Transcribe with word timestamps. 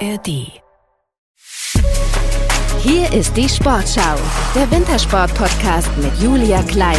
ARD. 0.00 0.60
Hier 2.80 3.12
ist 3.12 3.34
die 3.36 3.48
Sportschau, 3.48 4.16
der 4.54 4.70
Wintersport-Podcast 4.70 5.88
mit 5.96 6.12
Julia 6.20 6.62
Kleine. 6.64 6.98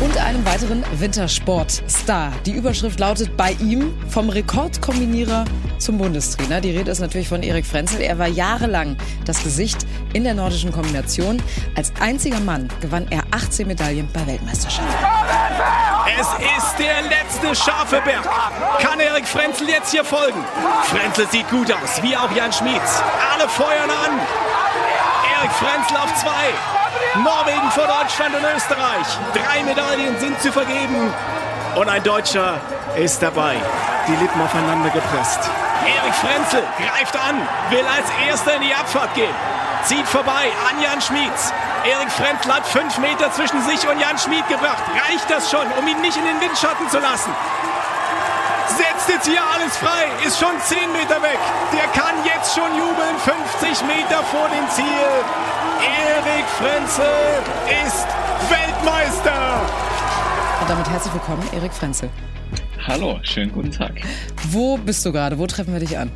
Und 0.00 0.16
einem 0.16 0.44
weiteren 0.46 0.82
Wintersport-Star. 0.98 2.32
Die 2.46 2.52
Überschrift 2.52 2.98
lautet 3.00 3.36
bei 3.36 3.52
ihm 3.60 3.92
vom 4.08 4.30
Rekordkombinierer 4.30 5.44
zum 5.78 5.98
Bundestrainer. 5.98 6.62
Die 6.62 6.70
Rede 6.70 6.90
ist 6.90 7.00
natürlich 7.00 7.28
von 7.28 7.42
Erik 7.42 7.66
Frenzel. 7.66 8.00
Er 8.00 8.18
war 8.18 8.28
jahrelang 8.28 8.96
das 9.26 9.42
Gesicht 9.42 9.86
in 10.14 10.24
der 10.24 10.32
nordischen 10.32 10.72
Kombination. 10.72 11.42
Als 11.74 11.92
einziger 12.00 12.40
Mann 12.40 12.68
gewann 12.80 13.08
er 13.10 13.24
18 13.30 13.66
Medaillen 13.66 14.08
bei 14.14 14.26
Weltmeisterschaften. 14.26 15.89
Es 16.06 16.26
ist 16.56 16.78
der 16.78 17.02
letzte 17.02 17.54
scharfe 17.54 18.00
Berg. 18.00 18.28
Kann 18.80 19.00
Erik 19.00 19.26
Frenzel 19.26 19.68
jetzt 19.68 19.90
hier 19.90 20.04
folgen? 20.04 20.44
Frenzel 20.84 21.28
sieht 21.28 21.48
gut 21.50 21.70
aus, 21.72 22.02
wie 22.02 22.16
auch 22.16 22.30
Jan 22.32 22.52
Schmieds. 22.52 23.02
Alle 23.32 23.48
feuern 23.48 23.90
an. 23.90 24.20
Erik 25.38 25.52
Frenzel 25.52 25.96
auf 25.96 26.14
zwei. 26.14 26.52
Norwegen 27.22 27.70
vor 27.72 27.86
Deutschland 27.86 28.34
und 28.34 28.44
Österreich. 28.56 29.06
Drei 29.34 29.62
Medaillen 29.64 30.18
sind 30.18 30.40
zu 30.40 30.52
vergeben. 30.52 31.12
Und 31.74 31.88
ein 31.88 32.02
Deutscher 32.02 32.60
ist 32.96 33.22
dabei. 33.22 33.56
Die 34.08 34.16
Lippen 34.16 34.40
aufeinander 34.40 34.90
gepresst. 34.90 35.40
Erik 35.84 36.14
Frenzel 36.14 36.62
greift 36.78 37.16
an, 37.16 37.36
will 37.70 37.84
als 37.86 38.06
Erster 38.26 38.54
in 38.56 38.62
die 38.62 38.74
Abfahrt 38.74 39.14
gehen. 39.14 39.34
Zieht 39.84 40.06
vorbei 40.06 40.52
an 40.68 40.82
Jan 40.82 41.00
Schmieds. 41.00 41.52
Erik 41.84 42.10
Frenzel 42.10 42.54
hat 42.54 42.66
fünf 42.66 42.98
Meter 42.98 43.32
zwischen 43.32 43.62
sich 43.62 43.88
und 43.88 43.98
Jan 43.98 44.18
Schmid 44.18 44.46
gebracht. 44.48 44.82
Reicht 45.08 45.30
das 45.30 45.50
schon, 45.50 45.66
um 45.78 45.88
ihn 45.88 46.00
nicht 46.00 46.16
in 46.16 46.24
den 46.24 46.40
Windschatten 46.40 46.88
zu 46.90 46.98
lassen? 46.98 47.30
setzt 48.80 49.08
jetzt 49.08 49.26
hier 49.26 49.42
alles 49.42 49.76
frei, 49.76 50.06
ist 50.26 50.38
schon 50.38 50.58
10 50.58 50.92
Meter 50.92 51.20
weg. 51.22 51.38
Der 51.72 51.86
kann 51.92 52.14
jetzt 52.24 52.54
schon 52.54 52.70
jubeln, 52.76 53.16
50 53.18 53.86
Meter 53.86 54.22
vor 54.24 54.48
dem 54.48 54.68
Ziel. 54.70 55.10
Erik 55.80 56.46
Frenzel 56.58 57.42
ist 57.84 58.06
Weltmeister. 58.48 59.60
Und 60.60 60.70
damit 60.70 60.88
herzlich 60.88 61.12
willkommen, 61.14 61.42
Erik 61.52 61.72
Frenzel. 61.72 62.10
Hallo, 62.86 63.18
schönen 63.22 63.52
guten 63.52 63.70
Tag. 63.70 63.92
Wo 64.48 64.76
bist 64.76 65.04
du 65.04 65.12
gerade? 65.12 65.38
Wo 65.38 65.46
treffen 65.46 65.72
wir 65.72 65.80
dich 65.80 65.98
an? 65.98 66.10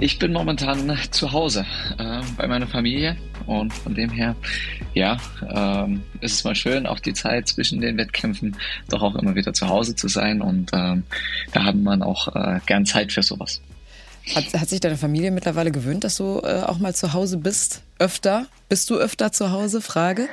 Ich 0.00 0.18
bin 0.18 0.32
momentan 0.32 0.98
zu 1.10 1.30
Hause 1.30 1.66
äh, 1.98 2.22
bei 2.38 2.46
meiner 2.46 2.66
Familie 2.66 3.18
und 3.46 3.70
von 3.70 3.94
dem 3.94 4.08
her, 4.08 4.34
ja, 4.94 5.18
ähm, 5.46 6.02
ist 6.22 6.32
es 6.32 6.44
mal 6.44 6.54
schön, 6.54 6.86
auch 6.86 7.00
die 7.00 7.12
Zeit 7.12 7.48
zwischen 7.48 7.82
den 7.82 7.98
Wettkämpfen 7.98 8.56
doch 8.88 9.02
auch 9.02 9.14
immer 9.16 9.34
wieder 9.34 9.52
zu 9.52 9.68
Hause 9.68 9.94
zu 9.94 10.08
sein 10.08 10.40
und 10.40 10.70
ähm, 10.72 11.04
da 11.52 11.64
haben 11.64 11.82
man 11.82 12.02
auch 12.02 12.34
äh, 12.34 12.60
gern 12.64 12.86
Zeit 12.86 13.12
für 13.12 13.22
sowas. 13.22 13.60
Hat, 14.34 14.54
hat 14.54 14.68
sich 14.70 14.80
deine 14.80 14.96
Familie 14.96 15.30
mittlerweile 15.32 15.70
gewöhnt, 15.70 16.04
dass 16.04 16.16
du 16.16 16.40
äh, 16.42 16.62
auch 16.62 16.78
mal 16.78 16.94
zu 16.94 17.12
Hause 17.12 17.36
bist? 17.36 17.82
Öfter? 17.98 18.46
Bist 18.70 18.88
du 18.88 18.96
öfter 18.96 19.32
zu 19.32 19.50
Hause? 19.50 19.82
Frage. 19.82 20.28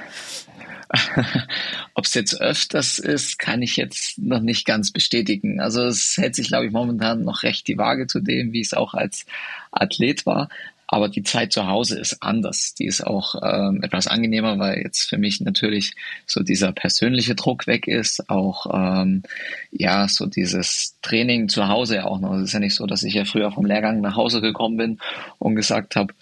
Ob 1.94 2.06
es 2.06 2.14
jetzt 2.14 2.40
öfters 2.40 3.00
ist, 3.00 3.40
kann 3.40 3.62
ich 3.62 3.78
jetzt 3.78 4.18
noch 4.20 4.42
nicht 4.42 4.66
ganz 4.66 4.92
bestätigen. 4.92 5.60
Also 5.60 5.86
es 5.86 6.16
hält 6.18 6.36
sich, 6.36 6.48
glaube 6.48 6.66
ich, 6.66 6.72
momentan 6.72 7.24
noch 7.24 7.44
recht 7.44 7.68
die 7.68 7.78
Waage 7.78 8.08
zu 8.08 8.20
dem, 8.20 8.54
wie 8.54 8.62
es 8.62 8.74
auch 8.74 8.94
als 8.94 9.26
Athlet 9.72 10.26
war. 10.26 10.50
Aber 10.90 11.10
die 11.10 11.24
Zeit 11.24 11.52
zu 11.52 11.68
Hause 11.68 12.00
ist 12.00 12.24
anders. 12.24 12.74
Die 12.74 12.86
ist 12.86 13.06
auch 13.06 13.36
ähm, 13.44 13.84
etwas 13.84 14.08
angenehmer, 14.08 14.58
weil 14.58 14.80
jetzt 14.80 15.02
für 15.02 15.18
mich 15.18 15.42
natürlich 15.42 15.94
so 16.26 16.44
dieser 16.44 16.72
persönliche 16.72 17.36
Druck 17.36 17.68
weg 17.68 17.88
ist. 17.88 18.30
Auch 18.30 18.68
ähm, 18.74 19.24
ja 19.72 20.08
so 20.08 20.26
dieses 20.26 20.96
Training 21.02 21.50
zu 21.50 21.68
Hause 21.68 21.96
ja 21.96 22.06
auch 22.06 22.22
noch. 22.22 22.36
Es 22.36 22.44
ist 22.44 22.54
ja 22.54 22.62
nicht 22.62 22.76
so, 22.76 22.86
dass 22.86 23.04
ich 23.04 23.16
ja 23.16 23.26
früher 23.26 23.52
vom 23.52 23.66
Lehrgang 23.66 24.00
nach 24.00 24.16
Hause 24.16 24.40
gekommen 24.40 24.78
bin 24.78 25.00
und 25.40 25.56
gesagt 25.56 25.98
habe, 25.98 26.14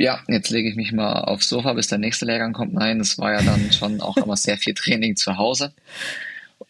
ja, 0.00 0.20
jetzt 0.28 0.48
lege 0.48 0.70
ich 0.70 0.76
mich 0.76 0.92
mal 0.92 1.12
aufs 1.12 1.50
Sofa, 1.50 1.74
bis 1.74 1.88
der 1.88 1.98
nächste 1.98 2.24
Lehrgang 2.24 2.54
kommt. 2.54 2.72
Nein, 2.72 3.00
es 3.00 3.18
war 3.18 3.32
ja 3.32 3.42
dann 3.42 3.70
schon 3.70 4.00
auch 4.00 4.16
immer 4.16 4.34
sehr 4.34 4.56
viel 4.56 4.72
Training 4.72 5.14
zu 5.14 5.36
Hause. 5.36 5.74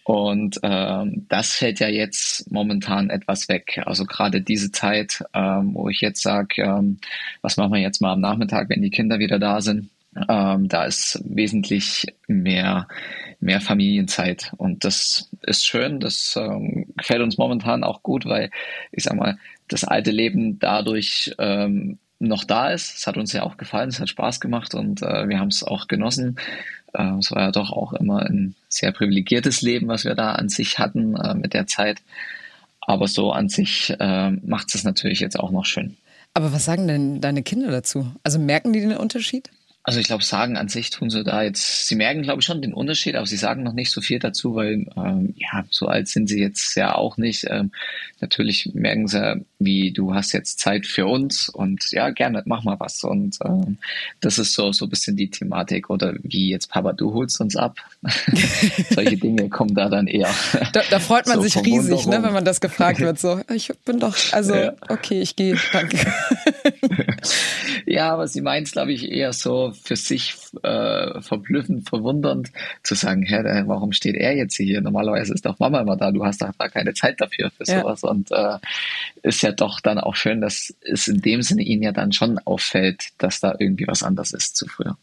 Und 0.03 0.59
ähm, 0.65 1.27
das 1.29 1.55
fällt 1.55 1.79
ja 1.79 1.87
jetzt 1.87 2.51
momentan 2.51 3.09
etwas 3.09 3.49
weg. 3.49 3.81
Also 3.87 4.05
gerade 4.05 4.41
diese 4.41 4.73
Zeit, 4.73 5.23
ähm, 5.33 5.75
wo 5.75 5.89
ich 5.89 6.01
jetzt 6.01 6.23
sage, 6.23 6.63
ähm, 6.63 6.99
was 7.41 7.57
machen 7.57 7.73
wir 7.73 7.81
jetzt 7.81 8.01
mal 8.01 8.15
am 8.15 8.21
Nachmittag, 8.21 8.69
wenn 8.69 8.83
die 8.83 8.91
Kinder 8.91 9.21
wieder 9.21 9.39
da 9.39 9.61
sind, 9.61 9.91
ähm, 10.29 10.67
da 10.67 10.85
ist 10.85 11.23
wesentlich 11.25 12.07
mehr, 12.27 12.89
mehr 13.39 13.61
Familienzeit. 13.61 14.53
Und 14.57 14.85
das 14.85 15.31
ist 15.43 15.65
schön, 15.65 16.01
das 16.01 16.37
ähm, 16.37 16.87
gefällt 16.97 17.23
uns 17.23 17.39
momentan 17.39 17.85
auch 17.85 18.03
gut, 18.03 18.27
weil 18.27 18.51
ich 18.91 19.05
sag 19.05 19.15
mal, 19.15 19.39
das 19.69 19.85
alte 19.85 20.11
Leben 20.11 20.59
dadurch 20.59 21.33
ähm, 21.39 21.99
noch 22.21 22.45
da 22.45 22.71
ist. 22.71 22.99
Es 22.99 23.07
hat 23.07 23.17
uns 23.17 23.33
ja 23.33 23.43
auch 23.43 23.57
gefallen, 23.57 23.89
es 23.89 23.99
hat 23.99 24.09
Spaß 24.09 24.41
gemacht 24.41 24.75
und 24.75 25.03
äh, 25.03 25.29
wir 25.29 25.41
haben 25.41 25.49
es 25.49 25.65
auch 25.65 25.89
genossen. 25.89 26.37
Äh, 26.93 27.19
es 27.19 27.33
war 27.33 27.43
ja 27.43 27.51
doch 27.51 27.73
auch 27.73 27.93
immer 27.95 28.21
ein 28.21 28.55
sehr 28.69 28.93
privilegiertes 28.93 29.63
Leben, 29.63 29.89
was 29.89 30.05
wir 30.05 30.15
da 30.15 30.33
an 30.33 30.49
sich 30.49 30.79
hatten 30.79 31.17
äh, 31.17 31.35
mit 31.35 31.55
der 31.55 31.67
Zeit. 31.67 32.03
Aber 32.81 33.09
so 33.09 33.33
an 33.33 33.49
sich 33.49 33.95
äh, 33.99 34.31
macht 34.31 34.75
es 34.75 34.85
natürlich 34.85 35.21
jetzt 35.21 35.39
auch 35.39 35.51
noch 35.51 35.65
schön. 35.65 35.97
Aber 36.35 36.53
was 36.53 36.65
sagen 36.65 36.87
denn 36.87 37.21
deine 37.21 37.43
Kinder 37.43 37.71
dazu? 37.71 38.13
Also 38.23 38.39
merken 38.39 38.73
die 38.73 38.81
den 38.81 38.97
Unterschied? 38.97 39.51
Also 39.83 39.99
ich 39.99 40.07
glaube, 40.07 40.23
sagen 40.23 40.59
an 40.59 40.69
sich 40.69 40.91
tun 40.91 41.09
sie 41.09 41.25
da 41.25 41.43
jetzt, 41.43 41.87
sie 41.87 41.95
merken, 41.95 42.21
glaube 42.21 42.41
ich, 42.41 42.47
schon 42.47 42.61
den 42.61 42.75
Unterschied, 42.75 43.17
aber 43.17 43.27
sie 43.27 43.39
sagen 43.39 43.63
noch 43.63 43.73
nicht 43.73 43.91
so 43.91 44.03
viel 44.03 44.19
dazu, 44.19 44.55
weil 44.55 44.87
ähm, 44.95 45.35
ja, 45.39 45.65
so 45.71 45.87
alt 45.87 46.07
sind 46.09 46.29
sie 46.29 46.39
jetzt 46.39 46.75
ja 46.77 46.95
auch 46.95 47.17
nicht. 47.17 47.47
Ähm, 47.49 47.73
natürlich 48.21 48.71
merken 48.75 49.09
sie, 49.09 49.43
wie 49.59 49.91
du 49.91 50.15
hast 50.15 50.33
jetzt 50.33 50.61
Zeit 50.61 50.87
für 50.87 51.07
uns 51.07 51.49
und 51.49 51.93
ja, 51.93 52.11
gerne, 52.11 52.43
mach 52.45 52.63
mal 52.63 52.79
was. 52.79 53.03
Und 53.05 53.39
ähm, 53.43 53.79
das 54.21 54.39
ist 54.39 54.53
so, 54.53 54.71
so 54.73 54.85
ein 54.85 54.91
bisschen 54.91 55.17
die 55.17 55.31
Thematik. 55.31 55.89
Oder 55.89 56.15
wie 56.23 56.51
jetzt, 56.51 56.71
Papa, 56.71 56.93
du 56.93 57.15
holst 57.15 57.41
uns 57.41 57.57
ab. 57.57 57.79
Solche 58.91 59.17
Dinge 59.17 59.49
kommen 59.49 59.75
da 59.75 59.89
dann 59.89 60.07
eher. 60.07 60.29
Da, 60.75 60.83
da 60.91 60.99
freut 61.01 61.27
man 61.27 61.37
so 61.37 61.43
sich 61.43 61.57
riesig, 61.57 62.07
ne, 62.07 62.23
wenn 62.23 62.35
man 62.35 62.45
das 62.45 62.61
gefragt 62.61 63.01
wird. 63.01 63.19
So, 63.19 63.41
ich 63.55 63.73
bin 63.87 63.99
doch, 63.99 64.17
also, 64.33 64.55
ja. 64.55 64.75
okay, 64.89 65.23
ich 65.23 65.37
gehe, 65.37 65.57
danke. 65.73 65.97
ja, 67.87 68.13
aber 68.13 68.29
sie 68.29 68.41
meint 68.41 68.67
es, 68.67 68.73
glaube 68.73 68.93
ich, 68.93 69.11
eher 69.11 69.33
so, 69.33 69.73
für 69.83 69.97
sich 69.97 70.35
äh, 70.63 71.21
verblüffend, 71.21 71.89
verwundernd 71.89 72.51
zu 72.83 72.95
sagen, 72.95 73.23
hä, 73.23 73.63
warum 73.67 73.93
steht 73.93 74.17
er 74.17 74.37
jetzt 74.37 74.57
hier? 74.57 74.81
Normalerweise 74.81 75.35
ist 75.35 75.47
doch 75.47 75.59
Mama 75.59 75.81
immer 75.81 75.97
da, 75.97 76.11
du 76.11 76.25
hast 76.25 76.43
doch 76.43 76.53
da 76.59 76.69
keine 76.69 76.95
Zeit 76.95 77.21
dafür 77.21 77.51
für 77.51 77.65
ja. 77.65 77.81
sowas. 77.81 78.03
Und 78.03 78.31
äh, 78.31 78.59
ist 79.23 79.43
ja 79.43 79.53
doch 79.53 79.81
dann 79.81 79.99
auch 79.99 80.17
schön, 80.17 80.41
dass 80.41 80.75
es 80.81 81.09
in 81.09 81.21
dem 81.21 81.43
Sinne 81.43 81.63
ihnen 81.63 81.83
ja 81.83 81.93
dann 81.93 82.13
schon 82.13 82.39
auffällt, 82.39 83.09
dass 83.19 83.41
da 83.41 83.55
irgendwie 83.59 83.87
was 83.87 84.03
anders 84.03 84.33
ist 84.33 84.57
zu 84.57 84.67
früher. 84.67 84.97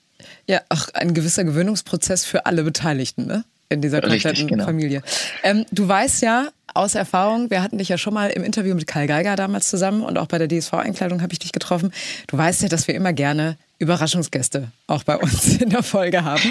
Ja, 0.48 0.62
auch 0.70 0.90
ein 0.94 1.14
gewisser 1.14 1.44
Gewöhnungsprozess 1.44 2.26
für 2.26 2.46
alle 2.46 2.64
Beteiligten, 2.64 3.28
ne? 3.28 3.44
In 3.70 3.82
dieser 3.82 4.00
kompletten 4.02 4.48
genau. 4.48 4.64
Familie. 4.64 5.04
Ähm, 5.44 5.66
du 5.72 5.88
weißt 5.88 6.22
ja, 6.22 6.50
aus 6.78 6.96
Erfahrung, 6.96 7.50
wir 7.50 7.62
hatten 7.62 7.78
dich 7.78 7.90
ja 7.90 7.98
schon 7.98 8.14
mal 8.14 8.30
im 8.30 8.44
Interview 8.44 8.76
mit 8.76 8.88
Karl 8.88 9.08
Geiger 9.08 9.36
damals 9.36 9.70
zusammen 9.70 10.04
und 10.04 10.18
auch 10.18 10.28
bei 10.28 10.38
der 10.38 10.48
DSV-Einkleidung 10.48 11.22
habe 11.22 11.34
ich 11.34 11.40
dich 11.40 11.52
getroffen. 11.52 11.92
Du 12.28 12.38
weißt 12.38 12.62
ja, 12.62 12.70
dass 12.70 12.88
wir 12.88 12.96
immer 12.96 13.14
gerne 13.14 13.58
Überraschungsgäste 13.80 14.72
auch 14.88 15.04
bei 15.04 15.18
uns 15.18 15.58
in 15.62 15.70
der 15.70 15.84
Folge 15.84 16.24
haben, 16.24 16.50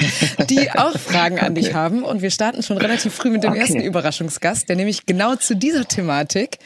die 0.49 0.71
auch 0.71 0.97
Fragen 0.97 1.41
an 1.41 1.55
dich 1.55 1.75
haben. 1.75 2.05
Und 2.05 2.23
wir 2.23 2.31
starten 2.31 2.63
schon 2.63 2.79
relativ 2.79 3.15
früh 3.15 3.31
mit 3.31 3.43
dem 3.43 3.51
okay. 3.51 3.61
ersten 3.61 3.81
Überraschungsgast, 3.81 4.69
der 4.69 4.77
nämlich 4.77 5.07
genau 5.07 5.35
zu 5.35 5.57
dieser 5.57 5.87
Thematik 5.87 6.59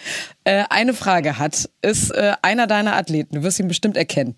äh, 0.45 0.65
eine 0.69 0.93
Frage 0.93 1.39
hat. 1.39 1.69
Ist 1.83 2.11
äh, 2.11 2.33
einer 2.43 2.67
deiner 2.67 2.97
Athleten. 2.97 3.37
Du 3.37 3.43
wirst 3.43 3.59
ihn 3.59 3.69
bestimmt 3.69 3.97
erkennen. 3.97 4.37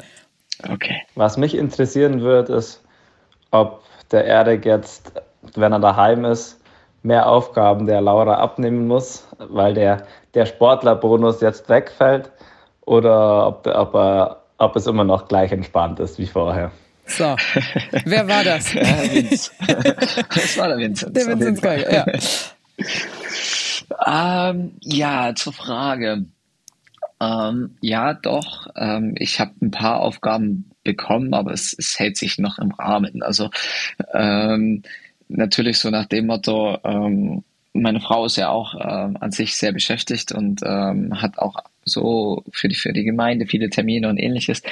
Okay. 0.69 1.03
Was 1.15 1.37
mich 1.37 1.57
interessieren 1.57 2.21
wird, 2.21 2.49
ist, 2.51 2.83
ob 3.51 3.83
der 4.13 4.25
Erik 4.25 4.65
jetzt, 4.65 5.13
wenn 5.55 5.73
er 5.73 5.81
daheim 5.81 6.25
ist, 6.25 6.59
mehr 7.03 7.29
Aufgaben 7.29 7.87
der 7.87 8.01
Laura 8.01 8.35
abnehmen 8.37 8.87
muss, 8.87 9.27
weil 9.39 9.75
der, 9.75 10.07
der 10.35 10.47
Sportlerbonus 10.47 11.41
jetzt 11.41 11.69
wegfällt 11.69 12.31
oder 12.85 13.47
ob, 13.47 13.67
ob 13.67 13.95
er 13.95 14.43
ob 14.63 14.77
es 14.77 14.87
immer 14.87 15.05
noch 15.05 15.29
gleich 15.29 15.51
entspannt 15.53 15.99
ist 15.99 16.19
wie 16.19 16.27
vorher. 16.27 16.71
So, 17.05 17.37
wer 18.05 18.29
war 18.29 18.45
das? 18.45 18.73
Ja, 18.75 18.85
das 20.35 20.57
war 20.57 20.69
der 20.69 20.79
Vincent. 20.79 21.17
Der 21.17 21.27
Vincent 21.27 21.61
Geiger, 21.61 22.07
ja. 24.07 24.51
ähm, 24.51 24.77
ja, 24.81 25.35
zur 25.35 25.53
Frage. 25.53 26.27
Ähm, 27.21 27.77
ja, 27.81 28.15
doch. 28.15 28.69
Ähm, 28.77 29.15
ich 29.19 29.41
habe 29.41 29.53
ein 29.61 29.73
paar 29.73 30.01
Aufgaben 30.01 30.71
bekommen, 30.85 31.35
aber 31.35 31.53
es, 31.53 31.75
es 31.77 31.99
hält 31.99 32.17
sich 32.17 32.39
noch 32.39 32.59
im 32.59 32.71
Rahmen. 32.71 33.23
Also 33.23 33.51
ähm, 34.15 34.83
natürlich 35.37 35.79
so 35.79 35.91
nach 35.91 36.07
dem 36.07 36.27
Motto, 36.27 36.79
ähm, 36.85 37.45
meine 37.75 38.01
Frau 38.01 38.27
ist 38.27 38.37
ja 38.37 38.51
auch 38.51 38.75
äh, 38.75 38.79
an 39.19 39.33
sich 39.33 39.57
sehr 39.57 39.73
beschäftigt 39.73 40.33
und 40.33 40.61
ähm, 40.65 41.23
hat 41.23 41.39
auch 41.39 41.57
so 41.85 42.45
für 42.53 42.69
die, 42.69 42.75
für 42.75 42.93
die 42.93 43.03
Gemeinde 43.03 43.47
viele 43.47 43.71
Termine 43.71 44.09
und 44.09 44.19
ähnliches. 44.19 44.63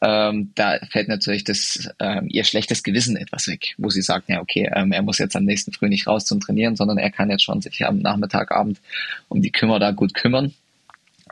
Ähm, 0.00 0.52
da 0.54 0.78
fällt 0.90 1.08
natürlich 1.08 1.44
das, 1.44 1.90
ähm, 2.00 2.26
ihr 2.28 2.44
schlechtes 2.44 2.82
Gewissen 2.82 3.16
etwas 3.16 3.46
weg, 3.46 3.74
wo 3.78 3.90
sie 3.90 4.02
sagt, 4.02 4.28
ja, 4.28 4.40
okay, 4.40 4.70
ähm, 4.74 4.90
er 4.90 5.02
muss 5.02 5.18
jetzt 5.18 5.36
am 5.36 5.44
nächsten 5.44 5.72
Früh 5.72 5.88
nicht 5.88 6.06
raus 6.06 6.24
zum 6.24 6.40
Trainieren, 6.40 6.74
sondern 6.74 6.98
er 6.98 7.10
kann 7.10 7.30
jetzt 7.30 7.44
schon 7.44 7.60
sich 7.60 7.86
am 7.86 7.98
Nachmittag, 7.98 8.50
Abend 8.52 8.80
um 9.28 9.42
die 9.42 9.52
Kümmer 9.52 9.78
da 9.78 9.90
gut 9.92 10.14
kümmern. 10.14 10.54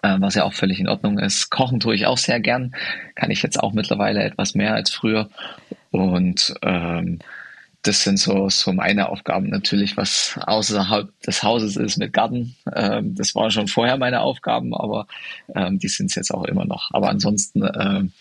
äh, 0.05 0.17
was 0.21 0.35
ja 0.35 0.45
auch 0.45 0.53
völlig 0.53 0.81
in 0.81 0.89
Ordnung 0.89 1.19
ist. 1.19 1.51
Kochen 1.51 1.81
tue 1.81 1.95
ich 1.95 2.07
auch 2.07 2.19
sehr 2.19 2.41
gern, 2.41 2.75
kann 3.15 3.31
ich 3.31 3.43
jetzt 3.43 3.59
auch 3.59 3.73
mittlerweile 3.73 4.23
etwas 4.23 4.55
mehr 4.55 4.75
als 4.75 4.91
früher. 4.91 5.31
Und 5.91 6.55
ähm, 6.63 7.21
das 7.85 8.03
sind 8.03 8.19
so, 8.19 8.49
so 8.49 8.73
meine 8.73 9.09
Aufgaben 9.11 9.51
natürlich, 9.51 9.97
was 9.97 10.39
außerhalb 10.47 11.09
des 11.21 11.43
Hauses 11.43 11.77
ist 11.77 11.99
mit 11.99 12.13
Garten. 12.13 12.57
Ähm, 12.75 13.15
das 13.15 13.35
waren 13.35 13.51
schon 13.51 13.69
vorher 13.69 13.97
meine 13.99 14.21
Aufgaben, 14.21 14.75
aber 14.75 15.07
ähm, 15.55 15.79
die 15.79 15.89
sind 15.89 16.07
es 16.07 16.15
jetzt 16.15 16.33
auch 16.33 16.45
immer 16.45 16.65
noch. 16.65 16.91
Aber 16.93 17.11
ansonsten 17.11 17.63
ähm, 17.63 18.13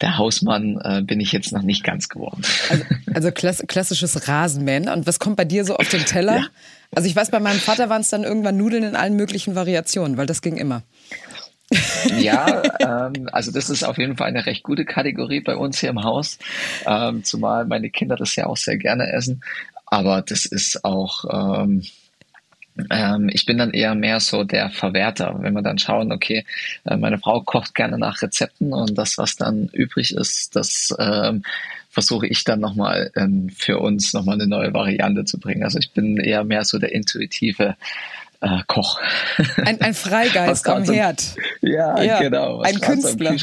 der 0.00 0.16
Hausmann 0.16 0.78
äh, 0.82 1.02
bin 1.02 1.18
ich 1.18 1.32
jetzt 1.32 1.52
noch 1.52 1.62
nicht 1.62 1.82
ganz 1.82 2.08
geworden. 2.08 2.42
Also, 2.70 2.84
also 3.12 3.32
klass 3.32 3.64
klassisches 3.66 4.28
Rasenmähen. 4.28 4.88
Und 4.88 5.06
was 5.06 5.18
kommt 5.18 5.36
bei 5.36 5.44
dir 5.44 5.64
so 5.64 5.76
auf 5.76 5.88
den 5.88 6.04
Teller? 6.04 6.36
Ja. 6.38 6.46
Also 6.94 7.08
ich 7.08 7.16
weiß, 7.16 7.30
bei 7.30 7.40
meinem 7.40 7.58
Vater 7.58 7.88
waren 7.88 8.02
es 8.02 8.08
dann 8.08 8.22
irgendwann 8.22 8.56
Nudeln 8.56 8.84
in 8.84 8.96
allen 8.96 9.16
möglichen 9.16 9.56
Variationen, 9.56 10.16
weil 10.16 10.26
das 10.26 10.40
ging 10.40 10.56
immer. 10.56 10.82
Ja, 12.18 12.62
ähm, 12.80 13.28
also 13.32 13.52
das 13.52 13.68
ist 13.70 13.84
auf 13.84 13.98
jeden 13.98 14.16
Fall 14.16 14.28
eine 14.28 14.46
recht 14.46 14.62
gute 14.62 14.84
Kategorie 14.84 15.40
bei 15.40 15.56
uns 15.56 15.80
hier 15.80 15.90
im 15.90 16.02
Haus, 16.02 16.38
ähm, 16.86 17.24
zumal 17.24 17.66
meine 17.66 17.90
Kinder 17.90 18.16
das 18.16 18.36
ja 18.36 18.46
auch 18.46 18.56
sehr 18.56 18.78
gerne 18.78 19.12
essen. 19.12 19.42
Aber 19.86 20.22
das 20.22 20.44
ist 20.44 20.84
auch, 20.84 21.24
ähm, 21.30 21.82
ähm, 22.90 23.30
ich 23.32 23.46
bin 23.46 23.58
dann 23.58 23.72
eher 23.72 23.94
mehr 23.94 24.20
so 24.20 24.44
der 24.44 24.70
Verwerter. 24.70 25.36
Wenn 25.40 25.54
wir 25.54 25.62
dann 25.62 25.78
schauen, 25.78 26.12
okay, 26.12 26.44
äh, 26.84 26.96
meine 26.96 27.18
Frau 27.18 27.40
kocht 27.42 27.74
gerne 27.74 27.98
nach 27.98 28.22
Rezepten 28.22 28.72
und 28.72 28.96
das, 28.96 29.18
was 29.18 29.36
dann 29.36 29.68
übrig 29.72 30.14
ist, 30.14 30.56
das 30.56 30.94
ähm, 30.98 31.42
versuche 31.90 32.26
ich 32.26 32.44
dann 32.44 32.60
nochmal 32.60 33.10
ähm, 33.16 33.48
für 33.48 33.78
uns 33.78 34.12
nochmal 34.12 34.34
eine 34.34 34.46
neue 34.46 34.72
Variante 34.72 35.24
zu 35.24 35.40
bringen. 35.40 35.64
Also 35.64 35.78
ich 35.78 35.92
bin 35.92 36.18
eher 36.18 36.44
mehr 36.44 36.64
so 36.64 36.78
der 36.78 36.92
intuitive 36.92 37.76
äh, 38.40 38.60
Koch. 38.66 39.00
Ein, 39.64 39.80
ein 39.80 39.94
Freigeist 39.94 40.68
am 40.68 40.84
Herd. 40.84 41.34
Ja, 41.60 42.00
ja, 42.00 42.20
genau. 42.20 42.60
ein 42.60 42.80
Künstler. 42.80 43.34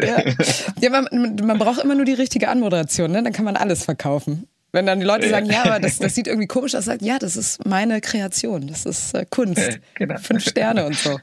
Ja. 0.00 0.22
ja 0.80 0.90
man, 0.90 1.36
man, 1.42 1.58
braucht 1.58 1.82
immer 1.82 1.94
nur 1.94 2.04
die 2.04 2.14
richtige 2.14 2.48
Anmoderation, 2.48 3.12
ne? 3.12 3.22
dann 3.22 3.32
kann 3.32 3.44
man 3.44 3.56
alles 3.56 3.84
verkaufen. 3.84 4.48
Wenn 4.74 4.86
dann 4.86 5.00
die 5.00 5.06
Leute 5.06 5.28
sagen, 5.28 5.44
ja, 5.50 5.66
aber 5.66 5.80
das, 5.80 5.98
das 5.98 6.14
sieht 6.14 6.26
irgendwie 6.26 6.46
komisch 6.46 6.74
aus, 6.74 6.86
sagt, 6.86 7.02
ja, 7.02 7.18
das 7.18 7.36
ist 7.36 7.66
meine 7.66 8.00
Kreation, 8.00 8.66
das 8.68 8.86
ist 8.86 9.14
äh, 9.14 9.26
Kunst. 9.28 9.80
Genau. 9.94 10.16
Fünf 10.18 10.48
Sterne 10.48 10.86
und 10.86 10.96
so. 10.96 11.20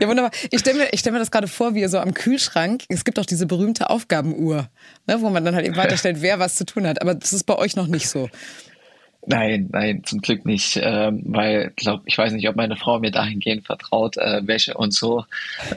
Ja, 0.00 0.08
wunderbar. 0.08 0.32
Ich 0.50 0.58
stelle 0.58 0.78
mir, 0.78 0.88
stell 0.94 1.12
mir 1.12 1.20
das 1.20 1.30
gerade 1.30 1.46
vor, 1.46 1.74
wie 1.74 1.80
ihr 1.80 1.88
so 1.88 1.98
am 1.98 2.12
Kühlschrank, 2.12 2.82
es 2.88 3.04
gibt 3.04 3.18
auch 3.18 3.24
diese 3.24 3.46
berühmte 3.46 3.88
Aufgabenuhr, 3.88 4.68
ne, 5.06 5.20
wo 5.22 5.30
man 5.30 5.44
dann 5.44 5.54
halt 5.54 5.64
eben 5.64 5.76
weiterstellt, 5.76 6.20
wer 6.20 6.40
was 6.40 6.56
zu 6.56 6.66
tun 6.66 6.86
hat. 6.86 7.00
Aber 7.00 7.14
das 7.14 7.32
ist 7.32 7.44
bei 7.44 7.54
euch 7.54 7.76
noch 7.76 7.86
nicht 7.86 8.08
so. 8.08 8.28
Nein, 9.30 9.68
nein, 9.70 10.04
zum 10.04 10.22
Glück 10.22 10.46
nicht, 10.46 10.80
ähm, 10.82 11.20
weil 11.26 11.70
glaub, 11.76 12.00
ich 12.06 12.16
weiß 12.16 12.32
nicht, 12.32 12.48
ob 12.48 12.56
meine 12.56 12.76
Frau 12.76 12.98
mir 12.98 13.10
dahingehend 13.10 13.66
vertraut, 13.66 14.16
äh, 14.16 14.46
Wäsche 14.46 14.72
und 14.72 14.94
so 14.94 15.26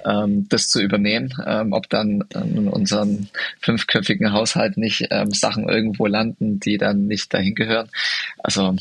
ähm, 0.05 0.47
das 0.47 0.69
zu 0.69 0.81
übernehmen, 0.81 1.33
ähm, 1.45 1.73
ob 1.73 1.89
dann 1.89 2.23
in 2.33 2.69
unserem 2.69 3.27
fünfköpfigen 3.59 4.31
Haushalt 4.31 4.77
nicht 4.77 5.05
ähm, 5.11 5.31
Sachen 5.31 5.67
irgendwo 5.67 6.07
landen, 6.07 6.61
die 6.61 6.77
dann 6.77 7.07
nicht 7.07 7.33
dahin 7.33 7.53
gehören. 7.53 7.89
Also 8.37 8.77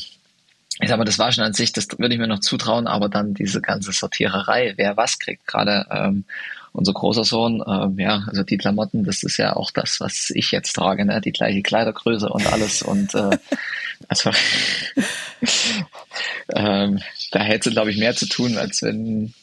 ich 0.79 0.87
sag 0.87 0.97
mal, 0.97 1.03
das 1.03 1.19
Waschen 1.19 1.43
an 1.43 1.51
sich, 1.51 1.73
das 1.73 1.87
würde 1.97 2.13
ich 2.13 2.19
mir 2.19 2.27
noch 2.27 2.39
zutrauen, 2.39 2.87
aber 2.87 3.09
dann 3.09 3.33
diese 3.33 3.59
ganze 3.59 3.91
Sortiererei, 3.91 4.73
wer 4.77 4.95
was 4.95 5.19
kriegt, 5.19 5.45
gerade 5.47 5.85
ähm, 5.91 6.23
unser 6.73 6.93
großer 6.93 7.25
Sohn, 7.25 7.61
ähm, 7.67 7.99
ja, 7.99 8.23
also 8.27 8.43
die 8.43 8.57
Klamotten, 8.57 9.03
das 9.03 9.23
ist 9.23 9.37
ja 9.37 9.55
auch 9.55 9.71
das, 9.71 9.99
was 9.99 10.31
ich 10.33 10.51
jetzt 10.51 10.73
trage, 10.73 11.05
ne? 11.05 11.19
die 11.19 11.33
gleiche 11.33 11.61
Kleidergröße 11.61 12.29
und 12.29 12.51
alles 12.51 12.81
und 12.81 13.13
äh, 13.13 13.37
also 14.07 14.31
ähm, 16.55 16.99
da 17.31 17.39
hätte 17.39 17.69
sie, 17.69 17.73
glaube 17.73 17.91
ich, 17.91 17.97
mehr 17.97 18.15
zu 18.15 18.27
tun, 18.27 18.57
als 18.57 18.81
wenn 18.81 19.33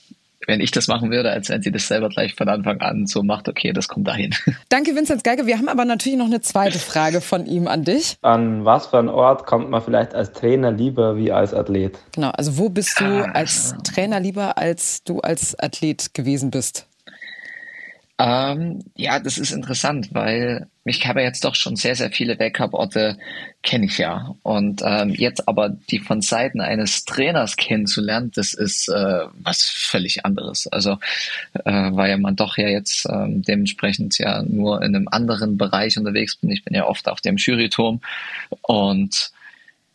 wenn 0.48 0.60
ich 0.60 0.70
das 0.70 0.88
machen 0.88 1.10
würde, 1.10 1.30
als 1.30 1.50
wenn 1.50 1.62
sie 1.62 1.70
das 1.70 1.86
selber 1.86 2.08
gleich 2.08 2.34
von 2.34 2.48
Anfang 2.48 2.80
an 2.80 3.06
so 3.06 3.22
macht, 3.22 3.48
okay, 3.48 3.72
das 3.72 3.86
kommt 3.86 4.08
dahin. 4.08 4.34
Danke, 4.70 4.96
Vincent 4.96 5.22
Geiger. 5.22 5.46
Wir 5.46 5.58
haben 5.58 5.68
aber 5.68 5.84
natürlich 5.84 6.18
noch 6.18 6.26
eine 6.26 6.40
zweite 6.40 6.78
Frage 6.78 7.20
von 7.20 7.46
ihm 7.46 7.68
an 7.68 7.84
dich. 7.84 8.16
An 8.22 8.64
was 8.64 8.86
für 8.86 8.98
einen 8.98 9.10
Ort 9.10 9.46
kommt 9.46 9.68
man 9.68 9.82
vielleicht 9.82 10.14
als 10.14 10.32
Trainer 10.32 10.72
lieber 10.72 11.16
wie 11.16 11.30
als 11.30 11.52
Athlet? 11.52 11.98
Genau, 12.12 12.30
also 12.30 12.56
wo 12.56 12.70
bist 12.70 12.98
du 12.98 13.04
ah, 13.04 13.30
als 13.34 13.74
Trainer 13.84 14.20
lieber, 14.20 14.56
als 14.56 15.04
du 15.04 15.20
als 15.20 15.58
Athlet 15.58 16.14
gewesen 16.14 16.50
bist? 16.50 16.87
Ähm, 18.20 18.82
ja, 18.96 19.20
das 19.20 19.38
ist 19.38 19.52
interessant, 19.52 20.08
weil 20.12 20.66
mich 20.82 21.06
habe 21.06 21.22
jetzt 21.22 21.44
doch 21.44 21.54
schon 21.54 21.76
sehr, 21.76 21.94
sehr 21.94 22.10
viele 22.10 22.36
Weltcup-Orte 22.36 23.16
kenne 23.62 23.86
ich 23.86 23.98
ja. 23.98 24.34
Und 24.42 24.82
ähm, 24.84 25.10
jetzt 25.10 25.46
aber 25.46 25.68
die 25.68 26.00
von 26.00 26.20
Seiten 26.20 26.60
eines 26.60 27.04
Trainers 27.04 27.56
kennenzulernen, 27.56 28.32
das 28.34 28.54
ist 28.54 28.88
äh, 28.88 29.26
was 29.34 29.62
völlig 29.62 30.24
anderes. 30.24 30.66
Also 30.66 30.98
äh, 31.64 31.70
weil 31.92 32.18
man 32.18 32.34
doch 32.34 32.58
ja 32.58 32.68
jetzt 32.68 33.06
ähm, 33.08 33.42
dementsprechend 33.42 34.18
ja 34.18 34.42
nur 34.42 34.82
in 34.82 34.96
einem 34.96 35.06
anderen 35.08 35.56
Bereich 35.56 35.96
unterwegs 35.96 36.34
bin. 36.36 36.50
Ich 36.50 36.64
bin 36.64 36.74
ja 36.74 36.86
oft 36.86 37.08
auf 37.08 37.20
dem 37.20 37.36
Juryturm 37.36 38.00
und 38.62 39.30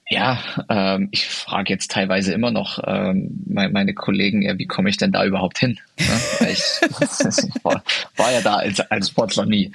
ja, 0.09 0.39
ähm, 0.69 1.09
ich 1.11 1.25
frage 1.25 1.71
jetzt 1.71 1.91
teilweise 1.91 2.33
immer 2.33 2.51
noch 2.51 2.79
ähm, 2.85 3.41
meine, 3.45 3.71
meine 3.71 3.93
Kollegen, 3.93 4.41
ja, 4.41 4.57
wie 4.57 4.67
komme 4.67 4.89
ich 4.89 4.97
denn 4.97 5.11
da 5.11 5.25
überhaupt 5.25 5.59
hin? 5.59 5.79
Ne? 5.97 6.49
Ich 6.51 6.59
war, 7.63 7.83
war, 8.17 8.31
ja 8.31 8.41
da 8.41 8.55
als, 8.55 8.79
als 8.79 9.09
Sportler 9.09 9.45
nie. 9.45 9.71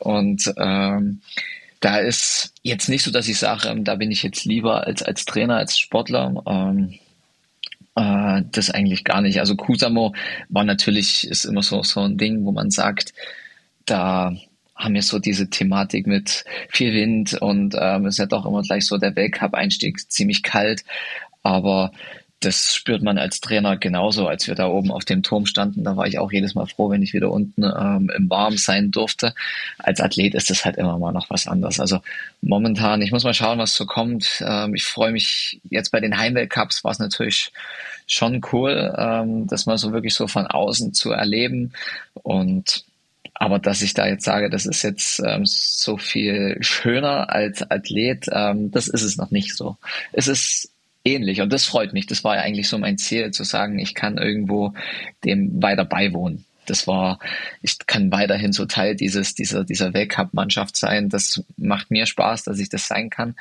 Und 0.00 0.52
ähm, 0.56 1.20
da 1.80 1.98
ist 1.98 2.52
jetzt 2.62 2.88
nicht 2.88 3.04
so, 3.04 3.10
dass 3.10 3.28
ich 3.28 3.38
sage, 3.38 3.68
ähm, 3.68 3.84
da 3.84 3.94
bin 3.94 4.10
ich 4.10 4.22
jetzt 4.22 4.44
lieber 4.44 4.86
als, 4.86 5.02
als 5.02 5.24
Trainer, 5.24 5.56
als 5.56 5.78
Sportler. 5.78 6.42
Ähm, 6.46 6.98
äh, 7.94 8.42
das 8.50 8.70
eigentlich 8.70 9.04
gar 9.04 9.20
nicht. 9.20 9.40
Also 9.40 9.56
Kusamo 9.56 10.14
war 10.48 10.64
natürlich, 10.64 11.26
ist 11.28 11.44
immer 11.44 11.62
so, 11.62 11.82
so 11.82 12.00
ein 12.00 12.18
Ding, 12.18 12.44
wo 12.44 12.52
man 12.52 12.70
sagt, 12.70 13.14
da 13.86 14.34
haben 14.80 14.94
wir 14.94 15.02
so 15.02 15.18
diese 15.18 15.48
Thematik 15.50 16.06
mit 16.06 16.44
viel 16.68 16.92
Wind 16.92 17.34
und 17.34 17.76
ähm, 17.78 18.06
ist 18.06 18.18
ja 18.18 18.26
doch 18.26 18.46
immer 18.46 18.62
gleich 18.62 18.86
so 18.86 18.98
der 18.98 19.14
Weltcup-Einstieg 19.14 20.10
ziemlich 20.10 20.42
kalt. 20.42 20.84
Aber 21.42 21.92
das 22.40 22.74
spürt 22.74 23.02
man 23.02 23.18
als 23.18 23.40
Trainer 23.40 23.76
genauso, 23.76 24.26
als 24.26 24.48
wir 24.48 24.54
da 24.54 24.66
oben 24.66 24.90
auf 24.90 25.04
dem 25.04 25.22
Turm 25.22 25.44
standen. 25.44 25.84
Da 25.84 25.96
war 25.96 26.06
ich 26.06 26.18
auch 26.18 26.32
jedes 26.32 26.54
Mal 26.54 26.66
froh, 26.66 26.88
wenn 26.88 27.02
ich 27.02 27.12
wieder 27.12 27.30
unten 27.30 27.62
ähm, 27.64 28.10
im 28.16 28.30
Warm 28.30 28.56
sein 28.56 28.90
durfte. 28.90 29.34
Als 29.78 30.00
Athlet 30.00 30.34
ist 30.34 30.48
das 30.48 30.64
halt 30.64 30.76
immer 30.76 30.98
mal 30.98 31.12
noch 31.12 31.28
was 31.28 31.46
anderes. 31.46 31.80
Also 31.80 32.00
momentan, 32.40 33.02
ich 33.02 33.12
muss 33.12 33.24
mal 33.24 33.34
schauen, 33.34 33.58
was 33.58 33.74
so 33.74 33.84
kommt. 33.84 34.42
Ähm, 34.46 34.74
ich 34.74 34.84
freue 34.84 35.12
mich 35.12 35.60
jetzt 35.68 35.90
bei 35.92 36.00
den 36.00 36.16
Heimweltcups 36.16 36.82
war 36.82 36.92
es 36.92 36.98
natürlich 36.98 37.52
schon 38.06 38.40
cool, 38.52 38.94
ähm, 38.96 39.46
das 39.46 39.66
mal 39.66 39.76
so 39.76 39.92
wirklich 39.92 40.14
so 40.14 40.26
von 40.26 40.46
außen 40.46 40.94
zu 40.94 41.10
erleben. 41.12 41.72
Und 42.14 42.84
aber 43.40 43.58
dass 43.58 43.80
ich 43.80 43.94
da 43.94 44.06
jetzt 44.06 44.24
sage, 44.24 44.50
das 44.50 44.66
ist 44.66 44.82
jetzt 44.82 45.18
ähm, 45.26 45.46
so 45.46 45.96
viel 45.96 46.58
schöner 46.60 47.30
als 47.30 47.68
Athlet, 47.70 48.26
ähm, 48.30 48.70
das 48.70 48.86
ist 48.86 49.02
es 49.02 49.16
noch 49.16 49.30
nicht 49.30 49.56
so. 49.56 49.78
Es 50.12 50.28
ist 50.28 50.70
ähnlich 51.06 51.40
und 51.40 51.50
das 51.50 51.64
freut 51.64 51.94
mich. 51.94 52.06
Das 52.06 52.22
war 52.22 52.36
ja 52.36 52.42
eigentlich 52.42 52.68
so 52.68 52.76
mein 52.76 52.98
Ziel, 52.98 53.30
zu 53.30 53.44
sagen, 53.44 53.78
ich 53.78 53.94
kann 53.94 54.18
irgendwo 54.18 54.74
dem 55.24 55.62
weiter 55.62 55.86
beiwohnen. 55.86 56.44
Das 56.66 56.86
war, 56.86 57.18
ich 57.62 57.78
kann 57.86 58.12
weiterhin 58.12 58.52
so 58.52 58.66
Teil 58.66 58.94
dieses, 58.94 59.34
dieser, 59.34 59.64
dieser 59.64 59.94
Weltcup-Mannschaft 59.94 60.76
sein. 60.76 61.08
Das 61.08 61.42
macht 61.56 61.90
mir 61.90 62.04
Spaß, 62.04 62.44
dass 62.44 62.58
ich 62.58 62.68
das 62.68 62.88
sein 62.88 63.08
kann. 63.08 63.36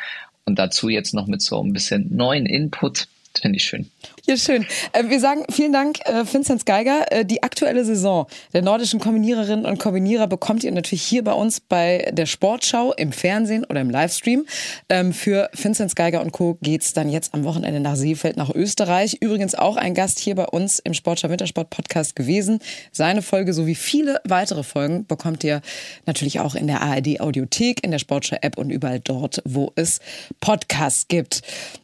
Und 0.46 0.58
dazu 0.58 0.88
jetzt 0.88 1.14
noch 1.14 1.28
mit 1.28 1.42
so 1.42 1.62
ein 1.62 1.74
bisschen 1.74 2.16
neuen 2.16 2.46
Input 2.46 3.10
Finde 3.38 3.58
ich 3.58 3.64
schön. 3.64 3.90
Ja, 4.26 4.38
schön. 4.38 4.66
Äh, 4.92 5.10
wir 5.10 5.20
sagen 5.20 5.44
vielen 5.50 5.72
Dank, 5.72 6.00
äh, 6.06 6.26
Vinzenz 6.26 6.66
Geiger. 6.66 7.12
Äh, 7.12 7.26
die 7.26 7.42
aktuelle 7.42 7.86
Saison 7.86 8.28
der 8.54 8.62
nordischen 8.62 9.00
Kombiniererinnen 9.00 9.66
und 9.66 9.80
Kombinierer 9.80 10.28
bekommt 10.28 10.64
ihr 10.64 10.72
natürlich 10.72 11.04
hier 11.04 11.24
bei 11.24 11.34
uns 11.34 11.60
bei 11.60 12.10
der 12.12 12.26
Sportschau 12.26 12.94
im 12.94 13.12
Fernsehen 13.12 13.64
oder 13.66 13.82
im 13.82 13.90
Livestream. 13.90 14.46
Ähm, 14.90 15.14
für 15.14 15.50
Vinzenz 15.54 15.96
Geiger 15.96 16.22
und 16.22 16.32
Co. 16.32 16.58
geht's 16.62 16.94
dann 16.94 17.10
jetzt 17.10 17.34
am 17.34 17.44
Wochenende 17.44 17.80
nach 17.80 17.96
Seefeld, 17.96 18.36
nach 18.36 18.50
Österreich. 18.54 19.18
Übrigens 19.22 19.56
auch 19.56 19.78
ein 19.78 19.94
Gast 19.94 20.20
hier 20.20 20.36
bei 20.36 20.46
uns 20.46 20.80
im 20.80 20.94
Sportschau 20.94 21.30
Wintersport 21.30 21.70
Podcast 21.70 22.16
gewesen. 22.16 22.60
Seine 22.92 23.22
Folge 23.22 23.54
sowie 23.54 23.76
viele 23.76 24.22
weitere 24.26 24.64
Folgen 24.64 25.06
bekommt 25.06 25.44
ihr 25.44 25.62
natürlich 26.06 26.40
auch 26.40 26.56
in 26.56 26.68
der 26.68 26.82
ARD 26.82 27.20
Audiothek, 27.22 27.84
in 27.84 27.92
der 27.92 28.00
Sportschau 28.00 28.38
App 28.42 28.58
und 28.58 28.70
überall 28.70 29.00
dort, 29.00 29.42
wo 29.46 29.72
es 29.76 30.00
Podcasts 30.40 31.08
gibt. 31.08 31.42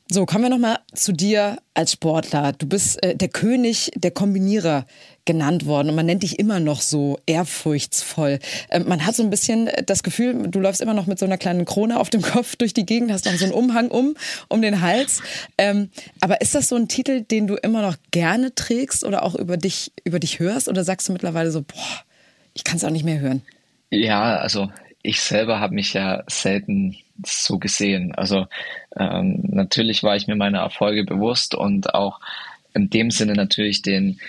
So, 0.07 0.27
kommen 0.27 0.43
wir 0.43 0.49
nochmal 0.51 0.77
zu 0.93 1.13
dir 1.13 1.57
als 1.73 1.93
Sportler. 1.93 2.53
Du 2.53 2.67
bist 2.67 3.01
äh, 3.01 3.15
der 3.15 3.27
König 3.27 3.91
der 3.95 4.11
Kombinierer 4.11 4.85
genannt 5.25 5.65
worden 5.65 5.89
und 5.89 5.95
man 5.95 6.05
nennt 6.05 6.21
dich 6.21 6.37
immer 6.37 6.59
noch 6.59 6.81
so 6.81 7.17
ehrfurchtsvoll. 7.25 8.37
Ähm, 8.69 8.87
man 8.87 9.03
hat 9.03 9.15
so 9.15 9.23
ein 9.23 9.31
bisschen 9.31 9.67
das 9.87 10.03
Gefühl, 10.03 10.47
du 10.47 10.59
läufst 10.59 10.81
immer 10.81 10.93
noch 10.93 11.07
mit 11.07 11.17
so 11.17 11.25
einer 11.25 11.39
kleinen 11.39 11.65
Krone 11.65 11.99
auf 11.99 12.11
dem 12.11 12.21
Kopf 12.21 12.55
durch 12.55 12.75
die 12.75 12.85
Gegend, 12.85 13.11
hast 13.11 13.25
noch 13.25 13.33
so 13.33 13.45
einen 13.45 13.53
Umhang 13.55 13.89
um, 13.89 14.15
um 14.47 14.61
den 14.61 14.81
Hals. 14.81 15.23
Ähm, 15.57 15.89
aber 16.21 16.39
ist 16.39 16.53
das 16.53 16.69
so 16.69 16.75
ein 16.75 16.87
Titel, 16.87 17.21
den 17.21 17.47
du 17.47 17.55
immer 17.55 17.81
noch 17.81 17.95
gerne 18.11 18.53
trägst 18.53 19.03
oder 19.05 19.23
auch 19.23 19.33
über 19.33 19.57
dich, 19.57 19.91
über 20.03 20.19
dich 20.19 20.37
hörst? 20.37 20.69
Oder 20.69 20.83
sagst 20.83 21.09
du 21.09 21.13
mittlerweile 21.13 21.49
so, 21.49 21.63
boah, 21.63 22.03
ich 22.53 22.63
kann 22.63 22.77
es 22.77 22.83
auch 22.83 22.91
nicht 22.91 23.05
mehr 23.05 23.19
hören? 23.19 23.41
Ja, 23.89 24.37
also 24.37 24.69
ich 25.01 25.19
selber 25.21 25.59
habe 25.59 25.73
mich 25.73 25.93
ja 25.93 26.23
selten 26.27 26.95
so 27.23 27.59
gesehen. 27.59 28.13
Also 28.15 28.47
ähm, 28.97 29.41
natürlich 29.43 30.03
war 30.03 30.15
ich 30.15 30.27
mir 30.27 30.35
meiner 30.35 30.59
Erfolge 30.59 31.03
bewusst 31.03 31.55
und 31.55 31.93
auch 31.93 32.19
in 32.73 32.89
dem 32.89 33.11
Sinne 33.11 33.33
natürlich 33.33 33.81
den 33.81 34.19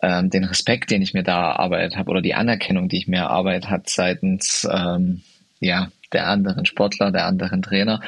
ähm, 0.00 0.30
den 0.30 0.44
Respekt, 0.44 0.90
den 0.90 1.02
ich 1.02 1.14
mir 1.14 1.24
da 1.24 1.50
erarbeitet 1.50 1.96
habe 1.96 2.10
oder 2.10 2.22
die 2.22 2.34
Anerkennung, 2.34 2.88
die 2.88 2.98
ich 2.98 3.08
mir 3.08 3.18
erarbeitet 3.18 3.70
habe 3.70 3.84
seitens 3.86 4.66
ähm, 4.70 5.22
ja, 5.60 5.90
der 6.12 6.28
anderen 6.28 6.66
Sportler, 6.66 7.10
der 7.10 7.26
anderen 7.26 7.62
Trainer. 7.62 8.00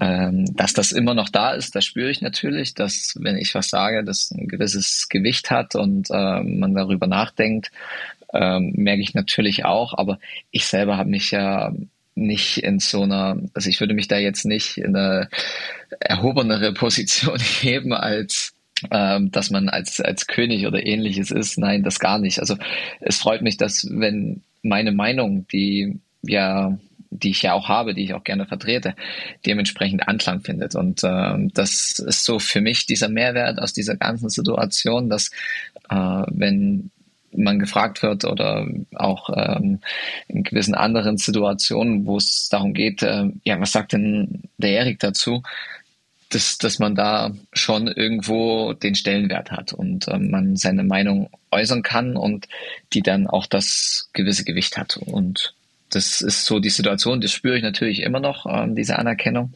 Ähm, 0.00 0.44
dass 0.54 0.74
das 0.74 0.92
immer 0.92 1.14
noch 1.14 1.28
da 1.28 1.52
ist, 1.52 1.74
das 1.74 1.84
spüre 1.84 2.10
ich 2.10 2.20
natürlich, 2.20 2.74
dass 2.74 3.16
wenn 3.18 3.36
ich 3.36 3.54
was 3.54 3.68
sage, 3.68 4.04
das 4.04 4.30
ein 4.30 4.46
gewisses 4.46 5.08
Gewicht 5.08 5.50
hat 5.50 5.74
und 5.74 6.08
äh, 6.10 6.40
man 6.42 6.74
darüber 6.74 7.08
nachdenkt, 7.08 7.72
ähm, 8.32 8.72
merke 8.76 9.02
ich 9.02 9.14
natürlich 9.14 9.64
auch. 9.64 9.94
Aber 9.94 10.18
ich 10.52 10.66
selber 10.66 10.96
habe 10.96 11.10
mich 11.10 11.32
ja 11.32 11.72
nicht 12.18 12.58
in 12.58 12.78
so 12.78 13.02
einer, 13.02 13.38
also 13.54 13.68
ich 13.68 13.80
würde 13.80 13.94
mich 13.94 14.08
da 14.08 14.18
jetzt 14.18 14.44
nicht 14.44 14.78
in 14.78 14.96
eine 14.96 15.28
erhobenere 16.00 16.72
Position 16.72 17.38
heben 17.60 17.92
als 17.92 18.54
ähm, 18.92 19.32
dass 19.32 19.50
man 19.50 19.68
als, 19.68 20.00
als 20.00 20.28
König 20.28 20.66
oder 20.66 20.86
ähnliches 20.86 21.32
ist. 21.32 21.58
Nein, 21.58 21.82
das 21.82 21.98
gar 21.98 22.18
nicht. 22.18 22.38
Also 22.38 22.56
es 23.00 23.18
freut 23.18 23.42
mich, 23.42 23.56
dass 23.56 23.88
wenn 23.90 24.42
meine 24.62 24.92
Meinung, 24.92 25.48
die 25.48 25.98
ja 26.22 26.78
die 27.10 27.30
ich 27.30 27.42
ja 27.42 27.54
auch 27.54 27.68
habe, 27.68 27.94
die 27.94 28.04
ich 28.04 28.14
auch 28.14 28.24
gerne 28.24 28.46
vertrete, 28.46 28.94
dementsprechend 29.46 30.08
Anklang 30.08 30.40
findet. 30.40 30.74
Und 30.74 31.02
äh, 31.04 31.48
das 31.54 31.98
ist 31.98 32.24
so 32.24 32.38
für 32.38 32.60
mich 32.60 32.86
dieser 32.86 33.08
Mehrwert 33.08 33.58
aus 33.58 33.72
dieser 33.72 33.96
ganzen 33.96 34.28
Situation, 34.28 35.08
dass 35.08 35.30
äh, 35.88 35.94
wenn 36.28 36.90
man 37.32 37.58
gefragt 37.58 38.02
wird 38.02 38.24
oder 38.24 38.66
auch 38.94 39.30
ähm, 39.34 39.80
in 40.28 40.42
gewissen 40.42 40.74
anderen 40.74 41.16
Situationen, 41.18 42.06
wo 42.06 42.16
es 42.16 42.48
darum 42.48 42.74
geht, 42.74 43.02
äh, 43.02 43.24
ja, 43.44 43.60
was 43.60 43.72
sagt 43.72 43.92
denn 43.92 44.42
der 44.56 44.72
Erik 44.72 44.98
dazu? 45.00 45.42
Dass, 46.30 46.58
dass 46.58 46.78
man 46.78 46.94
da 46.94 47.32
schon 47.54 47.86
irgendwo 47.88 48.74
den 48.74 48.94
Stellenwert 48.94 49.50
hat 49.50 49.72
und 49.72 50.08
ähm, 50.08 50.30
man 50.30 50.56
seine 50.56 50.84
Meinung 50.84 51.30
äußern 51.50 51.82
kann 51.82 52.16
und 52.16 52.48
die 52.92 53.00
dann 53.00 53.26
auch 53.26 53.46
das 53.46 54.10
gewisse 54.12 54.44
Gewicht 54.44 54.76
hat. 54.76 54.98
Und 54.98 55.54
das 55.88 56.20
ist 56.20 56.44
so 56.44 56.58
die 56.58 56.68
Situation, 56.68 57.22
das 57.22 57.32
spüre 57.32 57.56
ich 57.56 57.62
natürlich 57.62 58.02
immer 58.02 58.20
noch, 58.20 58.44
ähm, 58.46 58.76
diese 58.76 58.98
Anerkennung. 58.98 59.54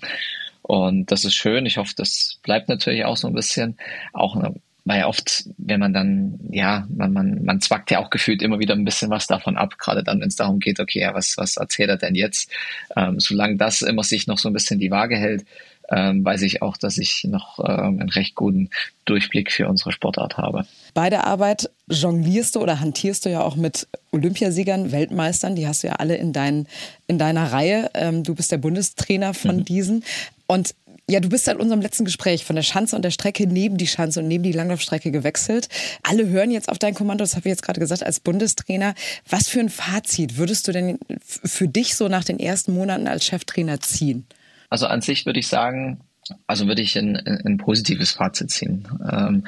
Und 0.63 1.11
das 1.11 1.25
ist 1.25 1.35
schön. 1.35 1.67
Ich 1.67 1.77
hoffe, 1.77 1.93
das 1.97 2.39
bleibt 2.43 2.69
natürlich 2.69 3.05
auch 3.05 3.17
so 3.17 3.27
ein 3.27 3.35
bisschen. 3.35 3.77
Auch 4.13 4.37
weil 4.85 5.01
ja 5.01 5.07
oft, 5.07 5.45
wenn 5.59 5.81
man 5.81 5.93
dann, 5.93 6.41
ja, 6.51 6.87
man, 6.95 7.13
man, 7.13 7.45
man 7.45 7.61
zwackt 7.61 7.91
ja 7.91 8.01
auch 8.01 8.11
gefühlt 8.11 8.43
immer 8.43 8.59
wieder 8.59 8.75
ein 8.75 8.85
bisschen 8.85 9.11
was 9.11 9.27
davon 9.27 9.57
ab, 9.57 9.79
gerade 9.79 10.03
dann, 10.03 10.21
wenn 10.21 10.29
es 10.29 10.37
darum 10.37 10.59
geht, 10.59 10.81
okay, 10.81 11.01
ja, 11.01 11.15
was, 11.15 11.37
was 11.37 11.57
erzählt 11.57 11.91
er 11.91 11.97
denn 11.97 12.15
jetzt? 12.15 12.51
Ähm, 12.97 13.21
solange 13.21 13.57
das 13.57 13.83
immer 13.83 14.03
sich 14.03 14.27
noch 14.27 14.39
so 14.39 14.49
ein 14.49 14.53
bisschen 14.53 14.81
die 14.81 14.91
Waage 14.91 15.17
hält, 15.17 15.45
ähm, 15.91 16.25
weiß 16.25 16.43
ich 16.43 16.63
auch, 16.63 16.77
dass 16.77 16.97
ich 16.99 17.25
noch 17.25 17.59
ähm, 17.59 18.01
einen 18.01 18.09
recht 18.09 18.35
guten 18.35 18.71
Durchblick 19.05 19.53
für 19.53 19.69
unsere 19.69 19.93
Sportart 19.93 20.39
habe. 20.39 20.65
Bei 20.95 21.11
der 21.11 21.27
Arbeit 21.27 21.71
jonglierst 21.89 22.55
du 22.57 22.61
oder 22.61 22.81
hantierst 22.81 23.27
du 23.27 23.31
ja 23.31 23.43
auch 23.43 23.57
mit 23.57 23.89
Olympiasiegern, 24.13 24.93
Weltmeistern, 24.93 25.55
die 25.55 25.67
hast 25.67 25.83
du 25.83 25.89
ja 25.89 25.95
alle 25.95 26.17
in, 26.17 26.33
dein, 26.33 26.67
in 27.07 27.19
deiner 27.19 27.53
Reihe. 27.53 27.91
Ähm, 27.95 28.25
du 28.25 28.35
bist 28.35 28.53
der 28.53 28.59
Bundestrainer 28.59 29.35
von 29.35 29.57
mhm. 29.57 29.65
diesen. 29.65 30.05
Und 30.47 30.75
ja, 31.11 31.21
du 31.21 31.29
bist 31.29 31.45
seit 31.45 31.59
unserem 31.59 31.81
letzten 31.81 32.05
Gespräch 32.05 32.45
von 32.45 32.57
der 32.57 32.63
Schanze 32.63 32.97
und 32.97 33.03
der 33.03 33.11
Strecke 33.11 33.47
neben 33.47 33.77
die 33.77 33.87
Schanze 33.87 34.21
und 34.21 34.29
neben 34.29 34.45
die 34.45 34.53
Langlaufstrecke 34.53 35.11
gewechselt. 35.11 35.69
Alle 36.03 36.29
hören 36.29 36.51
jetzt 36.51 36.69
auf 36.69 36.79
dein 36.79 36.95
Kommando, 36.95 37.23
das 37.23 37.35
habe 37.35 37.49
ich 37.49 37.53
jetzt 37.53 37.63
gerade 37.63 37.81
gesagt, 37.81 38.05
als 38.05 38.21
Bundestrainer. 38.21 38.95
Was 39.29 39.49
für 39.49 39.61
ein 39.61 39.69
Fazit 39.69 40.37
würdest 40.39 40.69
du 40.69 40.73
denn 40.73 40.99
für 41.27 41.69
dich 41.69 41.97
so 41.97 42.09
nach 42.09 42.25
den 42.25 42.39
ersten 42.39 42.73
Monaten 42.73 43.09
als 43.09 43.25
Cheftrainer 43.25 43.81
ziehen? 43.81 44.27
Also 44.71 44.87
an 44.87 45.03
sich 45.03 45.27
würde 45.27 45.41
ich 45.41 45.49
sagen, 45.49 46.01
also 46.47 46.67
würde 46.69 46.83
ich 46.83 46.97
ein, 46.97 47.17
ein 47.17 47.59
positives 47.59 48.13
Fazit 48.13 48.51
ziehen. 48.51 48.89
Ähm, 49.11 49.45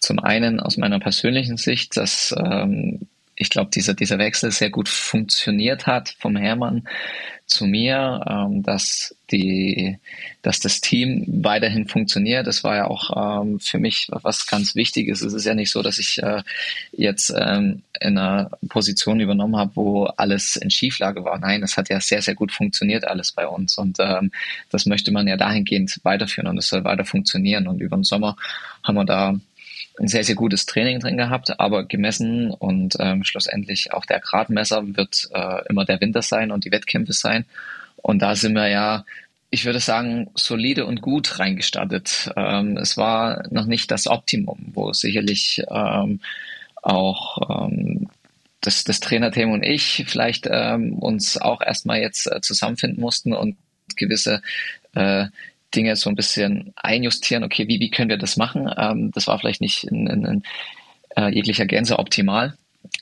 zum 0.00 0.18
einen 0.18 0.60
aus 0.60 0.76
meiner 0.76 0.98
persönlichen 0.98 1.56
Sicht, 1.56 1.96
dass 1.96 2.34
ähm, 2.36 3.06
ich 3.38 3.50
glaube, 3.50 3.70
dieser, 3.72 3.94
dieser 3.94 4.18
Wechsel 4.18 4.50
sehr 4.50 4.70
gut 4.70 4.88
funktioniert 4.88 5.86
hat 5.86 6.14
vom 6.18 6.36
Hermann 6.36 6.88
zu 7.46 7.66
mir, 7.66 8.24
ähm, 8.28 8.62
dass 8.62 9.14
die, 9.30 9.96
dass 10.42 10.60
das 10.60 10.80
Team 10.80 11.24
weiterhin 11.26 11.86
funktioniert. 11.86 12.46
Das 12.46 12.62
war 12.62 12.76
ja 12.76 12.86
auch 12.86 13.42
ähm, 13.42 13.60
für 13.60 13.78
mich 13.78 14.08
was 14.10 14.46
ganz 14.46 14.74
Wichtiges. 14.74 15.22
Es 15.22 15.32
ist 15.32 15.46
ja 15.46 15.54
nicht 15.54 15.70
so, 15.70 15.82
dass 15.82 15.98
ich 15.98 16.22
äh, 16.22 16.42
jetzt 16.92 17.32
ähm, 17.34 17.82
in 18.00 18.18
einer 18.18 18.50
Position 18.68 19.20
übernommen 19.20 19.56
habe, 19.56 19.72
wo 19.76 20.04
alles 20.04 20.56
in 20.56 20.70
Schieflage 20.70 21.24
war. 21.24 21.38
Nein, 21.38 21.62
es 21.62 21.76
hat 21.76 21.88
ja 21.88 22.00
sehr, 22.00 22.20
sehr 22.20 22.34
gut 22.34 22.52
funktioniert 22.52 23.06
alles 23.06 23.32
bei 23.32 23.46
uns 23.46 23.78
und 23.78 23.98
ähm, 24.00 24.30
das 24.70 24.84
möchte 24.84 25.10
man 25.10 25.26
ja 25.26 25.36
dahingehend 25.36 26.00
weiterführen 26.02 26.48
und 26.48 26.58
es 26.58 26.68
soll 26.68 26.84
weiter 26.84 27.04
funktionieren. 27.04 27.66
Und 27.66 27.80
über 27.80 27.96
den 27.96 28.04
Sommer 28.04 28.36
haben 28.82 28.96
wir 28.96 29.04
da 29.04 29.38
ein 29.98 30.08
sehr, 30.08 30.24
sehr 30.24 30.34
gutes 30.34 30.66
Training 30.66 31.00
drin 31.00 31.16
gehabt, 31.16 31.58
aber 31.58 31.84
gemessen 31.84 32.50
und 32.50 32.96
ähm, 33.00 33.24
schlussendlich 33.24 33.92
auch 33.92 34.04
der 34.04 34.20
Gradmesser 34.20 34.96
wird 34.96 35.28
äh, 35.32 35.66
immer 35.68 35.84
der 35.84 36.00
Winter 36.00 36.22
sein 36.22 36.50
und 36.50 36.64
die 36.64 36.70
Wettkämpfe 36.70 37.12
sein. 37.12 37.44
Und 37.96 38.20
da 38.20 38.36
sind 38.36 38.54
wir 38.54 38.68
ja, 38.68 39.04
ich 39.50 39.64
würde 39.64 39.80
sagen, 39.80 40.30
solide 40.34 40.86
und 40.86 41.02
gut 41.02 41.38
reingestartet. 41.38 42.30
Ähm, 42.36 42.76
es 42.76 42.96
war 42.96 43.42
noch 43.50 43.66
nicht 43.66 43.90
das 43.90 44.06
Optimum, 44.06 44.58
wo 44.72 44.92
sicherlich 44.92 45.62
ähm, 45.70 46.20
auch 46.82 47.66
ähm, 47.66 48.08
das, 48.60 48.84
das 48.84 49.00
Trainerteam 49.00 49.50
und 49.50 49.64
ich 49.64 50.04
vielleicht 50.06 50.48
ähm, 50.50 50.94
uns 50.94 51.38
auch 51.38 51.60
erstmal 51.60 52.00
jetzt 52.00 52.30
äh, 52.30 52.40
zusammenfinden 52.40 53.00
mussten 53.00 53.32
und 53.32 53.56
gewisse 53.96 54.42
äh, 54.94 55.26
Dinge 55.74 55.96
so 55.96 56.08
ein 56.08 56.16
bisschen 56.16 56.72
einjustieren, 56.76 57.44
okay, 57.44 57.68
wie, 57.68 57.80
wie 57.80 57.90
können 57.90 58.10
wir 58.10 58.18
das 58.18 58.36
machen? 58.36 58.70
Ähm, 58.76 59.10
das 59.12 59.26
war 59.26 59.38
vielleicht 59.38 59.60
nicht 59.60 59.84
in, 59.84 60.06
in, 60.06 60.24
in 60.24 60.42
äh, 61.16 61.28
jeglicher 61.34 61.66
Gänze 61.66 61.98
optimal. 61.98 62.54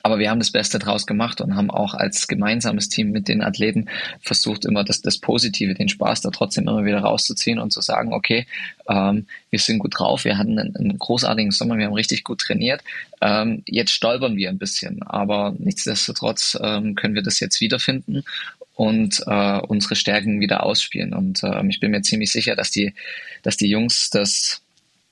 Aber 0.03 0.19
wir 0.19 0.29
haben 0.29 0.39
das 0.39 0.51
Beste 0.51 0.79
draus 0.79 1.05
gemacht 1.05 1.39
und 1.39 1.55
haben 1.55 1.69
auch 1.69 1.93
als 1.93 2.27
gemeinsames 2.27 2.89
Team 2.89 3.11
mit 3.11 3.27
den 3.27 3.41
Athleten 3.41 3.89
versucht, 4.19 4.65
immer 4.65 4.83
das, 4.83 5.01
das 5.01 5.17
Positive, 5.17 5.73
den 5.75 5.89
Spaß 5.89 6.21
da 6.21 6.29
trotzdem 6.29 6.67
immer 6.67 6.83
wieder 6.83 6.99
rauszuziehen 6.99 7.59
und 7.59 7.71
zu 7.71 7.81
sagen, 7.81 8.13
okay, 8.13 8.47
ähm, 8.89 9.27
wir 9.49 9.59
sind 9.59 9.79
gut 9.79 9.97
drauf, 9.97 10.25
wir 10.25 10.37
hatten 10.37 10.59
einen, 10.59 10.75
einen, 10.75 10.99
großartigen 10.99 11.51
Sommer, 11.51 11.77
wir 11.77 11.85
haben 11.85 11.93
richtig 11.93 12.23
gut 12.23 12.39
trainiert. 12.41 12.83
Ähm, 13.21 13.63
jetzt 13.65 13.91
stolpern 13.91 14.35
wir 14.35 14.49
ein 14.49 14.57
bisschen, 14.57 15.03
aber 15.03 15.55
nichtsdestotrotz 15.57 16.57
ähm, 16.61 16.95
können 16.95 17.15
wir 17.15 17.23
das 17.23 17.39
jetzt 17.39 17.61
wiederfinden 17.61 18.23
und 18.77 19.23
äh, 19.25 19.59
unsere 19.59 19.95
Stärken 19.95 20.39
wieder 20.39 20.63
ausspielen. 20.63 21.15
Und 21.15 21.43
äh, 21.43 21.65
ich 21.67 21.79
bin 21.79 21.89
mir 21.89 22.03
ziemlich 22.03 22.31
sicher, 22.31 22.55
dass 22.55 22.69
die, 22.69 22.93
dass 23.41 23.57
die 23.57 23.69
Jungs 23.69 24.11
das 24.11 24.61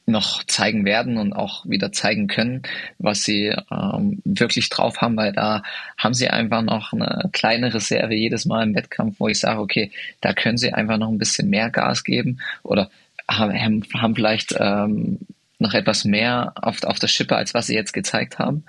noch 0.05 0.43
zeigen 0.43 0.85
werden 0.85 1.17
und 1.17 1.33
auch 1.33 1.67
wieder 1.67 1.91
zeigen 1.91 2.27
können, 2.27 2.61
was 2.99 3.23
sie 3.23 3.55
ähm, 3.71 4.21
wirklich 4.23 4.69
drauf 4.69 5.01
haben, 5.01 5.17
weil 5.17 5.33
da 5.33 5.63
haben 5.97 6.13
sie 6.13 6.29
einfach 6.29 6.61
noch 6.61 6.93
eine 6.93 7.27
kleine 7.33 7.73
Reserve 7.73 8.13
jedes 8.13 8.45
Mal 8.45 8.61
im 8.61 8.75
Wettkampf, 8.75 9.15
wo 9.19 9.27
ich 9.29 9.39
sage, 9.39 9.59
okay, 9.59 9.91
da 10.21 10.33
können 10.33 10.59
sie 10.59 10.71
einfach 10.71 10.99
noch 10.99 11.09
ein 11.09 11.17
bisschen 11.17 11.49
mehr 11.49 11.71
Gas 11.71 12.03
geben 12.03 12.41
oder 12.61 12.91
haben, 13.27 13.83
haben 13.95 14.15
vielleicht 14.15 14.55
ähm, 14.59 15.21
noch 15.57 15.73
etwas 15.73 16.05
mehr 16.05 16.53
auf, 16.55 16.83
auf 16.83 16.99
der 16.99 17.07
Schippe, 17.07 17.35
als 17.35 17.55
was 17.55 17.65
sie 17.65 17.73
jetzt 17.73 17.93
gezeigt 17.93 18.37
haben. 18.37 18.63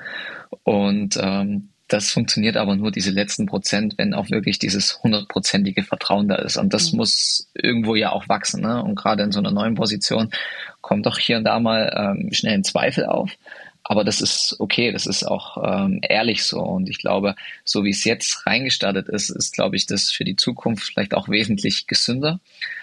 Und 0.63 1.19
ähm, 1.21 1.69
das 1.89 2.11
funktioniert 2.11 2.57
aber 2.57 2.75
nur 2.75 2.91
diese 2.91 3.11
letzten 3.11 3.47
Prozent, 3.47 3.95
wenn 3.97 4.15
auch 4.15 4.31
wirklich 4.31 4.59
dieses 4.59 5.03
hundertprozentige 5.03 5.85
Vertrauen 5.85 6.29
da 6.29 6.37
ist. 6.37 6.57
Und 6.57 6.75
das 6.75 6.93
mhm. 6.93 6.99
muss 6.99 7.49
irgendwo 7.55 7.95
ja 7.95 8.11
auch 8.11 8.29
wachsen. 8.29 8.63
Ne? 8.63 8.83
Und 8.83 8.97
gerade 8.97 9.23
in 9.23 9.33
so 9.33 9.39
einer 9.39 9.53
neuen 9.53 9.75
Position 9.75 10.31
kommt 10.81 11.07
doch 11.07 11.19
hier 11.19 11.37
und 11.37 11.45
da 11.45 11.61
mal 11.61 11.93
ähm, 11.97 12.33
schnell 12.33 12.55
ein 12.55 12.65
Zweifel 12.65 13.07
auf. 13.07 13.31
Aber 13.85 14.03
das 14.03 14.21
ist 14.21 14.57
okay, 14.59 14.91
das 14.91 15.07
ist 15.07 15.23
auch 15.23 15.59
ähm, 15.63 16.01
ehrlich 16.03 16.43
so. 16.43 16.61
Und 16.61 16.89
ich 16.89 16.99
glaube, 16.99 17.37
so 17.63 17.85
wie 17.85 17.91
es 17.91 18.03
jetzt 18.03 18.45
reingestartet 18.45 19.09
ist, 19.09 19.31
ist, 19.31 19.53
glaube 19.55 19.77
ich, 19.77 19.87
das 19.87 20.11
für 20.11 20.25
die 20.25 20.35
Zukunft 20.35 20.83
vielleicht 20.83 21.15
auch 21.15 21.29
wesentlich 21.29 21.87
gesünder, 21.87 22.41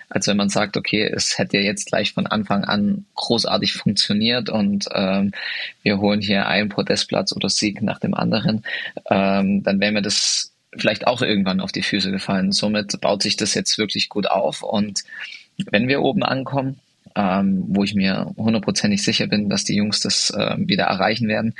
als 0.09 0.27
wenn 0.27 0.37
man 0.37 0.49
sagt, 0.49 0.77
okay, 0.77 1.03
es 1.03 1.37
hätte 1.37 1.57
jetzt 1.57 1.87
gleich 1.87 2.13
von 2.13 2.27
Anfang 2.27 2.63
an 2.63 3.05
großartig 3.15 3.73
funktioniert 3.73 4.49
und 4.49 4.87
ähm, 4.93 5.31
wir 5.81 5.99
holen 5.99 6.21
hier 6.21 6.47
einen 6.47 6.69
Podestplatz 6.69 7.33
oder 7.33 7.49
Sieg 7.49 7.81
nach 7.81 7.99
dem 7.99 8.13
anderen. 8.13 8.63
Ähm, 9.09 9.63
dann 9.63 9.79
wäre 9.79 9.91
mir 9.91 10.01
das 10.01 10.51
vielleicht 10.75 11.07
auch 11.07 11.21
irgendwann 11.21 11.59
auf 11.59 11.71
die 11.71 11.83
Füße 11.83 12.11
gefallen. 12.11 12.51
Somit 12.51 12.99
baut 13.01 13.21
sich 13.21 13.37
das 13.37 13.53
jetzt 13.53 13.77
wirklich 13.77 14.09
gut 14.09 14.27
auf 14.27 14.63
und 14.63 15.03
wenn 15.69 15.87
wir 15.87 16.01
oben 16.01 16.23
ankommen, 16.23 16.79
ähm, 17.15 17.63
wo 17.67 17.83
ich 17.83 17.95
mir 17.95 18.31
hundertprozentig 18.37 19.03
sicher 19.03 19.27
bin, 19.27 19.49
dass 19.49 19.63
die 19.63 19.75
Jungs 19.75 19.99
das 19.99 20.29
äh, 20.31 20.55
wieder 20.57 20.85
erreichen 20.85 21.27
werden, 21.27 21.55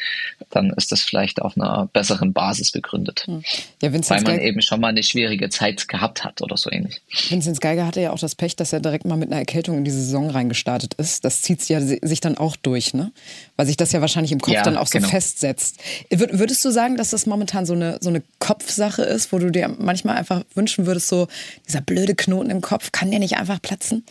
dann 0.49 0.71
ist 0.71 0.91
das 0.91 1.01
vielleicht 1.01 1.41
auf 1.41 1.57
einer 1.57 1.89
besseren 1.93 2.33
Basis 2.33 2.71
begründet. 2.71 3.23
Hm. 3.25 3.43
Ja, 3.81 3.93
Weil 3.93 4.21
man 4.21 4.37
Geig 4.37 4.41
eben 4.41 4.61
schon 4.61 4.81
mal 4.81 4.89
eine 4.89 5.03
schwierige 5.03 5.49
Zeit 5.49 5.87
gehabt 5.87 6.23
hat 6.23 6.41
oder 6.41 6.57
so 6.57 6.71
ähnlich. 6.71 7.01
Vinzenz 7.29 7.59
Geiger 7.59 7.85
hatte 7.85 8.01
ja 8.01 8.11
auch 8.11 8.19
das 8.19 8.35
Pech, 8.35 8.55
dass 8.55 8.73
er 8.73 8.79
direkt 8.79 9.05
mal 9.05 9.17
mit 9.17 9.29
einer 9.31 9.39
Erkältung 9.39 9.77
in 9.77 9.83
die 9.83 9.91
Saison 9.91 10.29
reingestartet 10.29 10.93
ist. 10.95 11.25
Das 11.25 11.41
zieht 11.41 11.67
ja 11.69 11.79
sich 11.81 12.19
dann 12.19 12.37
auch 12.37 12.55
durch, 12.55 12.93
ne? 12.93 13.11
Weil 13.55 13.67
sich 13.67 13.77
das 13.77 13.91
ja 13.91 14.01
wahrscheinlich 14.01 14.31
im 14.31 14.39
Kopf 14.39 14.53
ja, 14.53 14.63
dann 14.63 14.77
auch 14.77 14.87
so 14.87 14.97
genau. 14.97 15.09
festsetzt. 15.09 15.79
Würdest 16.09 16.63
du 16.65 16.71
sagen, 16.71 16.97
dass 16.97 17.11
das 17.11 17.25
momentan 17.25 17.65
so 17.65 17.73
eine, 17.73 17.97
so 18.01 18.09
eine 18.09 18.23
Kopfsache 18.39 19.03
ist, 19.03 19.31
wo 19.31 19.39
du 19.39 19.51
dir 19.51 19.67
manchmal 19.67 20.17
einfach 20.17 20.43
wünschen 20.55 20.85
würdest, 20.85 21.07
so 21.07 21.27
dieser 21.67 21.81
blöde 21.81 22.15
Knoten 22.15 22.49
im 22.49 22.61
Kopf, 22.61 22.91
kann 22.91 23.11
der 23.11 23.19
nicht 23.19 23.37
einfach 23.37 23.61
platzen? 23.61 24.03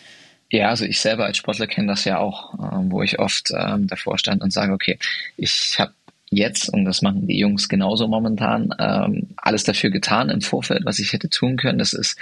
Ja, 0.52 0.68
also 0.68 0.85
ich 0.85 1.00
selber 1.00 1.25
als 1.25 1.38
Sportler 1.38 1.66
kenne 1.66 1.88
das 1.88 2.04
ja 2.04 2.18
auch, 2.18 2.52
ähm, 2.59 2.92
wo 2.92 3.02
ich 3.02 3.18
oft 3.18 3.50
ähm, 3.56 3.87
davor 3.87 4.18
stand 4.18 4.42
und 4.42 4.52
sage, 4.52 4.75
okay, 4.75 4.99
ich 5.38 5.76
habe 5.78 5.94
jetzt, 6.28 6.68
und 6.68 6.85
das 6.85 7.00
machen 7.00 7.26
die 7.26 7.38
Jungs 7.38 7.71
genauso 7.71 8.06
momentan, 8.06 8.68
ähm, 8.78 9.28
alles 9.37 9.64
dafür 9.64 9.88
getan 9.88 10.28
im 10.28 10.42
Vorfeld, 10.42 10.85
was 10.85 10.99
ich 10.99 11.14
hätte 11.14 11.30
tun 11.30 11.56
können. 11.56 11.78
Das 11.78 11.94
ist 11.94 12.18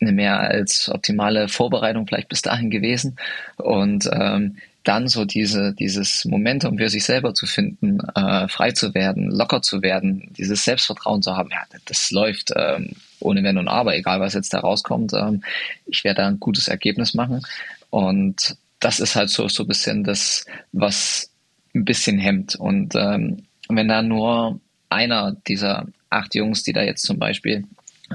eine 0.00 0.12
mehr 0.12 0.40
als 0.40 0.88
optimale 0.88 1.48
Vorbereitung 1.48 2.06
vielleicht 2.06 2.30
bis 2.30 2.40
dahin 2.40 2.70
gewesen. 2.70 3.16
Und 3.56 4.08
ähm, 4.14 4.56
dann 4.84 5.06
so 5.06 5.26
diese, 5.26 5.74
dieses 5.74 6.24
Momentum 6.24 6.78
für 6.78 6.88
sich 6.88 7.04
selber 7.04 7.34
zu 7.34 7.44
finden, 7.44 8.00
äh, 8.14 8.48
frei 8.48 8.72
zu 8.72 8.94
werden, 8.94 9.30
locker 9.30 9.60
zu 9.60 9.82
werden, 9.82 10.30
dieses 10.38 10.64
Selbstvertrauen 10.64 11.20
zu 11.20 11.36
haben, 11.36 11.50
ja, 11.50 11.64
das 11.84 12.10
läuft 12.10 12.52
ähm, 12.56 12.92
ohne 13.20 13.42
Wenn 13.42 13.58
und 13.58 13.68
Aber, 13.68 13.96
egal 13.96 14.20
was 14.20 14.34
jetzt 14.34 14.52
da 14.54 14.60
rauskommt. 14.60 15.12
Ähm, 15.14 15.42
ich 15.86 16.04
werde 16.04 16.22
da 16.22 16.28
ein 16.28 16.40
gutes 16.40 16.68
Ergebnis 16.68 17.14
machen. 17.14 17.42
Und 17.90 18.56
das 18.80 19.00
ist 19.00 19.16
halt 19.16 19.30
so, 19.30 19.48
so 19.48 19.64
ein 19.64 19.68
bisschen 19.68 20.04
das, 20.04 20.44
was 20.72 21.30
ein 21.74 21.84
bisschen 21.84 22.18
hemmt. 22.18 22.54
Und 22.56 22.94
ähm, 22.94 23.44
wenn 23.68 23.88
da 23.88 24.02
nur 24.02 24.60
einer 24.88 25.36
dieser 25.46 25.86
acht 26.10 26.34
Jungs, 26.34 26.62
die 26.62 26.72
da 26.72 26.82
jetzt 26.82 27.02
zum 27.02 27.18
Beispiel 27.18 27.64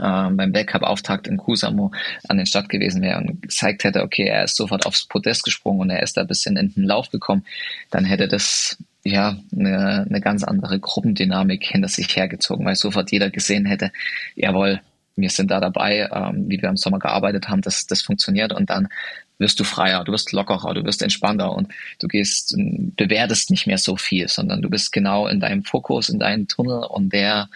ähm, 0.01 0.37
beim 0.37 0.53
Weltcup-Auftakt 0.53 1.27
in 1.27 1.37
Kusamo 1.37 1.91
an 2.27 2.37
den 2.37 2.45
Start 2.45 2.69
gewesen 2.69 3.01
wäre 3.01 3.19
und 3.19 3.41
gezeigt 3.43 3.83
hätte, 3.83 4.01
okay, 4.01 4.25
er 4.25 4.45
ist 4.45 4.55
sofort 4.55 4.85
aufs 4.85 5.05
Podest 5.05 5.43
gesprungen 5.43 5.81
und 5.81 5.89
er 5.91 6.01
ist 6.01 6.17
da 6.17 6.21
ein 6.21 6.27
bisschen 6.27 6.57
in 6.57 6.73
den 6.73 6.83
Lauf 6.83 7.09
gekommen, 7.09 7.45
dann 7.91 8.05
hätte 8.05 8.27
das 8.27 8.77
ja 9.03 9.37
eine, 9.51 10.05
eine 10.09 10.21
ganz 10.21 10.43
andere 10.43 10.79
Gruppendynamik 10.79 11.63
hinter 11.65 11.89
sich 11.89 12.15
hergezogen, 12.15 12.65
weil 12.65 12.75
sofort 12.75 13.11
jeder 13.11 13.29
gesehen 13.29 13.65
hätte, 13.65 13.91
jawohl, 14.35 14.81
wir 15.15 15.29
sind 15.29 15.51
da 15.51 15.59
dabei, 15.59 16.09
ähm, 16.11 16.49
wie 16.49 16.61
wir 16.61 16.69
im 16.69 16.77
Sommer 16.77 16.99
gearbeitet 16.99 17.49
haben, 17.49 17.61
das, 17.61 17.85
das 17.85 18.01
funktioniert 18.01 18.53
und 18.53 18.69
dann 18.69 18.89
wirst 19.37 19.59
du 19.59 19.63
freier, 19.63 20.03
du 20.03 20.11
wirst 20.11 20.31
lockerer, 20.31 20.73
du 20.73 20.83
wirst 20.85 21.01
entspannter 21.01 21.51
und 21.53 21.67
du 21.99 22.07
gehst, 22.07 22.55
bewertest 22.57 23.49
nicht 23.51 23.67
mehr 23.67 23.77
so 23.77 23.95
viel, 23.95 24.27
sondern 24.27 24.61
du 24.61 24.69
bist 24.69 24.91
genau 24.91 25.27
in 25.27 25.39
deinem 25.39 25.63
Fokus, 25.63 26.09
in 26.09 26.19
deinem 26.19 26.47
Tunnel 26.47 26.83
und 26.83 27.11
der, 27.11 27.49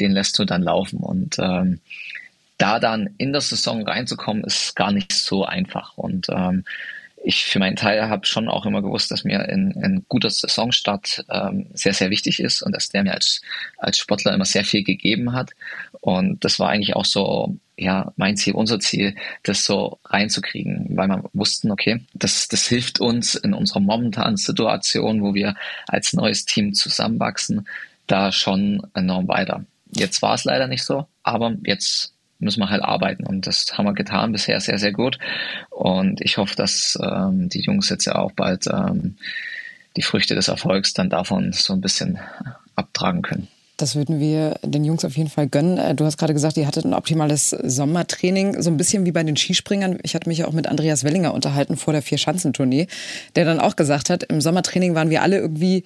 den 0.00 0.12
lässt 0.12 0.38
du 0.38 0.44
dann 0.44 0.62
laufen. 0.62 1.00
Und 1.00 1.38
ähm, 1.38 1.80
da 2.58 2.78
dann 2.78 3.10
in 3.18 3.32
der 3.32 3.40
Saison 3.40 3.86
reinzukommen, 3.86 4.44
ist 4.44 4.76
gar 4.76 4.92
nicht 4.92 5.12
so 5.12 5.44
einfach. 5.44 5.98
Und 5.98 6.28
ähm, 6.30 6.64
ich 7.24 7.44
für 7.44 7.58
meinen 7.58 7.76
Teil 7.76 8.08
habe 8.08 8.26
schon 8.26 8.48
auch 8.48 8.66
immer 8.66 8.82
gewusst, 8.82 9.10
dass 9.10 9.24
mir 9.24 9.40
ein, 9.40 9.74
ein 9.82 10.04
guter 10.08 10.28
Saisonstart 10.28 11.24
ähm, 11.30 11.66
sehr, 11.72 11.94
sehr 11.94 12.10
wichtig 12.10 12.38
ist 12.38 12.62
und 12.62 12.72
dass 12.72 12.90
der 12.90 13.02
mir 13.02 13.14
als, 13.14 13.40
als 13.78 13.98
Sportler 13.98 14.34
immer 14.34 14.44
sehr 14.44 14.64
viel 14.64 14.84
gegeben 14.84 15.32
hat. 15.32 15.52
Und 16.00 16.44
das 16.44 16.58
war 16.58 16.68
eigentlich 16.68 16.96
auch 16.96 17.06
so, 17.06 17.56
ja, 17.76 18.12
mein 18.16 18.36
Ziel, 18.36 18.54
unser 18.54 18.78
Ziel, 18.78 19.16
das 19.42 19.64
so 19.64 19.98
reinzukriegen, 20.04 20.86
weil 20.90 21.08
wir 21.08 21.24
wussten, 21.32 21.70
okay, 21.70 22.04
das, 22.12 22.48
das 22.48 22.68
hilft 22.68 23.00
uns 23.00 23.34
in 23.34 23.54
unserer 23.54 23.80
momentanen 23.80 24.36
Situation, 24.36 25.22
wo 25.22 25.34
wir 25.34 25.56
als 25.88 26.12
neues 26.12 26.44
Team 26.44 26.74
zusammenwachsen, 26.74 27.66
da 28.06 28.32
schon 28.32 28.86
enorm 28.92 29.28
weiter. 29.28 29.64
Jetzt 29.90 30.20
war 30.20 30.34
es 30.34 30.44
leider 30.44 30.66
nicht 30.66 30.84
so, 30.84 31.06
aber 31.22 31.56
jetzt 31.64 32.13
müssen 32.44 32.60
wir 32.60 32.70
halt 32.70 32.82
arbeiten. 32.82 33.26
Und 33.26 33.46
das 33.46 33.66
haben 33.72 33.86
wir 33.86 33.94
getan 33.94 34.32
bisher 34.32 34.60
sehr, 34.60 34.78
sehr 34.78 34.92
gut. 34.92 35.18
Und 35.70 36.20
ich 36.20 36.36
hoffe, 36.36 36.54
dass 36.56 36.98
ähm, 37.02 37.48
die 37.48 37.62
Jungs 37.62 37.88
jetzt 37.88 38.04
ja 38.04 38.16
auch 38.16 38.32
bald 38.32 38.66
ähm, 38.68 39.16
die 39.96 40.02
Früchte 40.02 40.34
des 40.34 40.48
Erfolgs 40.48 40.92
dann 40.92 41.10
davon 41.10 41.52
so 41.52 41.72
ein 41.72 41.80
bisschen 41.80 42.18
abtragen 42.76 43.22
können. 43.22 43.48
Das 43.76 43.96
würden 43.96 44.20
wir 44.20 44.56
den 44.62 44.84
Jungs 44.84 45.04
auf 45.04 45.16
jeden 45.16 45.30
Fall 45.30 45.48
gönnen. 45.48 45.78
Äh, 45.78 45.94
du 45.94 46.04
hast 46.04 46.16
gerade 46.16 46.32
gesagt, 46.32 46.56
ihr 46.56 46.66
hattet 46.66 46.84
ein 46.84 46.94
optimales 46.94 47.50
Sommertraining, 47.50 48.62
so 48.62 48.70
ein 48.70 48.76
bisschen 48.76 49.04
wie 49.04 49.12
bei 49.12 49.22
den 49.24 49.36
Skispringern. 49.36 49.98
Ich 50.02 50.14
hatte 50.14 50.28
mich 50.28 50.38
ja 50.38 50.46
auch 50.46 50.52
mit 50.52 50.68
Andreas 50.68 51.02
Wellinger 51.02 51.34
unterhalten 51.34 51.76
vor 51.76 51.92
der 51.92 52.02
Vierschanzentournee, 52.02 52.86
der 53.34 53.44
dann 53.44 53.58
auch 53.58 53.74
gesagt 53.74 54.10
hat, 54.10 54.22
im 54.24 54.40
Sommertraining 54.40 54.94
waren 54.94 55.10
wir 55.10 55.22
alle 55.22 55.38
irgendwie 55.38 55.84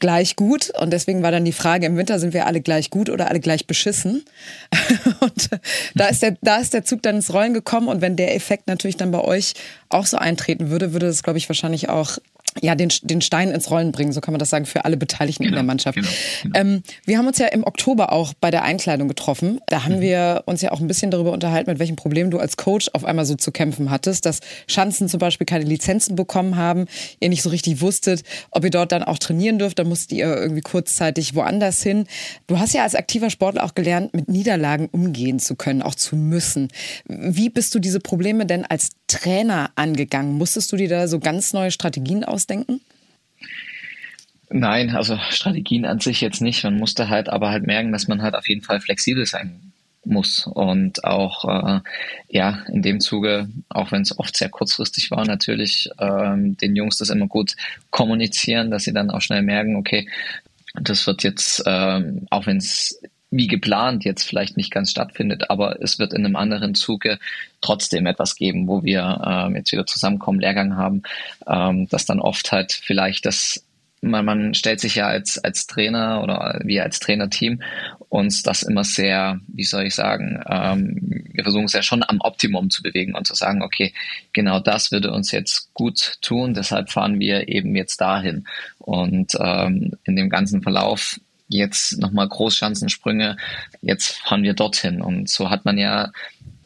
gleich 0.00 0.36
gut. 0.36 0.70
Und 0.78 0.92
deswegen 0.92 1.22
war 1.22 1.30
dann 1.30 1.44
die 1.44 1.52
Frage, 1.52 1.86
im 1.86 1.96
Winter 1.96 2.18
sind 2.18 2.34
wir 2.34 2.46
alle 2.46 2.60
gleich 2.60 2.90
gut 2.90 3.10
oder 3.10 3.28
alle 3.28 3.40
gleich 3.40 3.66
beschissen. 3.66 4.24
und 5.20 5.50
da 5.94 6.06
ist, 6.06 6.22
der, 6.22 6.36
da 6.42 6.56
ist 6.56 6.74
der 6.74 6.84
Zug 6.84 7.02
dann 7.02 7.16
ins 7.16 7.32
Rollen 7.32 7.54
gekommen. 7.54 7.88
Und 7.88 8.00
wenn 8.00 8.16
der 8.16 8.34
Effekt 8.34 8.66
natürlich 8.66 8.96
dann 8.96 9.10
bei 9.10 9.20
euch 9.20 9.54
auch 9.88 10.06
so 10.06 10.16
eintreten 10.16 10.70
würde, 10.70 10.92
würde 10.92 11.06
das, 11.06 11.22
glaube 11.22 11.38
ich, 11.38 11.48
wahrscheinlich 11.48 11.88
auch 11.88 12.18
ja, 12.62 12.74
den, 12.74 12.90
den 13.02 13.20
Stein 13.20 13.50
ins 13.50 13.70
Rollen 13.70 13.92
bringen, 13.92 14.12
so 14.12 14.20
kann 14.20 14.32
man 14.32 14.38
das 14.38 14.50
sagen, 14.50 14.66
für 14.66 14.84
alle 14.84 14.96
Beteiligten 14.96 15.44
genau, 15.44 15.48
in 15.48 15.54
der 15.54 15.62
genau, 15.62 15.70
Mannschaft. 15.70 15.96
Genau, 15.96 16.08
genau. 16.42 16.58
Ähm, 16.58 16.82
wir 17.04 17.18
haben 17.18 17.26
uns 17.26 17.38
ja 17.38 17.46
im 17.46 17.64
Oktober 17.64 18.12
auch 18.12 18.34
bei 18.34 18.50
der 18.50 18.62
Einkleidung 18.62 19.08
getroffen. 19.08 19.60
Da 19.68 19.84
haben 19.84 19.96
mhm. 19.96 20.00
wir 20.00 20.42
uns 20.46 20.62
ja 20.62 20.72
auch 20.72 20.80
ein 20.80 20.86
bisschen 20.86 21.10
darüber 21.10 21.32
unterhalten, 21.32 21.70
mit 21.70 21.78
welchen 21.78 21.96
Problemen 21.96 22.30
du 22.30 22.38
als 22.38 22.56
Coach 22.56 22.90
auf 22.92 23.04
einmal 23.04 23.24
so 23.24 23.34
zu 23.34 23.52
kämpfen 23.52 23.90
hattest, 23.90 24.26
dass 24.26 24.40
Schanzen 24.66 25.08
zum 25.08 25.18
Beispiel 25.18 25.46
keine 25.46 25.64
Lizenzen 25.64 26.16
bekommen 26.16 26.56
haben, 26.56 26.86
ihr 27.20 27.28
nicht 27.28 27.42
so 27.42 27.50
richtig 27.50 27.80
wusstet, 27.80 28.22
ob 28.50 28.64
ihr 28.64 28.70
dort 28.70 28.92
dann 28.92 29.02
auch 29.02 29.18
trainieren 29.18 29.58
dürft, 29.58 29.78
dann 29.78 29.88
musstet 29.88 30.12
ihr 30.12 30.26
irgendwie 30.26 30.62
kurzzeitig 30.62 31.34
woanders 31.34 31.82
hin. 31.82 32.06
Du 32.46 32.58
hast 32.58 32.74
ja 32.74 32.82
als 32.82 32.94
aktiver 32.94 33.30
Sportler 33.30 33.64
auch 33.64 33.74
gelernt, 33.74 34.14
mit 34.14 34.28
Niederlagen 34.28 34.88
umgehen 34.90 35.38
zu 35.38 35.56
können, 35.56 35.82
auch 35.82 35.94
zu 35.94 36.16
müssen. 36.16 36.68
Wie 37.06 37.50
bist 37.50 37.74
du 37.74 37.78
diese 37.78 38.00
Probleme 38.00 38.46
denn 38.46 38.64
als 38.64 38.90
Trainer 39.06 39.70
angegangen? 39.74 40.36
Musstest 40.38 40.72
du 40.72 40.76
dir 40.76 40.88
da 40.88 41.08
so 41.08 41.18
ganz 41.18 41.52
neue 41.52 41.70
Strategien 41.70 42.24
ausdenken? 42.46 42.80
Nein, 44.48 44.90
also 44.90 45.18
Strategien 45.30 45.84
an 45.84 45.98
sich 45.98 46.20
jetzt 46.20 46.40
nicht. 46.40 46.62
Man 46.62 46.76
musste 46.76 47.08
halt 47.08 47.28
aber 47.28 47.50
halt 47.50 47.66
merken, 47.66 47.90
dass 47.90 48.06
man 48.06 48.22
halt 48.22 48.36
auf 48.36 48.48
jeden 48.48 48.62
Fall 48.62 48.80
flexibel 48.80 49.26
sein 49.26 49.72
muss 50.04 50.46
und 50.46 51.02
auch 51.02 51.44
äh, 51.46 51.80
ja 52.28 52.64
in 52.68 52.80
dem 52.80 53.00
Zuge, 53.00 53.48
auch 53.68 53.90
wenn 53.90 54.02
es 54.02 54.16
oft 54.16 54.36
sehr 54.36 54.48
kurzfristig 54.48 55.10
war, 55.10 55.26
natürlich 55.26 55.90
ähm, 55.98 56.56
den 56.56 56.76
Jungs 56.76 56.98
das 56.98 57.10
immer 57.10 57.26
gut 57.26 57.56
kommunizieren, 57.90 58.70
dass 58.70 58.84
sie 58.84 58.92
dann 58.92 59.10
auch 59.10 59.20
schnell 59.20 59.42
merken, 59.42 59.74
okay, 59.74 60.08
das 60.80 61.08
wird 61.08 61.24
jetzt, 61.24 61.64
ähm, 61.66 62.28
auch 62.30 62.46
wenn 62.46 62.58
es 62.58 63.02
wie 63.30 63.48
geplant 63.48 64.04
jetzt 64.04 64.22
vielleicht 64.22 64.56
nicht 64.56 64.70
ganz 64.70 64.90
stattfindet, 64.90 65.50
aber 65.50 65.82
es 65.82 65.98
wird 65.98 66.12
in 66.12 66.24
einem 66.24 66.36
anderen 66.36 66.74
Zuge 66.74 67.18
trotzdem 67.60 68.06
etwas 68.06 68.36
geben, 68.36 68.68
wo 68.68 68.84
wir 68.84 69.20
ähm, 69.26 69.56
jetzt 69.56 69.72
wieder 69.72 69.86
zusammenkommen, 69.86 70.40
Lehrgang 70.40 70.76
haben, 70.76 71.02
ähm, 71.46 71.88
dass 71.88 72.06
dann 72.06 72.20
oft 72.20 72.52
halt 72.52 72.72
vielleicht 72.72 73.26
das 73.26 73.66
man, 74.02 74.24
man 74.24 74.54
stellt 74.54 74.80
sich 74.80 74.94
ja 74.94 75.06
als, 75.06 75.38
als 75.38 75.66
Trainer 75.66 76.22
oder 76.22 76.60
wir 76.64 76.82
als 76.82 77.00
Trainerteam 77.00 77.62
uns 78.08 78.42
das 78.42 78.62
immer 78.62 78.84
sehr, 78.84 79.40
wie 79.48 79.64
soll 79.64 79.84
ich 79.84 79.94
sagen, 79.94 80.42
ähm, 80.48 81.24
wir 81.32 81.44
versuchen 81.44 81.64
es 81.64 81.72
ja 81.72 81.82
schon 81.82 82.04
am 82.06 82.20
Optimum 82.20 82.70
zu 82.70 82.82
bewegen 82.82 83.14
und 83.14 83.26
zu 83.26 83.34
sagen, 83.34 83.62
okay, 83.62 83.92
genau 84.32 84.60
das 84.60 84.92
würde 84.92 85.12
uns 85.12 85.32
jetzt 85.32 85.72
gut 85.74 86.18
tun, 86.22 86.54
deshalb 86.54 86.90
fahren 86.90 87.18
wir 87.18 87.48
eben 87.48 87.74
jetzt 87.74 88.00
dahin. 88.00 88.46
Und 88.78 89.36
ähm, 89.40 89.92
in 90.04 90.16
dem 90.16 90.30
ganzen 90.30 90.62
Verlauf 90.62 91.18
jetzt 91.48 91.98
nochmal 91.98 92.28
Großschanzensprünge, 92.28 93.36
jetzt 93.80 94.16
fahren 94.18 94.42
wir 94.42 94.54
dorthin. 94.54 95.00
Und 95.00 95.28
so 95.28 95.50
hat 95.50 95.64
man 95.64 95.78
ja 95.78 96.12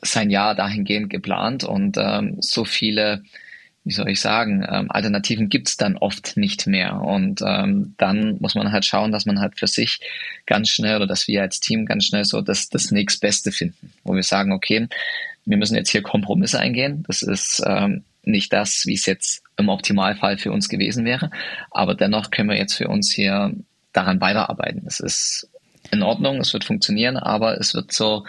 sein 0.03 0.31
Jahr 0.31 0.55
dahingehend 0.55 1.11
geplant 1.11 1.65
und 1.65 1.97
ähm, 1.99 2.37
so 2.41 2.65
viele, 2.65 3.23
wie 3.85 3.93
soll 3.93 4.09
ich 4.09 4.21
sagen, 4.21 4.65
ähm, 4.69 4.91
Alternativen 4.91 5.49
gibt's 5.49 5.77
dann 5.77 5.97
oft 5.97 6.37
nicht 6.37 6.67
mehr. 6.67 7.01
Und 7.01 7.43
ähm, 7.45 7.95
dann 7.99 8.39
muss 8.41 8.55
man 8.55 8.73
halt 8.73 8.85
schauen, 8.85 9.13
dass 9.13 9.27
man 9.27 9.41
halt 9.41 9.59
für 9.59 9.67
sich 9.67 10.01
ganz 10.47 10.71
schnell 10.71 10.97
oder 10.97 11.07
dass 11.07 11.29
wir 11.29 11.43
als 11.43 11.61
Team 11.61 11.87
ganz 11.87 12.07
schnell 12.07 12.25
so 12.25 12.41
das, 12.41 12.69
das 12.69 12.91
nächstbeste 12.91 13.53
finden, 13.53 13.93
wo 14.05 14.15
wir 14.15 14.23
sagen, 14.23 14.53
okay, 14.53 14.89
wir 15.45 15.57
müssen 15.57 15.77
jetzt 15.77 15.91
hier 15.91 16.03
Kompromisse 16.03 16.59
eingehen. 16.59 17.05
Das 17.07 17.23
ist 17.23 17.63
ähm, 17.67 18.05
nicht 18.23 18.53
das, 18.53 18.85
wie 18.87 18.95
es 18.95 19.07
jetzt 19.07 19.43
im 19.57 19.69
Optimalfall 19.69 20.39
für 20.39 20.53
uns 20.53 20.69
gewesen 20.69 21.05
wäre. 21.05 21.31
Aber 21.71 21.95
dennoch 21.95 22.31
können 22.31 22.51
wir 22.51 22.57
jetzt 22.57 22.75
für 22.75 22.89
uns 22.89 23.13
hier 23.13 23.55
daran 23.93 24.21
weiterarbeiten. 24.21 24.83
Es 24.87 25.01
ist 25.01 25.49
in 25.91 26.03
Ordnung, 26.03 26.39
es 26.39 26.53
wird 26.53 26.65
funktionieren, 26.65 27.17
aber 27.17 27.59
es 27.59 27.75
wird 27.75 27.93
so 27.93 28.25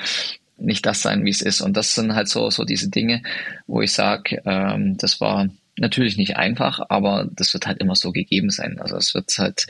nicht 0.58 0.86
das 0.86 1.02
sein, 1.02 1.26
wie 1.26 1.30
es 1.30 1.42
ist. 1.42 1.62
Und 1.62 1.76
das 1.76 1.96
sind 1.96 2.14
halt 2.14 2.28
so, 2.28 2.50
so 2.50 2.64
diese 2.64 2.90
Dinge, 2.90 3.24
wo 3.68 3.82
ich 3.82 3.92
sage, 3.92 4.42
ähm, 4.46 4.98
das 4.98 5.20
war 5.20 5.50
natürlich 5.78 6.18
nicht 6.18 6.38
einfach, 6.38 6.80
aber 6.90 7.28
das 7.32 7.54
wird 7.54 7.66
halt 7.66 7.80
immer 7.80 7.96
so 7.96 8.12
gegeben 8.12 8.50
sein. 8.50 8.80
Also 8.80 8.98
es 8.98 9.14
wird 9.14 9.32
halt 9.38 9.68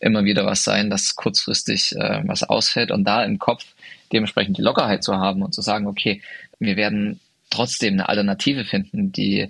immer 0.00 0.24
wieder 0.24 0.44
was 0.44 0.64
sein, 0.64 0.90
dass 0.90 1.14
kurzfristig 1.14 1.94
äh, 1.96 2.22
was 2.26 2.42
ausfällt 2.42 2.90
und 2.90 3.04
da 3.04 3.24
im 3.24 3.38
Kopf 3.38 3.64
dementsprechend 4.12 4.58
die 4.58 4.62
Lockerheit 4.62 5.04
zu 5.04 5.16
haben 5.16 5.42
und 5.42 5.54
zu 5.54 5.62
sagen, 5.62 5.86
okay, 5.86 6.20
wir 6.58 6.76
werden 6.76 7.20
trotzdem 7.50 7.94
eine 7.94 8.08
Alternative 8.08 8.64
finden, 8.64 9.12
die 9.12 9.48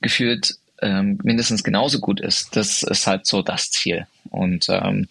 gefühlt 0.00 0.54
ähm, 0.82 1.18
mindestens 1.22 1.64
genauso 1.64 2.00
gut 2.00 2.20
ist. 2.20 2.56
Das 2.56 2.82
ist 2.82 3.06
halt 3.06 3.26
so 3.26 3.42
das 3.42 3.70
Ziel. 3.70 4.06
Und 4.30 4.66
ähm, 4.68 5.08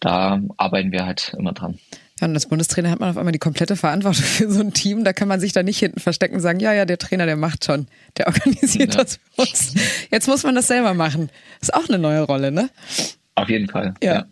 da 0.00 0.40
arbeiten 0.56 0.92
wir 0.92 1.06
halt 1.06 1.34
immer 1.38 1.52
dran. 1.52 1.78
Ja, 2.20 2.28
und 2.28 2.34
als 2.34 2.46
Bundestrainer 2.46 2.90
hat 2.90 3.00
man 3.00 3.10
auf 3.10 3.18
einmal 3.18 3.32
die 3.32 3.38
komplette 3.38 3.76
Verantwortung 3.76 4.24
für 4.24 4.50
so 4.50 4.60
ein 4.60 4.72
Team. 4.72 5.04
Da 5.04 5.12
kann 5.12 5.28
man 5.28 5.40
sich 5.40 5.52
da 5.52 5.62
nicht 5.62 5.78
hinten 5.78 6.00
verstecken 6.00 6.36
und 6.36 6.40
sagen, 6.40 6.60
ja, 6.60 6.72
ja, 6.72 6.84
der 6.84 6.98
Trainer, 6.98 7.26
der 7.26 7.36
macht 7.36 7.64
schon, 7.64 7.88
der 8.16 8.26
organisiert 8.28 8.94
ja. 8.94 9.04
das 9.04 9.16
für 9.34 9.42
uns. 9.42 9.74
Jetzt 10.10 10.28
muss 10.28 10.42
man 10.42 10.54
das 10.54 10.66
selber 10.66 10.94
machen. 10.94 11.30
Ist 11.60 11.74
auch 11.74 11.88
eine 11.88 11.98
neue 11.98 12.22
Rolle, 12.22 12.50
ne? 12.50 12.70
Auf 13.34 13.50
jeden 13.50 13.68
Fall. 13.68 13.94
Ja. 14.02 14.14
ja. 14.14 14.26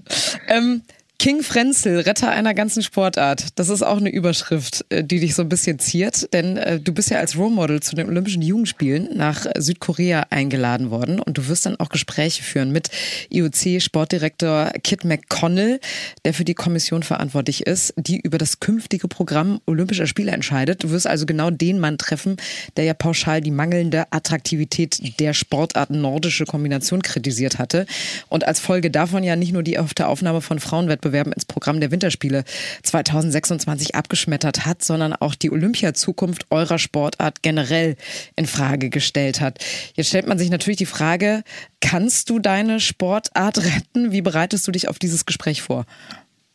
Ähm, 0.49 0.83
King 1.18 1.42
Frenzel, 1.42 2.00
Retter 2.00 2.31
einer 2.31 2.53
ganzen 2.53 2.83
Sportart. 2.83 3.46
Das 3.55 3.70
ist 3.70 3.83
auch 3.83 3.96
eine 3.96 4.11
Überschrift, 4.11 4.85
äh, 4.90 5.03
die 5.03 5.20
dich 5.20 5.35
so 5.35 5.42
ein 5.42 5.48
bisschen 5.48 5.79
ziert, 5.79 6.33
denn 6.35 6.57
äh, 6.59 6.81
du 6.81 6.92
bist 6.92 7.09
ja 7.09 7.18
als 7.18 7.38
Role 7.38 7.55
Model 7.55 7.81
zu 7.81 7.96
den 7.96 8.09
Olympischen 8.09 8.42
Jugendspielen 8.42 9.16
nach 9.16 9.46
Südkorea 9.57 10.27
eingeladen 10.29 10.90
worden 10.90 11.20
und 11.20 11.38
du 11.38 11.48
wirst 11.48 11.64
dann 11.64 11.79
auch 11.81 11.88
Gespräche 11.88 12.42
führen 12.42 12.72
mit 12.72 12.90
IOC-Sportdirektor 13.31 14.72
Kit 14.83 15.05
McConnell, 15.05 15.81
der 16.27 16.35
für 16.35 16.44
die 16.44 16.53
Kommission 16.53 17.03
verantwortlich 17.03 17.66
ist, 17.66 17.94
die 17.96 18.20
über 18.20 18.37
das 18.37 18.61
künftige 18.61 19.09
Programm 19.09 19.61
Olympischer 19.64 20.07
Spiele 20.07 20.33
entscheidet. 20.33 20.85
Du 20.85 20.90
wirst 20.90 21.07
also 21.07 21.24
genau 21.24 21.50
den 21.50 21.79
Mann 21.79 21.96
treffen, 21.96 22.37
der 22.77 22.85
ja 22.85 22.92
pauschal 22.92 23.40
die 23.40 23.50
mangelnde 23.50 24.12
Attraktivität 24.12 25.18
der 25.20 25.33
Sportart 25.33 25.88
nordische 25.88 26.44
Kombination 26.44 27.00
kritisiert 27.00 27.59
hatte 27.59 27.87
und 28.29 28.46
als 28.46 28.61
Folge 28.61 28.90
davon 28.90 29.24
ja 29.24 29.37
nicht 29.37 29.53
nur 29.53 29.62
die 29.62 29.79
der 29.96 30.09
Aufnahme 30.09 30.42
von 30.42 30.59
Frauenwettbewerben 30.59 31.13
Wettbewerben 31.14 31.33
ins 31.33 31.44
Programm 31.44 31.81
der 31.81 31.90
Winterspiele 31.90 32.44
2026 32.83 33.94
abgeschmettert 33.94 34.66
hat, 34.66 34.83
sondern 34.83 35.14
auch 35.14 35.35
die 35.35 35.50
Olympiazukunft 35.50 36.46
eurer 36.50 36.79
Sportart 36.79 37.42
generell 37.42 37.96
in 38.37 38.46
Frage 38.46 38.90
gestellt 38.90 39.40
hat. 39.40 39.59
Jetzt 39.94 40.09
stellt 40.09 40.27
man 40.27 40.38
sich 40.38 40.50
natürlich 40.50 40.79
die 40.79 40.87
Frage, 40.87 41.44
kannst 41.81 42.31
du 42.31 42.38
deine 42.38 42.81
Sportart 42.81 43.59
retten? 43.59 44.12
Wie 44.12 44.22
bereitest 44.22 44.66
du 44.66 44.72
dich 44.72 44.88
auf 44.88 44.98
dieses 44.98 45.24
Gespräch 45.24 45.62
vor? 45.62 45.87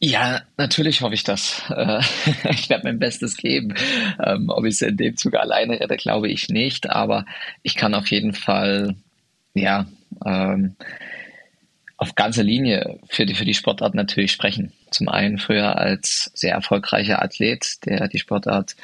Ja, 0.01 0.41
natürlich 0.57 1.01
hoffe 1.01 1.13
ich 1.13 1.23
das. 1.23 1.61
Äh, 1.69 2.01
ich 2.51 2.69
werde 2.69 2.83
mein 2.85 2.99
Bestes 2.99 3.35
geben. 3.35 3.73
Ähm, 4.23 4.49
ob 4.49 4.65
ich 4.65 4.75
es 4.75 4.81
in 4.81 4.97
dem 4.97 5.17
Zug 5.17 5.35
alleine 5.35 5.79
rette, 5.79 5.97
glaube 5.97 6.29
ich 6.29 6.49
nicht. 6.49 6.89
Aber 6.89 7.25
ich 7.63 7.75
kann 7.75 7.93
auf 7.93 8.07
jeden 8.07 8.33
Fall, 8.33 8.95
ja, 9.53 9.87
ähm, 10.25 10.75
auf 11.99 12.15
ganzer 12.15 12.43
Linie 12.43 12.97
für 13.09 13.25
die, 13.25 13.35
für 13.35 13.43
die 13.43 13.53
Sportart 13.53 13.93
natürlich 13.93 14.31
sprechen. 14.31 14.71
Zum 14.89 15.09
einen 15.09 15.37
früher 15.37 15.77
als 15.77 16.31
sehr 16.33 16.53
erfolgreicher 16.53 17.21
Athlet, 17.21 17.85
der 17.85 18.07
die 18.07 18.19
Sportart 18.19 18.77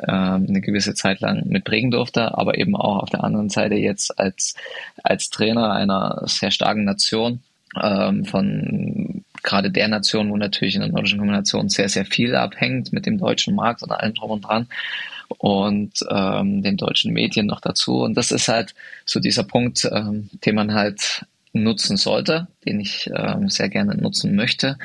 ähm, 0.00 0.46
eine 0.48 0.62
gewisse 0.62 0.94
Zeit 0.94 1.20
lang 1.20 1.46
mitprägen 1.46 1.90
durfte, 1.90 2.36
aber 2.38 2.56
eben 2.56 2.74
auch 2.74 3.02
auf 3.02 3.10
der 3.10 3.22
anderen 3.22 3.50
Seite 3.50 3.74
jetzt 3.74 4.18
als, 4.18 4.54
als 5.02 5.28
Trainer 5.28 5.72
einer 5.72 6.22
sehr 6.24 6.50
starken 6.50 6.84
Nation, 6.84 7.40
ähm, 7.82 8.24
von 8.24 9.24
gerade 9.42 9.70
der 9.70 9.88
Nation, 9.88 10.30
wo 10.30 10.36
natürlich 10.38 10.74
in 10.74 10.80
der 10.80 10.90
nordischen 10.90 11.18
Kombination 11.18 11.68
sehr, 11.68 11.90
sehr 11.90 12.06
viel 12.06 12.34
abhängt 12.34 12.94
mit 12.94 13.04
dem 13.04 13.18
deutschen 13.18 13.54
Markt 13.54 13.82
und 13.82 13.90
allem 13.90 14.14
drum 14.14 14.30
und 14.30 14.40
dran 14.40 14.68
und 15.36 15.92
ähm, 16.10 16.62
den 16.62 16.78
deutschen 16.78 17.12
Medien 17.12 17.44
noch 17.44 17.60
dazu. 17.60 17.98
Und 18.04 18.14
das 18.14 18.30
ist 18.30 18.48
halt 18.48 18.74
so 19.04 19.20
dieser 19.20 19.44
Punkt, 19.44 19.86
ähm, 19.92 20.30
den 20.46 20.54
man 20.54 20.72
halt 20.72 21.26
nutzen 21.54 21.96
sollte, 21.96 22.48
den 22.66 22.80
ich 22.80 23.10
ähm, 23.14 23.48
sehr 23.48 23.68
gerne 23.68 23.96
nutzen 23.96 24.34
möchte 24.34 24.76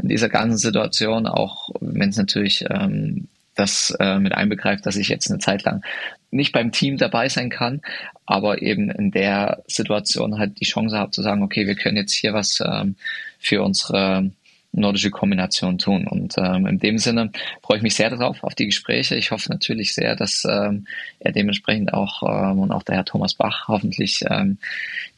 in 0.00 0.08
dieser 0.08 0.28
ganzen 0.28 0.58
Situation, 0.58 1.26
auch 1.26 1.70
wenn 1.80 2.10
es 2.10 2.16
natürlich 2.16 2.64
ähm, 2.68 3.28
das 3.54 3.96
äh, 3.98 4.18
mit 4.18 4.32
einbegreift, 4.32 4.86
dass 4.86 4.96
ich 4.96 5.08
jetzt 5.08 5.30
eine 5.30 5.40
Zeit 5.40 5.64
lang 5.64 5.82
nicht 6.30 6.52
beim 6.52 6.70
Team 6.70 6.98
dabei 6.98 7.28
sein 7.28 7.50
kann, 7.50 7.80
aber 8.26 8.62
eben 8.62 8.90
in 8.90 9.10
der 9.10 9.64
Situation 9.66 10.38
halt 10.38 10.60
die 10.60 10.66
Chance 10.66 10.96
habe 10.96 11.10
zu 11.10 11.22
sagen, 11.22 11.42
okay, 11.42 11.66
wir 11.66 11.74
können 11.74 11.96
jetzt 11.96 12.12
hier 12.12 12.34
was 12.34 12.62
ähm, 12.64 12.94
für 13.38 13.62
unsere 13.62 14.30
nordische 14.72 15.10
Kombination 15.10 15.78
tun. 15.78 16.06
Und 16.06 16.34
ähm, 16.36 16.66
in 16.66 16.78
dem 16.78 16.98
Sinne 16.98 17.32
freue 17.62 17.78
ich 17.78 17.82
mich 17.82 17.94
sehr 17.94 18.10
darauf, 18.10 18.44
auf 18.44 18.54
die 18.54 18.66
Gespräche. 18.66 19.16
Ich 19.16 19.30
hoffe 19.30 19.50
natürlich 19.50 19.94
sehr, 19.94 20.14
dass 20.14 20.44
ähm, 20.48 20.86
er 21.18 21.32
dementsprechend 21.32 21.94
auch 21.94 22.22
ähm, 22.22 22.60
und 22.60 22.70
auch 22.70 22.82
der 22.82 22.96
Herr 22.96 23.04
Thomas 23.04 23.34
Bach 23.34 23.66
hoffentlich 23.68 24.22
ähm, 24.28 24.58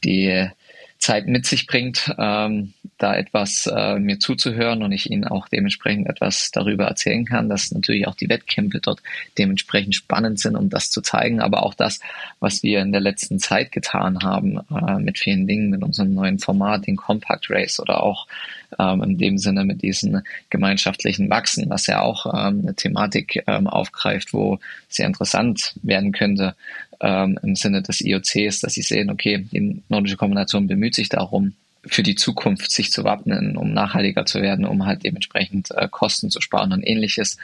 die 0.03 0.47
Zeit 1.01 1.25
mit 1.25 1.47
sich 1.47 1.65
bringt, 1.65 2.13
ähm, 2.19 2.73
da 2.99 3.15
etwas 3.15 3.65
äh, 3.65 3.97
mir 3.97 4.19
zuzuhören 4.19 4.83
und 4.83 4.91
ich 4.91 5.09
Ihnen 5.09 5.25
auch 5.25 5.47
dementsprechend 5.47 6.07
etwas 6.07 6.51
darüber 6.51 6.85
erzählen 6.85 7.25
kann, 7.25 7.49
dass 7.49 7.71
natürlich 7.71 8.07
auch 8.07 8.13
die 8.13 8.29
Wettkämpfe 8.29 8.79
dort 8.79 9.01
dementsprechend 9.35 9.95
spannend 9.95 10.39
sind, 10.39 10.55
um 10.55 10.69
das 10.69 10.91
zu 10.91 11.01
zeigen, 11.01 11.41
aber 11.41 11.63
auch 11.63 11.73
das, 11.73 11.99
was 12.39 12.61
wir 12.61 12.81
in 12.81 12.91
der 12.91 13.01
letzten 13.01 13.39
Zeit 13.39 13.71
getan 13.71 14.21
haben 14.21 14.59
äh, 14.69 14.99
mit 14.99 15.17
vielen 15.17 15.47
Dingen, 15.47 15.71
mit 15.71 15.81
unserem 15.81 16.13
neuen 16.13 16.37
Format, 16.37 16.85
den 16.85 16.97
Compact 16.97 17.49
Race 17.49 17.79
oder 17.79 18.03
auch 18.03 18.27
ähm, 18.77 19.01
in 19.01 19.17
dem 19.17 19.37
Sinne 19.39 19.65
mit 19.65 19.81
diesen 19.81 20.21
gemeinschaftlichen 20.51 21.31
Wachsen, 21.31 21.67
was 21.67 21.87
ja 21.87 22.01
auch 22.01 22.27
ähm, 22.27 22.61
eine 22.61 22.75
Thematik 22.75 23.43
ähm, 23.47 23.65
aufgreift, 23.65 24.33
wo 24.33 24.59
sehr 24.87 25.07
interessant 25.07 25.73
werden 25.81 26.11
könnte, 26.11 26.55
ähm, 27.01 27.37
im 27.43 27.55
Sinne 27.55 27.81
des 27.81 28.01
IOCs, 28.01 28.61
dass 28.61 28.73
sie 28.73 28.81
sehen, 28.81 29.09
okay, 29.09 29.45
die 29.51 29.81
nordische 29.89 30.17
Kombination 30.17 30.67
bemüht 30.67 30.95
sich 30.95 31.09
darum, 31.09 31.53
für 31.85 32.03
die 32.03 32.15
Zukunft 32.15 32.71
sich 32.71 32.91
zu 32.91 33.03
wappnen, 33.03 33.57
um 33.57 33.73
nachhaltiger 33.73 34.25
zu 34.25 34.41
werden, 34.41 34.65
um 34.65 34.85
halt 34.85 35.03
dementsprechend 35.03 35.71
äh, 35.71 35.87
Kosten 35.89 36.29
zu 36.29 36.39
sparen 36.39 36.73
und 36.73 36.83
ähnliches. 36.83 37.37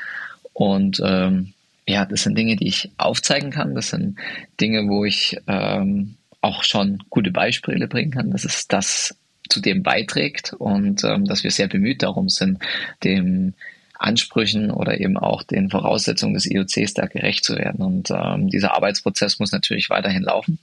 Und 0.53 1.01
ähm, 1.03 1.53
ja, 1.87 2.05
das 2.05 2.23
sind 2.23 2.37
Dinge, 2.37 2.55
die 2.55 2.67
ich 2.67 2.91
aufzeigen 2.97 3.49
kann. 3.49 3.73
Das 3.73 3.89
sind 3.89 4.17
Dinge, 4.61 4.87
wo 4.87 5.05
ich 5.05 5.37
ähm, 5.47 6.15
auch 6.41 6.63
schon 6.63 7.03
gute 7.09 7.31
Beispiele 7.31 7.87
bringen 7.87 8.11
kann. 8.11 8.31
Das 8.31 8.45
ist 8.45 8.71
das 8.73 9.15
zu 9.49 9.61
dem 9.61 9.81
beiträgt 9.81 10.53
und 10.53 11.03
ähm, 11.03 11.25
dass 11.25 11.43
wir 11.43 11.51
sehr 11.51 11.67
bemüht 11.67 12.03
darum 12.03 12.29
sind, 12.29 12.59
dem 13.03 13.53
Ansprüchen 13.99 14.71
oder 14.71 14.99
eben 14.99 15.17
auch 15.17 15.43
den 15.43 15.69
Voraussetzungen 15.69 16.33
des 16.33 16.45
IOCs 16.45 16.93
da 16.93 17.05
gerecht 17.05 17.43
zu 17.43 17.55
werden. 17.55 17.81
Und 17.81 18.11
ähm, 18.11 18.49
dieser 18.49 18.75
Arbeitsprozess 18.75 19.39
muss 19.39 19.51
natürlich 19.51 19.89
weiterhin 19.89 20.23
laufen. 20.23 20.59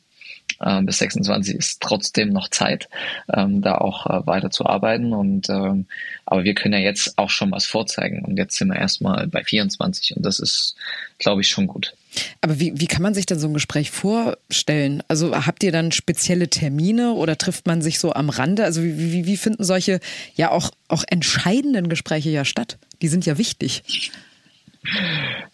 Ähm, 0.65 0.87
bis 0.87 0.99
26 0.99 1.57
ist 1.57 1.81
trotzdem 1.81 2.29
noch 2.31 2.49
Zeit, 2.49 2.89
ähm, 3.33 3.61
da 3.63 3.77
auch 3.77 4.07
äh, 4.07 4.27
weiter 4.27 4.51
zu 4.51 4.67
arbeiten. 4.67 5.13
Und 5.13 5.49
ähm, 5.49 5.87
aber 6.27 6.45
wir 6.45 6.55
können 6.55 6.75
ja 6.75 6.81
jetzt 6.81 7.19
auch 7.19 7.31
schon 7.31 7.51
was 7.51 7.67
vorzeigen. 7.67 8.25
Und 8.25 8.37
jetzt 8.37 8.57
sind 8.57 8.69
wir 8.69 8.77
erstmal 8.77 9.27
bei 9.27 9.43
24 9.43 10.17
und 10.17 10.25
das 10.25 10.39
ist, 10.39 10.77
glaube 11.19 11.41
ich, 11.41 11.49
schon 11.49 11.67
gut. 11.67 11.95
Aber 12.41 12.61
wie, 12.61 12.73
wie 12.77 12.87
kann 12.87 13.03
man 13.03 13.15
sich 13.15 13.27
denn 13.27 13.39
so 13.39 13.49
ein 13.49 13.55
Gespräch 13.55 13.91
vorstellen? 13.91 15.03
Also 15.09 15.35
habt 15.35 15.63
ihr 15.63 15.73
dann 15.73 15.93
spezielle 15.93 16.49
Termine 16.49 17.13
oder 17.13 17.39
trifft 17.39 17.67
man 17.67 17.83
sich 17.83 17.99
so 17.99 18.13
am 18.13 18.31
Rande? 18.31 18.65
Also 18.65 18.83
wie, 18.83 19.13
wie, 19.13 19.27
wie 19.27 19.37
finden 19.37 19.65
solche 19.65 20.01
ja 20.35 20.51
auch, 20.51 20.71
auch 20.89 21.05
entscheidenden 21.09 21.89
Gespräche 21.89 22.31
ja 22.31 22.45
statt? 22.45 22.79
Die 23.03 23.09
sind 23.09 23.27
ja 23.27 23.39
wichtig. 23.39 23.83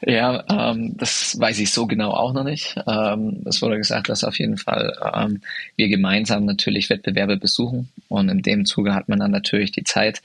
Ja, 0.04 0.44
ähm, 0.50 0.96
das 0.96 1.38
weiß 1.38 1.60
ich 1.60 1.70
so 1.70 1.86
genau 1.86 2.10
auch 2.10 2.32
noch 2.32 2.42
nicht. 2.42 2.74
Ähm, 2.88 3.42
es 3.44 3.62
wurde 3.62 3.76
gesagt, 3.76 4.08
dass 4.08 4.24
auf 4.24 4.38
jeden 4.38 4.56
Fall 4.56 4.96
ähm, 5.14 5.40
wir 5.76 5.88
gemeinsam 5.88 6.46
natürlich 6.46 6.90
Wettbewerbe 6.90 7.36
besuchen 7.36 7.90
und 8.08 8.28
in 8.28 8.42
dem 8.42 8.64
Zuge 8.64 8.94
hat 8.94 9.08
man 9.08 9.20
dann 9.20 9.30
natürlich 9.30 9.70
die 9.70 9.84
Zeit, 9.84 10.20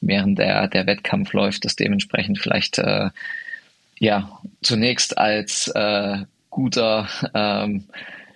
während 0.00 0.38
der, 0.38 0.68
der 0.68 0.86
Wettkampf 0.86 1.32
läuft, 1.34 1.64
das 1.66 1.76
dementsprechend 1.76 2.38
vielleicht 2.38 2.78
äh, 2.78 3.10
ja, 4.00 4.40
zunächst 4.62 5.16
als 5.18 5.68
äh, 5.68 6.24
guter 6.48 7.08
ähm, 7.34 7.84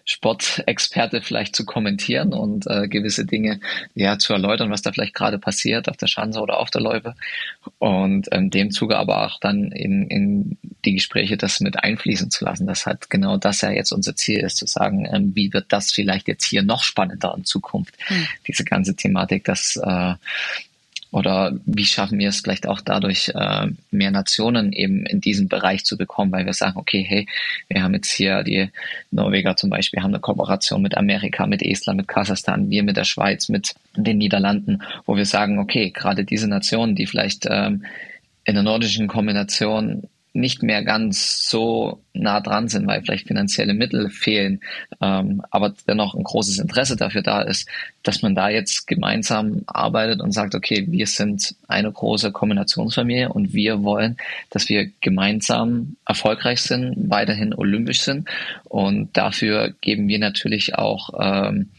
Sportexperte 0.04 1.22
vielleicht 1.22 1.56
zu 1.56 1.64
kommentieren 1.64 2.34
und 2.34 2.66
äh, 2.66 2.88
gewisse 2.88 3.24
Dinge 3.24 3.60
ja 3.94 4.18
zu 4.18 4.34
erläutern, 4.34 4.70
was 4.70 4.82
da 4.82 4.92
vielleicht 4.92 5.14
gerade 5.14 5.38
passiert 5.38 5.88
auf 5.88 5.96
der 5.96 6.08
Schanze 6.08 6.40
oder 6.40 6.58
auf 6.58 6.68
der 6.68 6.82
Läufe. 6.82 7.14
Und 7.78 8.28
in 8.28 8.50
dem 8.50 8.70
Zuge 8.70 8.98
aber 8.98 9.24
auch 9.24 9.40
dann 9.40 9.72
in, 9.72 10.06
in 10.08 10.58
die 10.84 10.92
Gespräche 10.92 11.38
das 11.38 11.60
mit 11.60 11.82
einfließen 11.82 12.30
zu 12.30 12.44
lassen. 12.44 12.66
Das 12.66 12.84
hat 12.84 13.08
genau 13.08 13.38
das 13.38 13.62
ja 13.62 13.70
jetzt 13.70 13.92
unser 13.92 14.14
Ziel 14.14 14.40
ist, 14.40 14.58
zu 14.58 14.66
sagen, 14.66 15.08
ähm, 15.10 15.34
wie 15.34 15.54
wird 15.54 15.66
das 15.70 15.90
vielleicht 15.90 16.28
jetzt 16.28 16.44
hier 16.44 16.62
noch 16.62 16.82
spannender 16.82 17.34
in 17.34 17.44
Zukunft, 17.44 17.96
mhm. 18.10 18.26
diese 18.46 18.64
ganze 18.64 18.94
Thematik, 18.94 19.44
dass 19.44 19.76
äh, 19.76 20.14
oder 21.14 21.52
wie 21.64 21.84
schaffen 21.84 22.18
wir 22.18 22.30
es 22.30 22.40
vielleicht 22.40 22.66
auch 22.66 22.80
dadurch, 22.80 23.30
äh, 23.36 23.68
mehr 23.92 24.10
Nationen 24.10 24.72
eben 24.72 25.06
in 25.06 25.20
diesem 25.20 25.46
Bereich 25.46 25.84
zu 25.84 25.96
bekommen, 25.96 26.32
weil 26.32 26.44
wir 26.44 26.54
sagen, 26.54 26.76
okay, 26.76 27.06
hey, 27.08 27.28
wir 27.68 27.84
haben 27.84 27.94
jetzt 27.94 28.10
hier 28.10 28.42
die 28.42 28.68
Norweger 29.12 29.54
zum 29.54 29.70
Beispiel, 29.70 30.02
haben 30.02 30.10
eine 30.10 30.18
Kooperation 30.18 30.82
mit 30.82 30.96
Amerika, 30.96 31.46
mit 31.46 31.62
Estland, 31.62 31.98
mit 31.98 32.08
Kasachstan, 32.08 32.68
wir 32.68 32.82
mit 32.82 32.96
der 32.96 33.04
Schweiz, 33.04 33.48
mit 33.48 33.76
den 33.94 34.18
Niederlanden, 34.18 34.82
wo 35.06 35.16
wir 35.16 35.24
sagen, 35.24 35.60
okay, 35.60 35.90
gerade 35.90 36.24
diese 36.24 36.48
Nationen, 36.48 36.96
die 36.96 37.06
vielleicht 37.06 37.46
ähm, 37.48 37.84
in 38.44 38.54
der 38.54 38.64
nordischen 38.64 39.06
Kombination 39.06 40.08
nicht 40.34 40.64
mehr 40.64 40.82
ganz 40.82 41.48
so 41.48 42.00
nah 42.12 42.40
dran 42.40 42.68
sind, 42.68 42.88
weil 42.88 43.02
vielleicht 43.02 43.28
finanzielle 43.28 43.72
Mittel 43.72 44.10
fehlen, 44.10 44.60
ähm, 45.00 45.42
aber 45.50 45.72
dennoch 45.86 46.14
ein 46.14 46.24
großes 46.24 46.58
Interesse 46.58 46.96
dafür 46.96 47.22
da 47.22 47.40
ist, 47.40 47.68
dass 48.02 48.20
man 48.20 48.34
da 48.34 48.48
jetzt 48.48 48.88
gemeinsam 48.88 49.62
arbeitet 49.66 50.20
und 50.20 50.32
sagt, 50.32 50.56
okay, 50.56 50.86
wir 50.88 51.06
sind 51.06 51.54
eine 51.68 51.90
große 51.90 52.32
Kombinationsfamilie 52.32 53.28
und 53.28 53.54
wir 53.54 53.84
wollen, 53.84 54.16
dass 54.50 54.68
wir 54.68 54.90
gemeinsam 55.00 55.96
erfolgreich 56.04 56.60
sind, 56.62 56.96
weiterhin 57.08 57.54
olympisch 57.54 58.00
sind. 58.00 58.28
Und 58.64 59.16
dafür 59.16 59.72
geben 59.80 60.08
wir 60.08 60.18
natürlich 60.18 60.74
auch 60.74 61.10
ähm, 61.20 61.70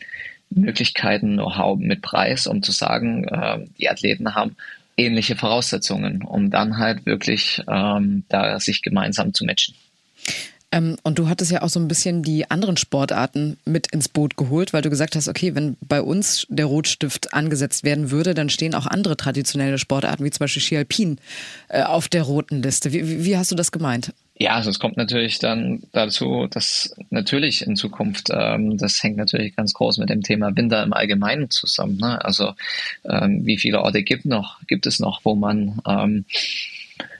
Möglichkeiten, 0.49 1.33
Know-how 1.33 1.77
mit 1.77 2.01
Preis, 2.01 2.47
um 2.47 2.63
zu 2.63 2.71
sagen, 2.71 3.25
äh, 3.25 3.65
die 3.77 3.89
Athleten 3.89 4.33
haben 4.33 4.55
ähnliche 4.97 5.36
Voraussetzungen, 5.36 6.23
um 6.23 6.49
dann 6.49 6.77
halt 6.77 7.05
wirklich 7.05 7.62
ähm, 7.67 8.23
da 8.29 8.60
sich 8.60 8.81
gemeinsam 8.81 9.34
zu 9.34 9.45
matchen. 9.45 9.75
Ähm, 10.71 10.97
und 11.03 11.19
du 11.19 11.29
hattest 11.29 11.51
ja 11.51 11.62
auch 11.62 11.69
so 11.69 11.79
ein 11.79 11.88
bisschen 11.88 12.21
die 12.23 12.49
anderen 12.49 12.75
Sportarten 12.75 13.58
mit 13.65 13.88
ins 13.88 14.10
Boot 14.10 14.36
geholt, 14.36 14.73
weil 14.73 14.81
du 14.81 14.89
gesagt 14.89 15.15
hast, 15.15 15.27
okay, 15.27 15.55
wenn 15.55 15.77
bei 15.81 16.01
uns 16.01 16.45
der 16.49 16.65
Rotstift 16.65 17.34
angesetzt 17.34 17.84
werden 17.84 18.12
würde, 18.12 18.34
dann 18.34 18.49
stehen 18.49 18.75
auch 18.75 18.86
andere 18.86 19.15
traditionelle 19.15 19.77
Sportarten, 19.77 20.25
wie 20.25 20.31
zum 20.31 20.39
Beispiel 20.39 20.62
Ski 20.62 20.77
Alpin, 20.77 21.19
äh, 21.69 21.84
auf 21.84 22.08
der 22.08 22.23
roten 22.23 22.62
Liste. 22.62 22.91
Wie, 22.91 23.23
wie 23.23 23.38
hast 23.38 23.51
du 23.51 23.55
das 23.55 23.71
gemeint? 23.71 24.13
Ja, 24.38 24.56
also 24.56 24.69
es 24.69 24.80
kommt 24.80 24.98
natürlich 24.98 25.39
dann 25.39 25.84
dazu, 25.93 26.48
dass 26.50 26.93
natürlich 27.10 27.65
in 27.65 27.78
Zukunft, 27.78 28.30
ähm, 28.34 28.78
das 28.78 29.02
hängt 29.02 29.15
natürlich 29.15 29.56
ganz 29.56 29.74
groß 29.74 29.98
mit 29.98 30.10
dem 30.10 30.24
Thema 30.24 30.56
Winter 30.58 30.84
im 30.84 30.91
Allgemeinen 30.91 31.50
zusammen. 31.50 31.98
Ne? 31.98 32.24
Also 32.24 32.54
ähm, 33.06 33.45
wie 33.45 33.58
viele 33.58 33.82
Orte 33.82 34.04
gibt 34.04 34.26
noch, 34.26 34.60
gibt 34.67 34.88
es 34.88 35.00
noch, 35.00 35.21
wo 35.24 35.36
man 35.36 35.80
ähm, 35.88 36.26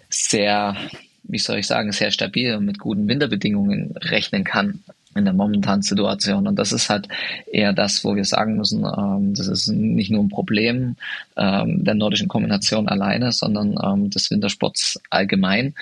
sehr, 0.10 0.76
wie 1.24 1.40
soll 1.40 1.60
ich 1.60 1.68
sagen, 1.68 1.94
sehr 1.94 2.12
stabil 2.12 2.54
und 2.54 2.66
mit 2.66 2.80
guten 2.80 3.08
Winterbedingungen 3.08 3.96
rechnen 3.98 4.44
kann 4.44 4.84
in 5.16 5.26
der 5.26 5.34
momentanen 5.34 5.82
Situation. 5.82 6.46
Und 6.46 6.60
das 6.60 6.72
ist 6.74 6.90
halt 6.90 7.08
eher 7.52 7.74
das, 7.74 8.04
wo 8.04 8.16
wir 8.16 8.26
sagen 8.26 8.58
müssen, 8.58 8.86
ähm, 8.86 9.34
das 9.34 9.48
ist 9.48 9.68
nicht 9.68 10.12
nur 10.12 10.24
ein 10.24 10.30
Problem 10.30 10.98
ähm, 11.38 11.84
der 11.84 11.96
nordischen 11.96 12.28
Kombination 12.28 12.88
alleine, 12.90 13.32
sondern 13.32 13.78
ähm, 13.84 14.10
des 14.10 14.30
Wintersports 14.30 15.00
allgemein. 15.10 15.74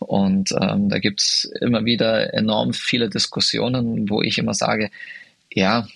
Und 0.00 0.52
ähm, 0.60 0.88
da 0.88 0.98
gibt's 0.98 1.48
immer 1.60 1.84
wieder 1.84 2.34
enorm 2.34 2.72
viele 2.72 3.08
Diskussionen, 3.08 4.10
wo 4.10 4.22
ich 4.22 4.38
immer 4.38 4.54
sage, 4.54 4.90
ja, 5.52 5.86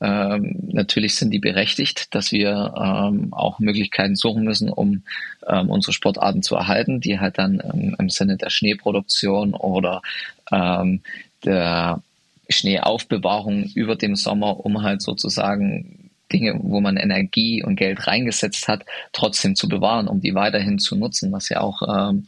ähm, 0.00 0.56
natürlich 0.72 1.14
sind 1.14 1.30
die 1.30 1.38
berechtigt, 1.38 2.14
dass 2.14 2.32
wir 2.32 2.74
ähm, 2.76 3.32
auch 3.32 3.60
Möglichkeiten 3.60 4.16
suchen 4.16 4.42
müssen, 4.42 4.68
um 4.70 5.02
ähm, 5.46 5.70
unsere 5.70 5.92
Sportarten 5.92 6.42
zu 6.42 6.56
erhalten, 6.56 7.00
die 7.00 7.20
halt 7.20 7.38
dann 7.38 7.62
ähm, 7.72 7.94
im 7.98 8.10
Sinne 8.10 8.36
der 8.36 8.50
Schneeproduktion 8.50 9.54
oder 9.54 10.02
ähm, 10.50 11.02
der 11.44 12.00
Schneeaufbewahrung 12.48 13.64
über 13.74 13.96
dem 13.96 14.16
Sommer, 14.16 14.64
um 14.64 14.82
halt 14.82 15.02
sozusagen 15.02 16.04
Dinge, 16.32 16.58
wo 16.62 16.80
man 16.80 16.96
Energie 16.96 17.62
und 17.62 17.76
Geld 17.76 18.06
reingesetzt 18.06 18.66
hat, 18.66 18.84
trotzdem 19.12 19.54
zu 19.54 19.68
bewahren, 19.68 20.08
um 20.08 20.20
die 20.20 20.34
weiterhin 20.34 20.78
zu 20.78 20.96
nutzen, 20.96 21.30
was 21.32 21.48
ja 21.48 21.60
auch 21.60 21.82
ähm, 21.82 22.24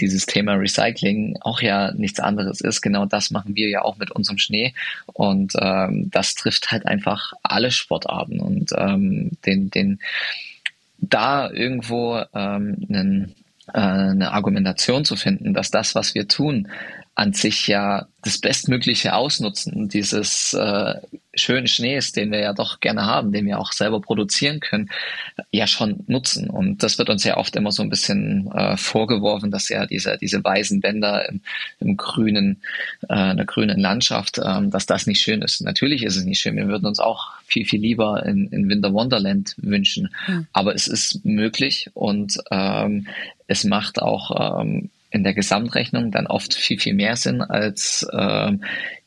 dieses 0.00 0.26
Thema 0.26 0.54
Recycling 0.54 1.38
auch 1.40 1.60
ja 1.60 1.92
nichts 1.92 2.20
anderes 2.20 2.60
ist. 2.60 2.82
Genau 2.82 3.06
das 3.06 3.30
machen 3.30 3.56
wir 3.56 3.68
ja 3.68 3.82
auch 3.82 3.96
mit 3.96 4.10
unserem 4.10 4.38
Schnee 4.38 4.74
und 5.06 5.54
ähm, 5.60 6.10
das 6.10 6.34
trifft 6.34 6.70
halt 6.70 6.86
einfach 6.86 7.32
alle 7.42 7.70
Sportarten 7.70 8.38
und 8.40 8.70
ähm, 8.76 9.32
den, 9.44 9.70
den 9.70 9.98
da 10.98 11.50
irgendwo 11.50 12.22
ähm, 12.34 12.86
einen, 12.88 13.34
äh, 13.72 13.78
eine 13.78 14.32
Argumentation 14.32 15.04
zu 15.04 15.16
finden, 15.16 15.54
dass 15.54 15.70
das, 15.70 15.94
was 15.94 16.14
wir 16.14 16.28
tun, 16.28 16.68
an 17.18 17.32
sich 17.32 17.66
ja 17.66 18.06
das 18.22 18.38
bestmögliche 18.38 19.12
Ausnutzen 19.12 19.88
dieses 19.88 20.54
äh, 20.54 20.94
schönen 21.34 21.66
Schnees, 21.66 22.12
den 22.12 22.30
wir 22.30 22.38
ja 22.38 22.52
doch 22.52 22.78
gerne 22.78 23.06
haben, 23.06 23.32
den 23.32 23.44
wir 23.44 23.58
auch 23.58 23.72
selber 23.72 24.00
produzieren 24.00 24.60
können, 24.60 24.88
ja 25.50 25.66
schon 25.66 26.04
nutzen. 26.06 26.48
Und 26.48 26.84
das 26.84 26.96
wird 26.96 27.10
uns 27.10 27.24
ja 27.24 27.36
oft 27.36 27.56
immer 27.56 27.72
so 27.72 27.82
ein 27.82 27.90
bisschen 27.90 28.48
äh, 28.52 28.76
vorgeworfen, 28.76 29.50
dass 29.50 29.68
ja 29.68 29.84
diese, 29.84 30.16
diese 30.16 30.44
weißen 30.44 30.80
Bänder 30.80 31.28
im, 31.28 31.40
im 31.80 31.96
grünen, 31.96 32.62
äh, 33.08 33.32
in 33.32 33.36
der 33.36 33.46
grünen 33.46 33.80
Landschaft, 33.80 34.38
ähm, 34.44 34.70
dass 34.70 34.86
das 34.86 35.08
nicht 35.08 35.20
schön 35.20 35.42
ist. 35.42 35.60
Natürlich 35.60 36.04
ist 36.04 36.14
es 36.14 36.24
nicht 36.24 36.38
schön. 36.38 36.56
Wir 36.56 36.68
würden 36.68 36.86
uns 36.86 37.00
auch 37.00 37.32
viel, 37.46 37.66
viel 37.66 37.80
lieber 37.80 38.24
in, 38.24 38.46
in 38.48 38.68
Winter 38.68 38.92
Wonderland 38.92 39.54
wünschen. 39.56 40.14
Mhm. 40.28 40.46
Aber 40.52 40.72
es 40.72 40.86
ist 40.86 41.24
möglich 41.24 41.90
und 41.94 42.38
ähm, 42.52 43.08
es 43.48 43.64
macht 43.64 44.00
auch 44.00 44.60
ähm, 44.60 44.90
in 45.10 45.24
der 45.24 45.34
Gesamtrechnung 45.34 46.10
dann 46.10 46.26
oft 46.26 46.54
viel, 46.54 46.78
viel 46.78 46.94
mehr 46.94 47.16
Sinn 47.16 47.40
als 47.40 48.06
äh, 48.12 48.52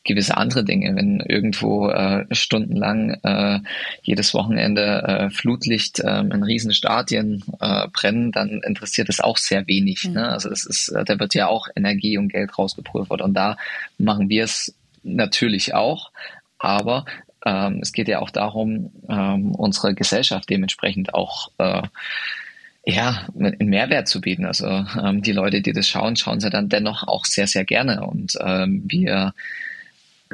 gewisse 0.04 0.36
andere 0.36 0.64
Dinge. 0.64 0.96
Wenn 0.96 1.20
irgendwo 1.20 1.88
äh, 1.88 2.26
stundenlang 2.32 3.10
äh, 3.22 3.60
jedes 4.02 4.34
Wochenende 4.34 5.02
äh, 5.02 5.30
Flutlicht 5.30 6.00
äh, 6.00 6.20
in 6.20 6.42
riesen 6.42 6.72
Stadien 6.72 7.44
äh, 7.60 7.86
brennen, 7.92 8.32
dann 8.32 8.62
interessiert 8.64 9.08
es 9.08 9.20
auch 9.20 9.36
sehr 9.36 9.66
wenig. 9.68 10.04
Mhm. 10.04 10.14
Ne? 10.14 10.28
Also 10.28 10.48
das 10.48 10.64
ist, 10.64 10.88
äh, 10.88 11.04
da 11.04 11.20
wird 11.20 11.34
ja 11.34 11.46
auch 11.46 11.68
Energie 11.76 12.18
und 12.18 12.28
Geld 12.28 12.58
rausgepulvert 12.58 13.20
und 13.20 13.34
da 13.34 13.56
machen 13.98 14.28
wir 14.28 14.44
es 14.44 14.74
natürlich 15.04 15.74
auch, 15.74 16.10
aber 16.58 17.04
ähm, 17.44 17.80
es 17.82 17.92
geht 17.92 18.08
ja 18.08 18.20
auch 18.20 18.30
darum, 18.30 18.92
ähm, 19.08 19.54
unsere 19.54 19.94
Gesellschaft 19.94 20.48
dementsprechend 20.48 21.14
auch 21.14 21.50
äh, 21.58 21.82
ja, 22.84 23.28
einen 23.38 23.68
Mehrwert 23.68 24.08
zu 24.08 24.20
bieten. 24.20 24.44
Also 24.44 24.66
ähm, 24.66 25.22
die 25.22 25.32
Leute, 25.32 25.60
die 25.60 25.72
das 25.72 25.88
schauen, 25.88 26.16
schauen 26.16 26.40
sie 26.40 26.50
dann 26.50 26.68
dennoch 26.68 27.06
auch 27.06 27.24
sehr, 27.24 27.46
sehr 27.46 27.64
gerne. 27.64 28.04
Und 28.06 28.36
ähm, 28.40 28.82
wir 28.86 29.34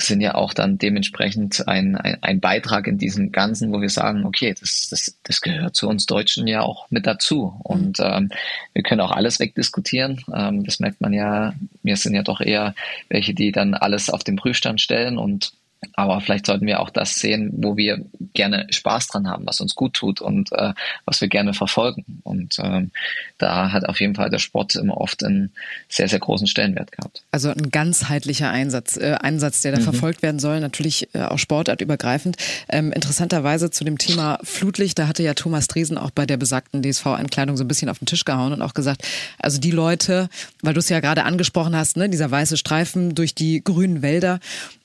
sind 0.00 0.20
ja 0.20 0.34
auch 0.34 0.54
dann 0.54 0.78
dementsprechend 0.78 1.66
ein, 1.66 1.96
ein, 1.96 2.22
ein 2.22 2.40
Beitrag 2.40 2.86
in 2.86 2.98
diesem 2.98 3.32
Ganzen, 3.32 3.72
wo 3.72 3.80
wir 3.80 3.90
sagen, 3.90 4.24
okay, 4.24 4.54
das, 4.58 4.88
das, 4.90 5.18
das 5.22 5.40
gehört 5.40 5.76
zu 5.76 5.88
uns 5.88 6.06
Deutschen 6.06 6.46
ja 6.46 6.62
auch 6.62 6.90
mit 6.90 7.06
dazu. 7.06 7.58
Und 7.64 7.98
ähm, 8.00 8.30
wir 8.72 8.82
können 8.82 9.00
auch 9.00 9.10
alles 9.10 9.40
wegdiskutieren. 9.40 10.24
Ähm, 10.34 10.64
das 10.64 10.80
merkt 10.80 11.00
man 11.00 11.12
ja, 11.12 11.54
wir 11.82 11.96
sind 11.96 12.14
ja 12.14 12.22
doch 12.22 12.40
eher 12.40 12.74
welche, 13.08 13.34
die 13.34 13.52
dann 13.52 13.74
alles 13.74 14.08
auf 14.08 14.24
den 14.24 14.36
Prüfstand 14.36 14.80
stellen 14.80 15.18
und 15.18 15.52
aber 15.94 16.20
vielleicht 16.20 16.46
sollten 16.46 16.66
wir 16.66 16.80
auch 16.80 16.90
das 16.90 17.16
sehen, 17.16 17.50
wo 17.56 17.76
wir 17.76 18.04
gerne 18.34 18.66
Spaß 18.70 19.08
dran 19.08 19.28
haben, 19.28 19.46
was 19.46 19.60
uns 19.60 19.74
gut 19.74 19.94
tut 19.94 20.20
und 20.20 20.50
äh, 20.52 20.72
was 21.04 21.20
wir 21.20 21.28
gerne 21.28 21.54
verfolgen. 21.54 22.20
Und 22.24 22.56
ähm, 22.62 22.90
da 23.38 23.70
hat 23.72 23.88
auf 23.88 24.00
jeden 24.00 24.14
Fall 24.16 24.30
der 24.30 24.38
Sport 24.38 24.74
immer 24.74 24.96
oft 24.96 25.24
einen 25.24 25.52
sehr, 25.88 26.08
sehr 26.08 26.18
großen 26.18 26.46
Stellenwert 26.46 26.92
gehabt. 26.92 27.22
Also 27.30 27.50
ein 27.50 27.70
ganzheitlicher 27.70 28.50
Einsatz, 28.50 28.96
äh, 28.96 29.16
Einsatz, 29.20 29.62
der 29.62 29.72
da 29.72 29.78
mhm. 29.78 29.84
verfolgt 29.84 30.22
werden 30.22 30.40
soll, 30.40 30.60
natürlich 30.60 31.14
äh, 31.14 31.22
auch 31.22 31.38
sportartübergreifend. 31.38 32.36
Ähm, 32.68 32.92
interessanterweise 32.92 33.70
zu 33.70 33.84
dem 33.84 33.98
Thema 33.98 34.38
Flutlicht, 34.42 34.98
da 34.98 35.06
hatte 35.06 35.22
ja 35.22 35.34
Thomas 35.34 35.68
Dresen 35.68 35.96
auch 35.96 36.10
bei 36.10 36.26
der 36.26 36.36
besagten 36.36 36.82
DSV-Ankleidung 36.82 37.56
so 37.56 37.64
ein 37.64 37.68
bisschen 37.68 37.88
auf 37.88 37.98
den 37.98 38.06
Tisch 38.06 38.24
gehauen 38.24 38.52
und 38.52 38.62
auch 38.62 38.74
gesagt, 38.74 39.06
also 39.38 39.60
die 39.60 39.70
Leute, 39.70 40.28
weil 40.62 40.74
du 40.74 40.80
es 40.80 40.88
ja 40.88 40.98
gerade 41.00 41.24
angesprochen 41.24 41.76
hast, 41.76 41.96
ne, 41.96 42.08
dieser 42.08 42.30
weiße 42.30 42.56
Streifen 42.56 43.14
durch 43.14 43.34
die 43.34 43.62
grünen 43.62 44.02
Wälder, 44.02 44.40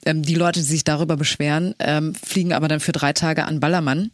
ähm, 0.06 0.24
die 0.24 0.36
Leute, 0.36 0.60
die 0.60 0.66
sich 0.66 0.84
darüber 0.84 1.18
beschweren, 1.18 1.76
ähm, 1.80 2.16
fliegen 2.16 2.54
aber 2.54 2.68
dann 2.68 2.80
für 2.80 2.92
drei 2.92 3.14
Tage 3.14 3.46
an 3.46 3.60
Ballermann 3.60 4.12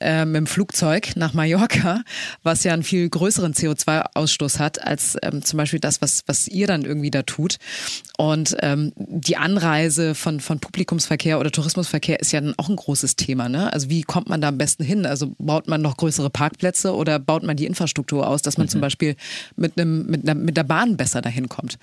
äh, 0.00 0.24
mit 0.24 0.36
dem 0.36 0.46
Flugzeug 0.46 1.16
nach 1.16 1.34
Mallorca, 1.34 2.02
was 2.42 2.64
ja 2.64 2.72
einen 2.72 2.82
viel 2.82 3.08
größeren 3.08 3.54
CO2-Ausstoß 3.54 4.58
hat 4.58 4.82
als 4.82 5.16
ähm, 5.22 5.42
zum 5.42 5.56
Beispiel 5.56 5.80
das, 5.80 6.02
was, 6.02 6.24
was 6.26 6.48
ihr 6.48 6.66
dann 6.66 6.84
irgendwie 6.84 7.10
da 7.10 7.22
tut. 7.22 7.56
Und 8.16 8.56
ähm, 8.60 8.92
die 8.96 9.36
Anreise 9.36 10.14
von, 10.14 10.40
von 10.40 10.58
Publikumsverkehr 10.58 11.38
oder 11.38 11.50
Tourismusverkehr 11.50 12.20
ist 12.20 12.32
ja 12.32 12.40
dann 12.40 12.54
auch 12.56 12.68
ein 12.68 12.76
großes 12.76 13.16
Thema. 13.16 13.48
Ne? 13.48 13.72
Also 13.72 13.90
wie 13.90 14.02
kommt 14.02 14.28
man 14.28 14.40
da 14.40 14.48
am 14.48 14.58
besten 14.58 14.84
hin? 14.84 15.06
Also 15.06 15.34
baut 15.38 15.68
man 15.68 15.82
noch 15.82 15.96
größere 15.96 16.30
Parkplätze 16.30 16.94
oder 16.94 17.18
baut 17.18 17.42
man 17.42 17.56
die 17.56 17.66
Infrastruktur 17.66 18.26
aus, 18.26 18.42
dass 18.42 18.58
man 18.58 18.66
mhm. 18.66 18.70
zum 18.70 18.80
Beispiel 18.80 19.16
mit, 19.56 19.78
einem, 19.78 20.06
mit, 20.06 20.22
einer, 20.22 20.34
mit 20.34 20.56
der 20.56 20.64
Bahn 20.64 20.96
besser 20.96 21.22
dahin 21.22 21.48
kommt? 21.48 21.78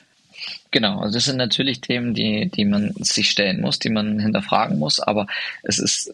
Genau, 0.72 1.00
also 1.00 1.16
das 1.16 1.26
sind 1.26 1.38
natürlich 1.38 1.82
Themen, 1.82 2.14
die, 2.14 2.50
die 2.50 2.66
man 2.66 2.94
sich 3.00 3.30
stellen 3.30 3.62
muss, 3.62 3.80
die 3.80 3.90
man 3.90 4.20
hinterfragen 4.20 4.80
muss, 4.80 5.00
aber 5.00 5.28
es 5.62 5.80
ist 5.80 6.14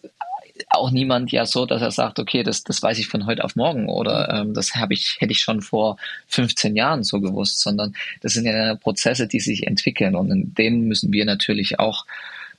auch 0.68 0.90
niemand 0.90 1.32
ja 1.32 1.46
so, 1.46 1.64
dass 1.64 1.80
er 1.80 1.90
sagt, 1.90 2.18
okay, 2.18 2.42
das, 2.42 2.64
das 2.64 2.82
weiß 2.82 2.98
ich 2.98 3.08
von 3.08 3.26
heute 3.26 3.44
auf 3.44 3.56
morgen 3.56 3.88
oder 3.88 4.28
ähm, 4.28 4.54
das 4.54 4.74
habe 4.74 4.92
ich, 4.92 5.16
hätte 5.18 5.32
ich 5.32 5.40
schon 5.40 5.62
vor 5.62 5.96
15 6.26 6.76
Jahren 6.76 7.02
so 7.02 7.20
gewusst, 7.20 7.60
sondern 7.60 7.94
das 8.20 8.34
sind 8.34 8.44
ja 8.44 8.74
Prozesse, 8.74 9.26
die 9.26 9.40
sich 9.40 9.66
entwickeln 9.66 10.14
und 10.14 10.30
in 10.30 10.54
denen 10.54 10.86
müssen 10.86 11.12
wir 11.12 11.24
natürlich 11.24 11.78
auch 11.78 12.04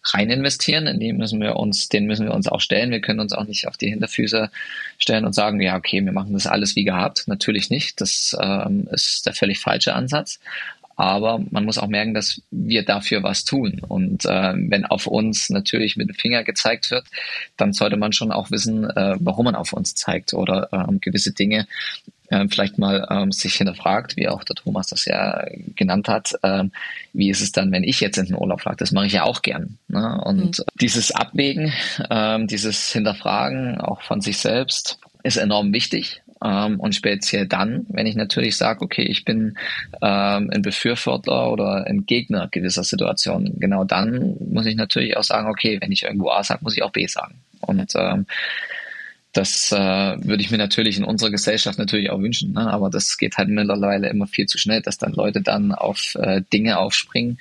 rein 0.03 0.29
investieren, 0.29 0.87
in 0.87 0.99
die 0.99 1.13
müssen 1.13 1.39
wir 1.39 1.57
uns, 1.57 1.89
den 1.89 2.05
müssen 2.05 2.25
wir 2.25 2.33
uns 2.33 2.47
auch 2.47 2.59
stellen. 2.59 2.91
Wir 2.91 3.01
können 3.01 3.19
uns 3.19 3.33
auch 3.33 3.45
nicht 3.45 3.67
auf 3.67 3.77
die 3.77 3.89
Hinterfüße 3.89 4.49
stellen 4.97 5.25
und 5.25 5.33
sagen, 5.33 5.61
ja, 5.61 5.77
okay, 5.77 6.03
wir 6.03 6.11
machen 6.11 6.33
das 6.33 6.47
alles 6.47 6.75
wie 6.75 6.83
gehabt. 6.83 7.27
Natürlich 7.27 7.69
nicht. 7.69 8.01
Das 8.01 8.35
ähm, 8.41 8.87
ist 8.91 9.25
der 9.25 9.33
völlig 9.33 9.59
falsche 9.59 9.93
Ansatz. 9.93 10.39
Aber 11.01 11.43
man 11.49 11.65
muss 11.65 11.79
auch 11.79 11.87
merken, 11.87 12.13
dass 12.13 12.43
wir 12.51 12.85
dafür 12.85 13.23
was 13.23 13.43
tun. 13.43 13.81
Und 13.87 14.23
äh, 14.25 14.53
wenn 14.55 14.85
auf 14.85 15.07
uns 15.07 15.49
natürlich 15.49 15.97
mit 15.97 16.09
dem 16.09 16.15
Finger 16.15 16.43
gezeigt 16.43 16.91
wird, 16.91 17.07
dann 17.57 17.73
sollte 17.73 17.97
man 17.97 18.13
schon 18.13 18.31
auch 18.31 18.51
wissen, 18.51 18.87
äh, 18.87 19.15
warum 19.19 19.45
man 19.45 19.55
auf 19.55 19.73
uns 19.73 19.95
zeigt 19.95 20.35
oder 20.35 20.69
äh, 20.71 20.99
gewisse 20.99 21.33
Dinge 21.33 21.65
äh, 22.29 22.47
vielleicht 22.47 22.77
mal 22.77 23.07
ähm, 23.09 23.31
sich 23.31 23.55
hinterfragt, 23.55 24.15
wie 24.15 24.27
auch 24.27 24.43
der 24.43 24.55
Thomas 24.55 24.85
das 24.87 25.05
ja 25.05 25.43
genannt 25.75 26.07
hat, 26.07 26.35
ähm, 26.43 26.71
wie 27.13 27.31
ist 27.31 27.41
es 27.41 27.51
dann, 27.51 27.71
wenn 27.71 27.83
ich 27.83 27.99
jetzt 27.99 28.19
in 28.19 28.27
den 28.27 28.35
Urlaub 28.35 28.61
fahre? 28.61 28.75
Das 28.75 28.91
mache 28.91 29.07
ich 29.07 29.13
ja 29.13 29.23
auch 29.23 29.41
gern. 29.41 29.79
Ne? 29.87 30.21
Und 30.23 30.59
mhm. 30.59 30.63
dieses 30.79 31.09
Abwägen, 31.11 31.73
ähm, 32.11 32.45
dieses 32.45 32.91
Hinterfragen 32.91 33.81
auch 33.81 34.03
von 34.03 34.21
sich 34.21 34.37
selbst 34.37 34.99
ist 35.23 35.37
enorm 35.37 35.73
wichtig. 35.73 36.20
Ähm, 36.43 36.79
und 36.79 36.95
speziell 36.95 37.47
dann, 37.47 37.85
wenn 37.89 38.07
ich 38.07 38.15
natürlich 38.15 38.57
sage, 38.57 38.81
okay, 38.81 39.03
ich 39.03 39.25
bin 39.25 39.57
ähm, 40.01 40.49
ein 40.51 40.61
Befürworter 40.61 41.51
oder 41.51 41.85
ein 41.85 42.05
Gegner 42.05 42.47
gewisser 42.49 42.83
Situationen, 42.83 43.59
genau 43.59 43.83
dann 43.83 44.35
muss 44.49 44.65
ich 44.65 44.75
natürlich 44.75 45.17
auch 45.17 45.23
sagen, 45.23 45.47
okay, 45.47 45.77
wenn 45.81 45.91
ich 45.91 46.03
irgendwo 46.03 46.29
A 46.29 46.43
sage, 46.43 46.63
muss 46.63 46.75
ich 46.75 46.83
auch 46.83 46.91
B 46.91 47.05
sagen. 47.07 47.35
Und 47.61 47.93
ähm, 47.95 48.25
das 49.33 49.71
äh, 49.71 49.77
würde 49.77 50.41
ich 50.41 50.51
mir 50.51 50.57
natürlich 50.57 50.97
in 50.97 51.05
unserer 51.05 51.29
Gesellschaft 51.29 51.77
natürlich 51.79 52.09
auch 52.09 52.19
wünschen, 52.19 52.53
ne? 52.53 52.69
aber 52.69 52.89
das 52.89 53.17
geht 53.17 53.37
halt 53.37 53.47
mittlerweile 53.47 54.09
immer 54.09 54.27
viel 54.27 54.45
zu 54.45 54.57
schnell, 54.57 54.81
dass 54.81 54.97
dann 54.97 55.13
Leute 55.13 55.41
dann 55.41 55.71
auf 55.71 56.15
äh, 56.15 56.41
Dinge 56.51 56.77
aufspringen, 56.79 57.37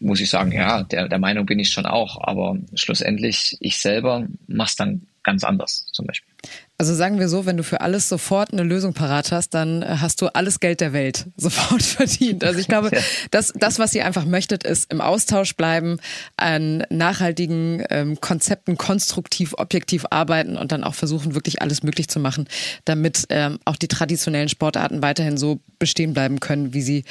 muss 0.00 0.20
ich 0.20 0.30
sagen, 0.30 0.50
ja, 0.50 0.82
der, 0.82 1.08
der 1.08 1.18
Meinung 1.18 1.46
bin 1.46 1.60
ich 1.60 1.70
schon 1.70 1.86
auch. 1.86 2.20
Aber 2.20 2.56
schlussendlich, 2.74 3.56
ich 3.60 3.78
selber 3.78 4.26
mache 4.48 4.68
es 4.68 4.76
dann 4.76 5.02
ganz 5.22 5.44
anders 5.44 5.86
zum 5.92 6.06
Beispiel. 6.06 6.31
Also 6.78 6.94
sagen 6.94 7.20
wir 7.20 7.28
so, 7.28 7.46
wenn 7.46 7.56
du 7.56 7.62
für 7.62 7.80
alles 7.80 8.08
sofort 8.08 8.52
eine 8.52 8.64
Lösung 8.64 8.92
parat 8.92 9.30
hast, 9.30 9.50
dann 9.50 9.82
äh, 9.82 9.98
hast 10.00 10.20
du 10.20 10.34
alles 10.34 10.58
Geld 10.58 10.80
der 10.80 10.92
Welt 10.92 11.26
sofort 11.36 11.82
verdient. 11.82 12.42
Also 12.42 12.58
ich 12.58 12.66
glaube, 12.66 12.90
das, 13.30 13.52
das 13.54 13.78
was 13.78 13.94
ihr 13.94 14.04
einfach 14.04 14.24
möchtet, 14.24 14.64
ist 14.64 14.92
im 14.92 15.00
Austausch 15.00 15.54
bleiben, 15.54 15.98
an 16.36 16.84
nachhaltigen 16.90 17.84
ähm, 17.90 18.20
Konzepten 18.20 18.76
konstruktiv, 18.76 19.54
objektiv 19.58 20.06
arbeiten 20.10 20.56
und 20.56 20.72
dann 20.72 20.82
auch 20.82 20.94
versuchen, 20.94 21.34
wirklich 21.36 21.62
alles 21.62 21.84
möglich 21.84 22.08
zu 22.08 22.18
machen, 22.18 22.48
damit 22.84 23.26
ähm, 23.28 23.60
auch 23.64 23.76
die 23.76 23.88
traditionellen 23.88 24.48
Sportarten 24.48 25.02
weiterhin 25.02 25.36
so 25.36 25.60
bestehen 25.78 26.14
bleiben 26.14 26.40
können, 26.40 26.74
wie 26.74 26.82
sie 26.82 27.04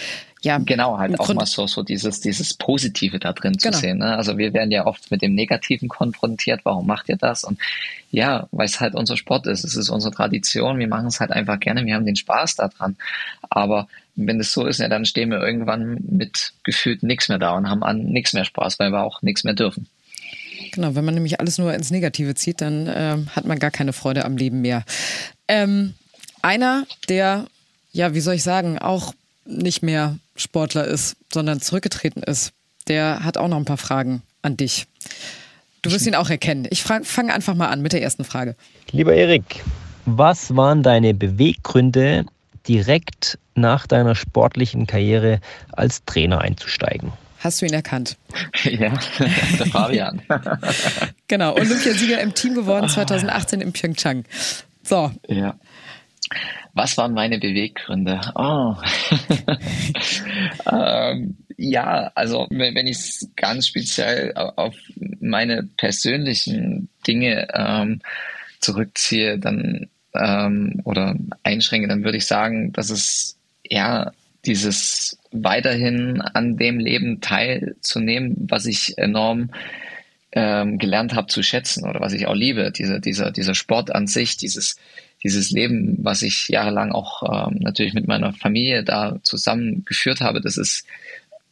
ja, 0.43 0.57
genau, 0.57 0.97
halt 0.97 1.19
auch 1.19 1.33
mal 1.33 1.45
so, 1.45 1.67
so 1.67 1.83
dieses, 1.83 2.19
dieses 2.19 2.55
Positive 2.55 3.19
da 3.19 3.31
drin 3.31 3.59
zu 3.59 3.67
genau. 3.67 3.79
sehen. 3.79 3.97
Ne? 3.99 4.17
Also 4.17 4.39
wir 4.39 4.53
werden 4.53 4.71
ja 4.71 4.87
oft 4.87 5.11
mit 5.11 5.21
dem 5.21 5.35
Negativen 5.35 5.87
konfrontiert. 5.87 6.61
Warum 6.63 6.87
macht 6.87 7.09
ihr 7.09 7.17
das? 7.17 7.43
Und 7.43 7.59
ja, 8.09 8.47
weil 8.51 8.65
es 8.65 8.79
halt 8.79 8.95
unser 8.95 9.17
Sport 9.17 9.45
ist. 9.45 9.63
Es 9.63 9.75
ist 9.75 9.89
unsere 9.89 10.13
Tradition. 10.13 10.79
Wir 10.79 10.87
machen 10.87 11.07
es 11.07 11.19
halt 11.19 11.31
einfach 11.31 11.59
gerne. 11.59 11.85
Wir 11.85 11.93
haben 11.93 12.05
den 12.05 12.15
Spaß 12.15 12.55
daran. 12.55 12.97
Aber 13.51 13.87
wenn 14.15 14.39
es 14.39 14.51
so 14.51 14.65
ist, 14.65 14.79
ja, 14.79 14.89
dann 14.89 15.05
stehen 15.05 15.29
wir 15.29 15.41
irgendwann 15.41 15.99
mit 16.09 16.53
gefühlt 16.63 17.03
nichts 17.03 17.29
mehr 17.29 17.37
da 17.37 17.51
und 17.51 17.69
haben 17.69 17.83
an 17.83 18.03
nichts 18.03 18.33
mehr 18.33 18.45
Spaß, 18.45 18.79
weil 18.79 18.89
wir 18.89 19.03
auch 19.03 19.21
nichts 19.21 19.43
mehr 19.43 19.53
dürfen. 19.53 19.87
Genau, 20.71 20.95
wenn 20.95 21.05
man 21.05 21.13
nämlich 21.13 21.39
alles 21.39 21.59
nur 21.59 21.73
ins 21.73 21.91
Negative 21.91 22.33
zieht, 22.33 22.61
dann 22.61 22.87
äh, 22.87 23.17
hat 23.35 23.45
man 23.45 23.59
gar 23.59 23.71
keine 23.71 23.93
Freude 23.93 24.25
am 24.25 24.37
Leben 24.37 24.61
mehr. 24.61 24.85
Ähm, 25.47 25.93
einer, 26.41 26.87
der, 27.09 27.45
ja, 27.91 28.15
wie 28.15 28.21
soll 28.21 28.35
ich 28.35 28.43
sagen, 28.43 28.79
auch 28.79 29.13
nicht 29.45 29.83
mehr 29.83 30.17
Sportler 30.35 30.85
ist, 30.85 31.15
sondern 31.31 31.61
zurückgetreten 31.61 32.23
ist, 32.23 32.51
der 32.87 33.23
hat 33.23 33.37
auch 33.37 33.47
noch 33.47 33.57
ein 33.57 33.65
paar 33.65 33.77
Fragen 33.77 34.21
an 34.41 34.57
dich. 34.57 34.87
Du 35.81 35.91
wirst 35.91 36.05
ihn 36.05 36.15
auch 36.15 36.29
erkennen. 36.29 36.67
Ich 36.69 36.83
fange 36.83 37.33
einfach 37.33 37.55
mal 37.55 37.69
an 37.69 37.81
mit 37.81 37.93
der 37.93 38.01
ersten 38.01 38.23
Frage. 38.23 38.55
Lieber 38.91 39.13
Erik, 39.13 39.63
was 40.05 40.55
waren 40.55 40.83
deine 40.83 41.13
Beweggründe, 41.13 42.25
direkt 42.67 43.39
nach 43.55 43.87
deiner 43.87 44.15
sportlichen 44.15 44.85
Karriere 44.87 45.39
als 45.71 46.05
Trainer 46.05 46.41
einzusteigen? 46.41 47.11
Hast 47.39 47.61
du 47.61 47.65
ihn 47.65 47.73
erkannt? 47.73 48.17
Ja, 48.63 48.93
der 49.59 49.65
Fabian. 49.65 50.21
genau, 51.27 51.55
Olympiasieger 51.55 52.21
im 52.21 52.35
Team 52.35 52.53
geworden 52.53 52.87
2018 52.87 53.61
in 53.61 53.73
Pyeongchang. 53.73 54.25
So. 54.83 55.11
Ja. 55.27 55.55
Was 56.73 56.97
waren 56.97 57.13
meine 57.13 57.37
Beweggründe? 57.37 58.21
Oh. 58.35 58.75
ähm, 60.71 61.37
ja, 61.57 62.11
also 62.15 62.47
wenn, 62.49 62.87
ich 62.87 62.97
es 62.97 63.29
ganz 63.35 63.67
speziell 63.67 64.33
auf 64.33 64.75
meine 65.19 65.63
persönlichen 65.77 66.89
Dinge 67.05 67.47
ähm, 67.53 68.01
zurückziehe, 68.59 69.37
dann 69.37 69.89
ähm, 70.15 70.81
oder 70.83 71.15
einschränke, 71.43 71.87
dann 71.87 72.03
würde 72.03 72.17
ich 72.17 72.25
sagen, 72.25 72.71
dass 72.73 72.89
es 72.89 73.37
ja 73.63 74.11
dieses 74.45 75.17
weiterhin 75.31 76.21
an 76.21 76.57
dem 76.57 76.79
Leben 76.79 77.21
teilzunehmen, 77.21 78.35
was 78.49 78.65
ich 78.65 78.97
enorm 78.97 79.51
ähm, 80.31 80.77
gelernt 80.77 81.13
habe 81.13 81.27
zu 81.27 81.43
schätzen 81.43 81.87
oder 81.87 81.99
was 81.99 82.13
ich 82.13 82.27
auch 82.27 82.33
liebe, 82.33 82.71
dieser, 82.71 82.99
dieser, 82.99 83.31
dieser 83.31 83.55
Sport 83.55 83.93
an 83.93 84.07
sich, 84.07 84.37
dieses 84.37 84.77
dieses 85.23 85.51
Leben, 85.51 85.97
was 86.01 86.21
ich 86.21 86.47
jahrelang 86.47 86.91
auch 86.91 87.49
ähm, 87.49 87.59
natürlich 87.59 87.93
mit 87.93 88.07
meiner 88.07 88.33
Familie 88.33 88.83
da 88.83 89.19
zusammengeführt 89.23 90.21
habe, 90.21 90.41
das 90.41 90.57
ist 90.57 90.85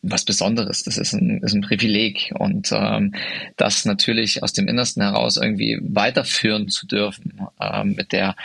was 0.01 0.23
Besonderes. 0.23 0.83
Das 0.83 0.97
ist 0.97 1.13
ein, 1.13 1.41
ist 1.43 1.53
ein 1.53 1.61
Privileg 1.61 2.33
und 2.37 2.71
ähm, 2.71 3.13
das 3.57 3.85
natürlich 3.85 4.43
aus 4.43 4.53
dem 4.53 4.67
Innersten 4.67 5.03
heraus 5.03 5.37
irgendwie 5.37 5.79
weiterführen 5.81 6.69
zu 6.69 6.87
dürfen 6.87 7.41
ähm, 7.59 7.95
mit 7.95 8.11
der 8.11 8.35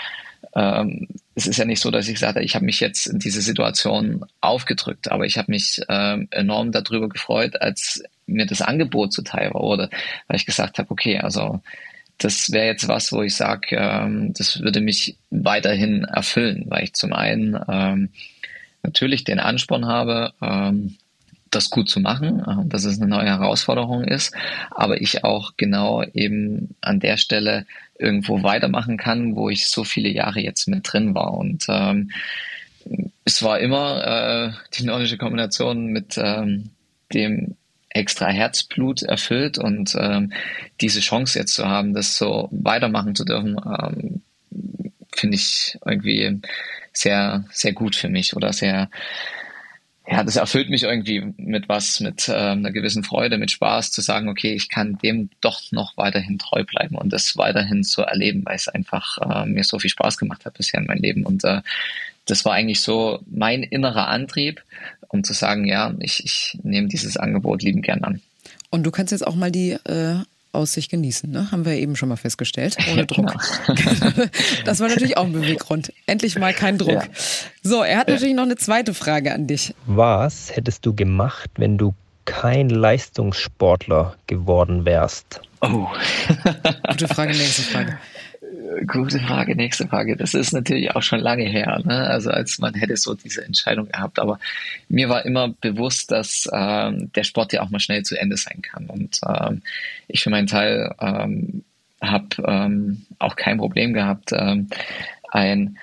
ähm, 0.54 1.08
es 1.34 1.46
ist 1.46 1.56
ja 1.56 1.64
nicht 1.64 1.80
so, 1.80 1.90
dass 1.90 2.08
ich 2.08 2.18
sage, 2.18 2.40
ich 2.42 2.54
habe 2.54 2.64
mich 2.64 2.80
jetzt 2.80 3.06
in 3.06 3.18
diese 3.18 3.42
Situation 3.42 4.24
aufgedrückt, 4.40 5.10
aber 5.10 5.26
ich 5.26 5.36
habe 5.36 5.50
mich 5.50 5.80
ähm, 5.88 6.28
enorm 6.30 6.70
darüber 6.70 7.08
gefreut, 7.08 7.60
als 7.60 8.02
mir 8.26 8.46
das 8.46 8.62
Angebot 8.62 9.12
zuteil 9.12 9.52
wurde, 9.52 9.90
weil 10.28 10.36
ich 10.36 10.46
gesagt 10.46 10.78
habe, 10.78 10.90
okay, 10.90 11.18
also 11.18 11.60
das 12.18 12.52
wäre 12.52 12.66
jetzt 12.66 12.88
was, 12.88 13.12
wo 13.12 13.22
ich 13.22 13.34
sage, 13.34 13.76
ähm, 13.76 14.32
das 14.34 14.60
würde 14.60 14.80
mich 14.80 15.16
weiterhin 15.30 16.04
erfüllen, 16.04 16.64
weil 16.68 16.84
ich 16.84 16.94
zum 16.94 17.12
einen 17.12 17.58
ähm, 17.68 18.10
natürlich 18.82 19.24
den 19.24 19.40
Ansporn 19.40 19.86
habe, 19.86 20.32
ähm, 20.40 20.96
das 21.50 21.70
gut 21.70 21.88
zu 21.88 22.00
machen, 22.00 22.40
äh, 22.40 22.68
dass 22.68 22.84
es 22.84 23.00
eine 23.00 23.08
neue 23.08 23.26
Herausforderung 23.26 24.04
ist, 24.04 24.34
aber 24.70 25.00
ich 25.00 25.24
auch 25.24 25.52
genau 25.56 26.02
eben 26.02 26.74
an 26.80 27.00
der 27.00 27.16
Stelle 27.16 27.66
irgendwo 27.98 28.42
weitermachen 28.42 28.96
kann, 28.96 29.36
wo 29.36 29.48
ich 29.50 29.68
so 29.68 29.84
viele 29.84 30.08
Jahre 30.08 30.40
jetzt 30.40 30.66
mit 30.68 30.92
drin 30.92 31.14
war. 31.14 31.34
Und 31.34 31.66
ähm, 31.68 32.10
es 33.24 33.42
war 33.42 33.60
immer 33.60 34.06
äh, 34.06 34.52
die 34.74 34.84
nordische 34.84 35.16
Kombination 35.16 35.86
mit 35.86 36.18
ähm, 36.18 36.70
dem 37.12 37.56
extra 37.94 38.28
Herzblut 38.28 39.02
erfüllt 39.02 39.56
und 39.56 39.96
ähm, 39.98 40.32
diese 40.80 41.00
Chance 41.00 41.38
jetzt 41.38 41.54
zu 41.54 41.66
haben, 41.66 41.94
das 41.94 42.18
so 42.18 42.48
weitermachen 42.50 43.14
zu 43.14 43.24
dürfen, 43.24 43.56
ähm, 43.56 44.22
finde 45.14 45.36
ich 45.36 45.78
irgendwie 45.86 46.40
sehr, 46.92 47.44
sehr 47.50 47.72
gut 47.72 47.94
für 47.96 48.08
mich 48.08 48.34
oder 48.34 48.52
sehr, 48.52 48.90
ja, 50.08 50.24
das 50.24 50.36
erfüllt 50.36 50.70
mich 50.70 50.82
irgendwie 50.82 51.32
mit 51.36 51.68
was, 51.68 52.00
mit 52.00 52.28
äh, 52.28 52.32
einer 52.32 52.72
gewissen 52.72 53.04
Freude, 53.04 53.38
mit 53.38 53.52
Spaß, 53.52 53.92
zu 53.92 54.00
sagen, 54.00 54.28
okay, 54.28 54.52
ich 54.54 54.68
kann 54.68 54.98
dem 54.98 55.30
doch 55.40 55.62
noch 55.70 55.96
weiterhin 55.96 56.38
treu 56.38 56.64
bleiben 56.64 56.96
und 56.96 57.12
das 57.12 57.36
weiterhin 57.36 57.84
so 57.84 58.02
erleben, 58.02 58.44
weil 58.44 58.56
es 58.56 58.68
einfach 58.68 59.18
äh, 59.18 59.46
mir 59.46 59.62
so 59.62 59.78
viel 59.78 59.90
Spaß 59.90 60.18
gemacht 60.18 60.44
hat 60.44 60.54
bisher 60.54 60.80
in 60.80 60.86
meinem 60.86 61.00
Leben. 61.00 61.24
Und 61.24 61.44
äh, 61.44 61.62
das 62.26 62.44
war 62.44 62.52
eigentlich 62.52 62.80
so 62.80 63.20
mein 63.30 63.62
innerer 63.62 64.08
Antrieb, 64.08 64.62
um 65.08 65.24
zu 65.24 65.32
sagen, 65.32 65.66
ja, 65.66 65.94
ich, 66.00 66.24
ich 66.24 66.58
nehme 66.62 66.88
dieses 66.88 67.16
Angebot 67.16 67.62
lieben 67.62 67.82
gern 67.82 68.02
an. 68.04 68.20
Und 68.70 68.84
du 68.84 68.90
kannst 68.90 69.12
jetzt 69.12 69.26
auch 69.26 69.36
mal 69.36 69.52
die 69.52 69.72
äh, 69.72 70.16
Aussicht 70.54 70.90
genießen, 70.90 71.30
ne? 71.30 71.50
Haben 71.50 71.64
wir 71.64 71.74
eben 71.74 71.96
schon 71.96 72.08
mal 72.08 72.16
festgestellt. 72.16 72.76
Ohne 72.90 73.06
Druck. 73.06 73.34
Genau. 73.66 74.26
das 74.64 74.80
war 74.80 74.88
natürlich 74.88 75.16
auch 75.16 75.24
ein 75.24 75.32
Beweggrund. 75.32 75.92
Endlich 76.06 76.38
mal 76.38 76.54
kein 76.54 76.78
Druck. 76.78 77.04
Ja. 77.04 77.08
So, 77.62 77.82
er 77.82 77.98
hat 77.98 78.08
natürlich 78.08 78.34
noch 78.34 78.44
eine 78.44 78.56
zweite 78.56 78.94
Frage 78.94 79.32
an 79.34 79.46
dich. 79.46 79.74
Was 79.86 80.54
hättest 80.54 80.86
du 80.86 80.94
gemacht, 80.94 81.50
wenn 81.56 81.78
du 81.78 81.94
kein 82.24 82.70
Leistungssportler 82.70 84.16
geworden 84.26 84.84
wärst? 84.84 85.40
Oh. 85.60 85.86
Gute 86.88 87.08
Frage, 87.08 87.32
nächste 87.32 87.62
Frage. 87.62 87.98
Gute 88.86 89.18
Frage, 89.20 89.54
nächste 89.56 89.86
Frage. 89.86 90.16
Das 90.16 90.32
ist 90.32 90.52
natürlich 90.52 90.94
auch 90.94 91.02
schon 91.02 91.20
lange 91.20 91.44
her, 91.44 91.82
ne? 91.84 92.06
also 92.08 92.30
als 92.30 92.58
man 92.58 92.72
hätte 92.72 92.96
so 92.96 93.14
diese 93.14 93.44
Entscheidung 93.44 93.88
gehabt. 93.88 94.18
Aber 94.18 94.38
mir 94.88 95.10
war 95.10 95.26
immer 95.26 95.48
bewusst, 95.48 96.10
dass 96.10 96.48
ähm, 96.50 97.12
der 97.14 97.24
Sport 97.24 97.52
ja 97.52 97.62
auch 97.62 97.68
mal 97.68 97.80
schnell 97.80 98.04
zu 98.04 98.18
Ende 98.18 98.38
sein 98.38 98.62
kann. 98.62 98.86
Und 98.86 99.20
ähm, 99.26 99.62
ich 100.08 100.22
für 100.22 100.30
meinen 100.30 100.46
Teil 100.46 100.94
ähm, 100.98 101.62
habe 102.00 102.28
ähm, 102.46 103.04
auch 103.18 103.36
kein 103.36 103.58
Problem 103.58 103.92
gehabt, 103.92 104.32
ähm, 104.32 104.68
ein 105.30 105.78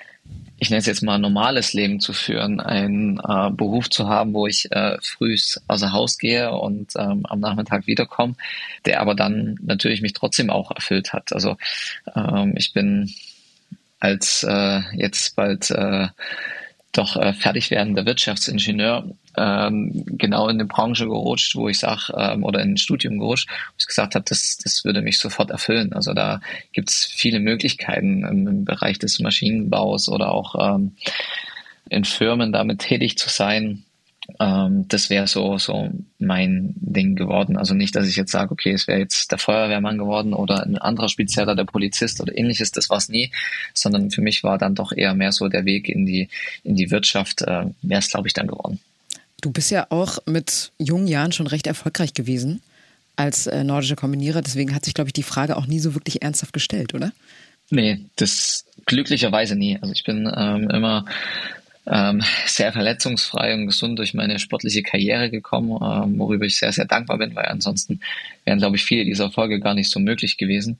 ich 0.62 0.70
nenne 0.70 0.78
es 0.78 0.86
jetzt 0.86 1.02
mal 1.02 1.18
normales 1.18 1.72
Leben 1.72 1.98
zu 1.98 2.12
führen, 2.12 2.60
einen 2.60 3.18
äh, 3.18 3.50
Beruf 3.50 3.90
zu 3.90 4.06
haben, 4.06 4.32
wo 4.32 4.46
ich 4.46 4.70
äh, 4.70 4.96
früh 5.02 5.36
außer 5.66 5.92
Haus 5.92 6.18
gehe 6.18 6.52
und 6.52 6.92
ähm, 6.94 7.26
am 7.26 7.40
Nachmittag 7.40 7.88
wiederkomme, 7.88 8.36
der 8.84 9.00
aber 9.00 9.16
dann 9.16 9.58
natürlich 9.60 10.02
mich 10.02 10.12
trotzdem 10.12 10.50
auch 10.50 10.70
erfüllt 10.70 11.12
hat. 11.12 11.32
Also 11.32 11.56
ähm, 12.14 12.54
ich 12.56 12.72
bin 12.72 13.12
als 13.98 14.44
äh, 14.48 14.82
jetzt 14.94 15.34
bald 15.34 15.68
äh, 15.72 16.06
doch 16.92 17.16
äh, 17.16 17.32
fertig 17.32 17.72
werdender 17.72 18.06
Wirtschaftsingenieur 18.06 19.10
ähm, 19.36 20.04
genau 20.06 20.48
in 20.48 20.56
eine 20.56 20.66
Branche 20.66 21.06
gerutscht, 21.06 21.54
wo 21.56 21.68
ich 21.68 21.78
sage, 21.78 22.12
ähm, 22.16 22.44
oder 22.44 22.60
in 22.60 22.72
ein 22.72 22.76
Studium 22.76 23.18
gerutscht, 23.18 23.48
wo 23.48 23.74
ich 23.78 23.86
gesagt 23.86 24.14
habe, 24.14 24.24
das, 24.28 24.58
das 24.62 24.84
würde 24.84 25.02
mich 25.02 25.18
sofort 25.18 25.50
erfüllen. 25.50 25.92
Also 25.92 26.12
da 26.12 26.40
gibt's 26.72 27.04
viele 27.04 27.40
Möglichkeiten 27.40 28.24
im, 28.24 28.46
im, 28.46 28.64
Bereich 28.64 28.98
des 28.98 29.20
Maschinenbaus 29.20 30.08
oder 30.08 30.32
auch 30.32 30.76
ähm, 30.76 30.92
in 31.88 32.04
Firmen 32.04 32.52
damit 32.52 32.80
tätig 32.80 33.16
zu 33.16 33.28
sein. 33.28 33.84
Ähm, 34.38 34.86
das 34.88 35.10
wäre 35.10 35.26
so, 35.26 35.58
so 35.58 35.90
mein 36.18 36.74
Ding 36.76 37.16
geworden. 37.16 37.56
Also 37.56 37.74
nicht, 37.74 37.96
dass 37.96 38.06
ich 38.06 38.16
jetzt 38.16 38.32
sage, 38.32 38.52
okay, 38.52 38.72
es 38.72 38.86
wäre 38.86 39.00
jetzt 39.00 39.30
der 39.30 39.38
Feuerwehrmann 39.38 39.98
geworden 39.98 40.32
oder 40.32 40.62
ein 40.62 40.78
anderer 40.78 41.08
Spezieller, 41.08 41.56
der 41.56 41.64
Polizist 41.64 42.20
oder 42.20 42.36
ähnliches, 42.36 42.70
das 42.70 42.88
war 42.88 42.98
es 42.98 43.08
nie, 43.08 43.32
sondern 43.74 44.10
für 44.10 44.20
mich 44.20 44.44
war 44.44 44.58
dann 44.58 44.74
doch 44.74 44.92
eher 44.92 45.14
mehr 45.14 45.32
so 45.32 45.48
der 45.48 45.64
Weg 45.64 45.88
in 45.88 46.06
die, 46.06 46.28
in 46.62 46.76
die 46.76 46.90
Wirtschaft, 46.90 47.42
äh, 47.42 47.64
wäre 47.82 47.98
es, 47.98 48.10
glaube 48.10 48.28
ich, 48.28 48.34
dann 48.34 48.46
geworden. 48.46 48.78
Du 49.42 49.50
bist 49.50 49.70
ja 49.70 49.86
auch 49.90 50.18
mit 50.24 50.72
jungen 50.78 51.08
Jahren 51.08 51.32
schon 51.32 51.46
recht 51.46 51.66
erfolgreich 51.66 52.14
gewesen 52.14 52.62
als 53.16 53.46
äh, 53.46 53.62
nordischer 53.62 53.96
Kombinierer, 53.96 54.40
deswegen 54.40 54.74
hat 54.74 54.86
sich, 54.86 54.94
glaube 54.94 55.08
ich, 55.08 55.12
die 55.12 55.22
Frage 55.22 55.56
auch 55.56 55.66
nie 55.66 55.80
so 55.80 55.94
wirklich 55.94 56.22
ernsthaft 56.22 56.54
gestellt, 56.54 56.94
oder? 56.94 57.12
Nee, 57.68 58.00
das 58.16 58.64
glücklicherweise 58.86 59.54
nie. 59.54 59.78
Also 59.80 59.92
ich 59.92 60.04
bin 60.04 60.32
ähm, 60.34 60.70
immer 60.70 61.04
ähm, 61.86 62.22
sehr 62.46 62.72
verletzungsfrei 62.72 63.54
und 63.54 63.66
gesund 63.66 63.98
durch 63.98 64.14
meine 64.14 64.38
sportliche 64.38 64.82
Karriere 64.82 65.30
gekommen, 65.30 65.70
ähm, 65.82 66.18
worüber 66.18 66.46
ich 66.46 66.56
sehr, 66.56 66.72
sehr 66.72 66.84
dankbar 66.84 67.18
bin, 67.18 67.34
weil 67.34 67.46
ansonsten 67.46 68.00
wären, 68.44 68.58
glaube 68.58 68.76
ich, 68.76 68.84
viele 68.84 69.04
dieser 69.04 69.24
Erfolge 69.24 69.60
gar 69.60 69.74
nicht 69.74 69.90
so 69.90 70.00
möglich 70.00 70.38
gewesen. 70.38 70.78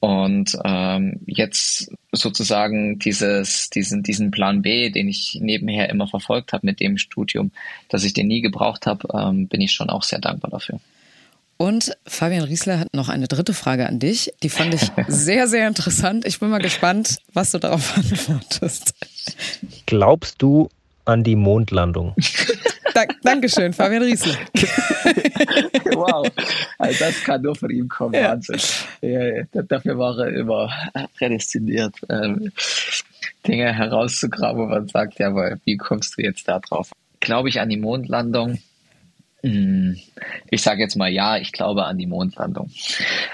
Und 0.00 0.56
ähm, 0.64 1.20
jetzt 1.26 1.90
sozusagen 2.12 2.98
dieses, 2.98 3.70
diesen, 3.70 4.02
diesen 4.02 4.30
Plan 4.30 4.62
B, 4.62 4.90
den 4.90 5.08
ich 5.08 5.38
nebenher 5.40 5.88
immer 5.88 6.06
verfolgt 6.06 6.52
habe 6.52 6.66
mit 6.66 6.80
dem 6.80 6.98
Studium, 6.98 7.50
dass 7.88 8.04
ich 8.04 8.12
den 8.12 8.28
nie 8.28 8.40
gebraucht 8.40 8.86
habe, 8.86 9.08
ähm, 9.14 9.48
bin 9.48 9.60
ich 9.60 9.72
schon 9.72 9.90
auch 9.90 10.02
sehr 10.02 10.20
dankbar 10.20 10.50
dafür. 10.50 10.80
Und 11.56 11.96
Fabian 12.06 12.44
Riesler 12.44 12.80
hat 12.80 12.94
noch 12.94 13.08
eine 13.08 13.28
dritte 13.28 13.54
Frage 13.54 13.86
an 13.86 13.98
dich. 13.98 14.32
Die 14.42 14.48
fand 14.48 14.74
ich 14.74 14.90
sehr, 15.08 15.46
sehr 15.46 15.68
interessant. 15.68 16.26
Ich 16.26 16.40
bin 16.40 16.50
mal 16.50 16.58
gespannt, 16.58 17.18
was 17.32 17.52
du 17.52 17.58
darauf 17.58 17.96
antwortest. 17.96 18.94
Glaubst 19.86 20.42
du 20.42 20.68
an 21.04 21.22
die 21.22 21.36
Mondlandung? 21.36 22.14
Dank, 22.94 23.20
Dankeschön, 23.22 23.72
Fabian 23.72 24.02
Riesler. 24.02 24.36
wow, 25.94 26.26
also 26.78 27.04
das 27.04 27.24
kann 27.24 27.42
nur 27.42 27.54
von 27.56 27.70
ihm 27.70 27.88
kommen. 27.88 28.14
Ja. 28.14 28.30
Wahnsinn. 28.30 28.60
Ja, 29.02 29.62
dafür 29.62 29.98
war 29.98 30.18
er 30.18 30.28
immer 30.28 30.70
prädestiniert, 31.18 31.96
ähm, 32.08 32.52
Dinge 33.46 33.72
herauszugraben, 33.72 34.62
wo 34.62 34.66
man 34.66 34.88
sagt, 34.88 35.18
jawohl, 35.18 35.60
wie 35.64 35.76
kommst 35.76 36.16
du 36.16 36.22
jetzt 36.22 36.48
da 36.48 36.60
drauf? 36.60 36.92
Glaube 37.20 37.48
ich 37.48 37.60
an 37.60 37.68
die 37.68 37.76
Mondlandung? 37.76 38.58
Hm, 39.44 40.00
ich 40.48 40.62
sage 40.62 40.80
jetzt 40.80 40.96
mal 40.96 41.10
ja, 41.10 41.36
ich 41.36 41.52
glaube 41.52 41.84
an 41.84 41.98
die 41.98 42.06
Mondlandung. 42.06 42.70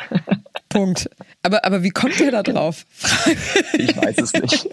Punkt. 0.69 1.09
Aber, 1.43 1.65
aber 1.65 1.85
wie 1.85 1.91
kommt 1.91 2.19
ihr 2.19 2.33
da 2.33 2.43
drauf? 2.43 2.85
ich 3.75 3.97
weiß 3.97 4.19
es 4.19 4.33
nicht. 4.33 4.69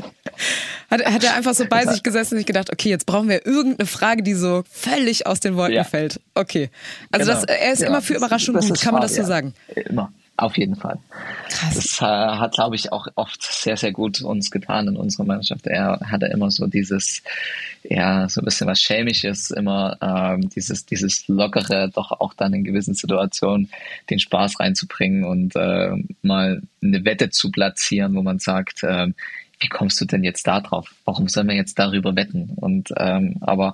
Hat, 0.90 1.06
hat 1.06 1.24
er 1.24 1.36
einfach 1.36 1.54
so 1.54 1.66
bei 1.66 1.86
sich 1.86 2.02
gesessen 2.02 2.34
und 2.34 2.38
sich 2.40 2.48
gedacht, 2.48 2.72
okay, 2.72 2.90
jetzt 2.90 3.06
brauchen 3.06 3.30
wir 3.30 3.46
irgendeine 3.46 3.86
Frage, 3.86 4.24
die 4.24 4.34
so 4.34 4.64
völlig 4.70 5.28
aus 5.28 5.40
den 5.40 5.56
Wolken 5.56 5.76
ja. 5.76 5.84
fällt. 5.84 6.20
Okay. 6.34 6.72
Also 7.12 7.28
genau. 7.28 7.40
das, 7.40 7.44
er 7.44 7.72
ist 7.72 7.82
ja. 7.82 7.88
immer 7.88 8.02
für 8.02 8.16
Überraschungen 8.16 8.68
gut, 8.68 8.82
kann 8.82 8.94
man 8.94 9.04
das 9.04 9.14
so 9.14 9.24
sagen? 9.24 9.54
Immer. 9.76 10.12
Auf 10.38 10.56
jeden 10.56 10.76
Fall. 10.76 11.00
Krass. 11.50 11.74
Das 11.74 12.02
äh, 12.02 12.06
hat, 12.06 12.54
glaube 12.54 12.76
ich, 12.76 12.92
auch 12.92 13.08
oft 13.16 13.42
sehr, 13.42 13.76
sehr 13.76 13.92
gut 13.92 14.22
uns 14.22 14.52
getan 14.52 14.88
in 14.88 14.96
unserer 14.96 15.26
Mannschaft. 15.26 15.66
Er 15.66 16.00
hatte 16.12 16.28
immer 16.28 16.52
so 16.52 16.68
dieses, 16.68 17.24
ja, 17.84 18.30
so 18.30 18.42
ein 18.42 18.46
bisschen 18.46 18.68
was 18.68 18.80
Schämisches, 18.80 19.50
immer 19.50 19.98
ähm, 20.00 20.48
dieses, 20.50 20.86
dieses 20.86 21.28
Lockere, 21.28 21.90
doch 21.90 22.12
auch 22.12 22.36
dann 22.36 22.54
in 22.54 22.64
gewissen 22.64 22.94
Situationen 22.94 23.72
den 24.12 24.20
Spaß 24.20 24.60
reinzubringen 24.60 25.24
und 25.24 25.56
äh, 25.56 25.92
mal 26.22 26.62
eine 26.84 27.04
Wette 27.04 27.32
zu 27.32 27.50
platzieren, 27.50 28.14
wo 28.14 28.22
man 28.22 28.38
sagt, 28.38 28.84
äh, 28.84 29.08
wie 29.60 29.70
kommst 29.70 30.00
du 30.00 30.06
denn 30.06 30.24
jetzt 30.24 30.46
da 30.46 30.62
drauf? 30.62 30.94
Warum 31.06 31.28
sollen 31.28 31.48
wir 31.48 31.56
jetzt 31.56 31.80
darüber 31.80 32.16
wetten? 32.16 32.52
Und 32.58 32.94
ähm, 32.98 33.38
aber 33.42 33.74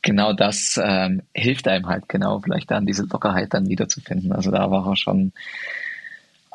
genau 0.00 0.32
das 0.32 0.80
ähm, 0.82 1.20
hilft 1.34 1.68
einem 1.68 1.86
halt 1.86 2.08
genau, 2.08 2.40
vielleicht 2.40 2.70
dann 2.70 2.86
diese 2.86 3.04
Lockerheit 3.04 3.52
dann 3.52 3.68
wiederzufinden. 3.68 4.32
Also 4.32 4.50
da 4.50 4.70
war 4.70 4.86
er 4.86 4.96
schon 4.96 5.32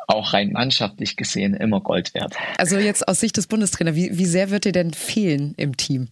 auch 0.07 0.33
rein 0.33 0.51
mannschaftlich 0.51 1.15
gesehen 1.15 1.53
immer 1.53 1.81
Gold 1.81 2.13
wert. 2.13 2.35
Also 2.57 2.77
jetzt 2.77 3.07
aus 3.07 3.19
Sicht 3.19 3.37
des 3.37 3.47
Bundestrainers, 3.47 3.95
wie, 3.95 4.17
wie 4.17 4.25
sehr 4.25 4.49
wird 4.49 4.65
dir 4.65 4.71
denn 4.71 4.93
fehlen 4.93 5.53
im 5.57 5.77
Team? 5.77 6.09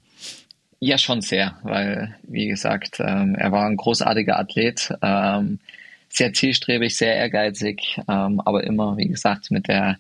Ja, 0.79 0.97
schon 0.97 1.21
sehr, 1.21 1.57
weil, 1.63 2.15
wie 2.23 2.47
gesagt, 2.47 2.99
ähm, 2.99 3.35
er 3.35 3.51
war 3.51 3.67
ein 3.67 3.77
großartiger 3.77 4.39
Athlet, 4.39 4.91
ähm, 5.03 5.59
sehr 6.09 6.33
zielstrebig, 6.33 6.97
sehr 6.97 7.15
ehrgeizig, 7.15 7.99
ähm, 8.09 8.41
aber 8.43 8.63
immer, 8.63 8.97
wie 8.97 9.07
gesagt, 9.07 9.51
mit 9.51 9.67
der 9.67 9.97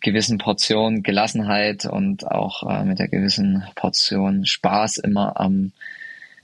gewissen 0.00 0.38
Portion 0.38 1.02
Gelassenheit 1.02 1.84
und 1.84 2.30
auch 2.30 2.62
äh, 2.68 2.84
mit 2.84 2.98
der 2.98 3.08
gewissen 3.08 3.64
Portion 3.74 4.46
Spaß 4.46 4.98
immer 4.98 5.38
am, 5.40 5.72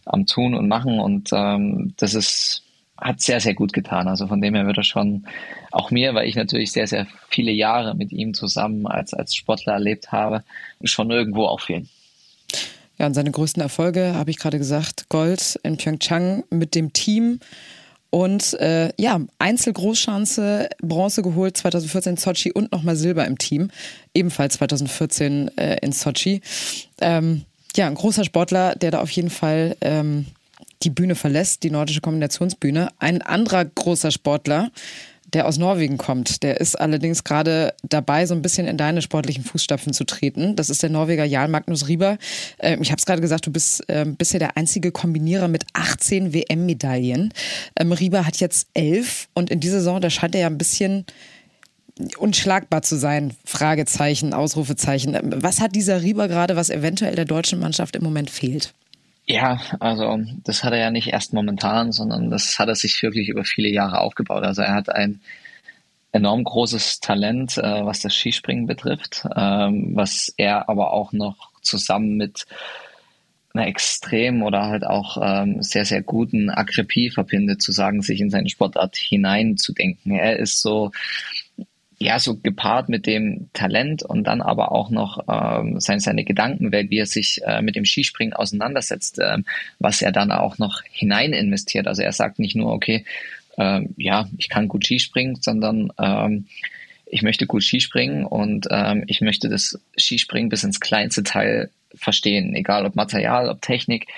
am 0.04 0.26
Tun 0.26 0.54
und 0.54 0.68
Machen. 0.68 0.98
Und 0.98 1.30
ähm, 1.32 1.94
das 1.96 2.14
ist 2.14 2.62
hat 2.96 3.20
sehr, 3.20 3.40
sehr 3.40 3.54
gut 3.54 3.72
getan. 3.72 4.08
Also 4.08 4.26
von 4.26 4.40
dem 4.40 4.54
her 4.54 4.66
wird 4.66 4.78
er 4.78 4.84
schon 4.84 5.26
auch 5.70 5.90
mir, 5.90 6.14
weil 6.14 6.28
ich 6.28 6.36
natürlich 6.36 6.72
sehr, 6.72 6.86
sehr 6.86 7.06
viele 7.28 7.52
Jahre 7.52 7.94
mit 7.94 8.12
ihm 8.12 8.34
zusammen 8.34 8.86
als, 8.86 9.14
als 9.14 9.34
Sportler 9.34 9.74
erlebt 9.74 10.12
habe, 10.12 10.44
schon 10.84 11.10
irgendwo 11.10 11.46
auch. 11.46 11.68
Ja, 12.98 13.06
und 13.06 13.14
seine 13.14 13.30
größten 13.30 13.62
Erfolge, 13.62 14.14
habe 14.14 14.30
ich 14.30 14.38
gerade 14.38 14.58
gesagt, 14.58 15.08
Gold 15.08 15.58
in 15.62 15.76
Pyeongchang 15.76 16.44
mit 16.50 16.74
dem 16.74 16.92
Team 16.92 17.40
und 18.14 18.54
äh, 18.60 18.92
ja, 18.96 19.20
Einzelgroßschanze, 19.40 20.68
Bronze 20.80 21.22
geholt 21.22 21.56
2014 21.56 22.10
in 22.12 22.16
Sochi 22.16 22.52
und 22.52 22.70
nochmal 22.70 22.94
Silber 22.94 23.26
im 23.26 23.38
Team, 23.38 23.70
ebenfalls 24.14 24.54
2014 24.54 25.50
äh, 25.58 25.78
in 25.82 25.90
Sochi. 25.90 26.40
Ähm, 27.00 27.44
ja, 27.74 27.88
ein 27.88 27.96
großer 27.96 28.22
Sportler, 28.22 28.76
der 28.76 28.92
da 28.92 29.00
auf 29.00 29.10
jeden 29.10 29.30
Fall 29.30 29.76
ähm, 29.80 30.26
die 30.84 30.90
Bühne 30.90 31.14
verlässt, 31.14 31.62
die 31.62 31.70
nordische 31.70 32.00
Kombinationsbühne. 32.00 32.88
Ein 32.98 33.22
anderer 33.22 33.64
großer 33.64 34.10
Sportler, 34.10 34.70
der 35.32 35.46
aus 35.48 35.58
Norwegen 35.58 35.98
kommt, 35.98 36.42
der 36.42 36.60
ist 36.60 36.78
allerdings 36.78 37.24
gerade 37.24 37.74
dabei, 37.82 38.26
so 38.26 38.34
ein 38.34 38.42
bisschen 38.42 38.66
in 38.66 38.76
deine 38.76 39.02
sportlichen 39.02 39.42
Fußstapfen 39.42 39.92
zu 39.92 40.04
treten. 40.04 40.54
Das 40.54 40.70
ist 40.70 40.82
der 40.82 40.90
Norweger 40.90 41.24
Jan 41.24 41.50
Magnus 41.50 41.88
Rieber. 41.88 42.18
Ähm, 42.60 42.82
ich 42.82 42.90
habe 42.90 42.98
es 42.98 43.06
gerade 43.06 43.20
gesagt, 43.20 43.46
du 43.46 43.50
bist 43.50 43.84
ähm, 43.88 44.16
bisher 44.16 44.38
der 44.38 44.56
einzige 44.56 44.92
Kombinierer 44.92 45.48
mit 45.48 45.64
18 45.72 46.32
WM-Medaillen. 46.32 47.32
Ähm, 47.76 47.92
Rieber 47.92 48.26
hat 48.26 48.36
jetzt 48.38 48.68
elf 48.74 49.28
und 49.34 49.50
in 49.50 49.60
dieser 49.60 49.78
Saison, 49.78 50.00
da 50.00 50.10
scheint 50.10 50.34
er 50.34 50.42
ja 50.42 50.46
ein 50.46 50.58
bisschen 50.58 51.04
unschlagbar 52.18 52.82
zu 52.82 52.96
sein. 52.96 53.34
Fragezeichen, 53.44 54.34
Ausrufezeichen. 54.34 55.16
Was 55.36 55.60
hat 55.60 55.74
dieser 55.74 56.02
Rieber 56.02 56.28
gerade, 56.28 56.56
was 56.56 56.70
eventuell 56.70 57.14
der 57.14 57.24
deutschen 57.24 57.58
Mannschaft 57.60 57.96
im 57.96 58.02
Moment 58.02 58.30
fehlt? 58.30 58.74
Ja, 59.26 59.58
also 59.80 60.18
das 60.44 60.64
hat 60.64 60.72
er 60.74 60.78
ja 60.80 60.90
nicht 60.90 61.08
erst 61.08 61.32
momentan, 61.32 61.92
sondern 61.92 62.30
das 62.30 62.58
hat 62.58 62.68
er 62.68 62.74
sich 62.74 63.02
wirklich 63.02 63.28
über 63.28 63.44
viele 63.44 63.70
Jahre 63.70 64.00
aufgebaut. 64.00 64.44
Also 64.44 64.62
er 64.62 64.74
hat 64.74 64.90
ein 64.90 65.20
enorm 66.12 66.44
großes 66.44 67.00
Talent, 67.00 67.56
äh, 67.56 67.84
was 67.84 68.00
das 68.00 68.14
Skispringen 68.14 68.66
betrifft, 68.66 69.26
ähm, 69.34 69.96
was 69.96 70.32
er 70.36 70.68
aber 70.68 70.92
auch 70.92 71.12
noch 71.12 71.50
zusammen 71.62 72.16
mit 72.16 72.46
einer 73.54 73.66
extrem 73.66 74.42
oder 74.42 74.66
halt 74.66 74.84
auch 74.84 75.16
ähm, 75.22 75.62
sehr, 75.62 75.84
sehr 75.84 76.02
guten 76.02 76.50
Akribie 76.50 77.10
verbindet, 77.10 77.62
zu 77.62 77.72
sagen, 77.72 78.02
sich 78.02 78.20
in 78.20 78.30
seine 78.30 78.48
Sportart 78.48 78.96
hineinzudenken. 78.96 80.12
Er 80.12 80.38
ist 80.38 80.60
so 80.60 80.90
ja, 82.04 82.18
so 82.18 82.36
gepaart 82.36 82.90
mit 82.90 83.06
dem 83.06 83.48
Talent 83.54 84.02
und 84.02 84.24
dann 84.24 84.42
aber 84.42 84.72
auch 84.72 84.90
noch 84.90 85.24
ähm, 85.26 85.80
seine, 85.80 86.00
seine 86.00 86.24
Gedankenwelt, 86.24 86.90
wie 86.90 86.98
er 86.98 87.06
sich 87.06 87.40
äh, 87.46 87.62
mit 87.62 87.76
dem 87.76 87.86
Skispringen 87.86 88.34
auseinandersetzt, 88.34 89.18
äh, 89.20 89.38
was 89.78 90.02
er 90.02 90.12
dann 90.12 90.30
auch 90.30 90.58
noch 90.58 90.82
hinein 90.90 91.32
investiert. 91.32 91.86
Also 91.86 92.02
er 92.02 92.12
sagt 92.12 92.38
nicht 92.38 92.56
nur, 92.56 92.72
okay, 92.72 93.06
äh, 93.56 93.80
ja, 93.96 94.28
ich 94.36 94.50
kann 94.50 94.68
gut 94.68 94.84
Skispringen, 94.84 95.36
sondern 95.36 95.92
ähm, 95.98 96.44
ich 97.06 97.22
möchte 97.22 97.46
gut 97.46 97.62
Skispringen 97.62 98.26
und 98.26 98.66
ähm, 98.70 99.04
ich 99.06 99.22
möchte 99.22 99.48
das 99.48 99.80
Skispringen 99.96 100.50
bis 100.50 100.62
ins 100.62 100.80
kleinste 100.80 101.22
Teil 101.22 101.70
verstehen, 101.94 102.54
egal 102.54 102.84
ob 102.84 102.96
Material, 102.96 103.48
ob 103.48 103.62
Technik. 103.62 104.08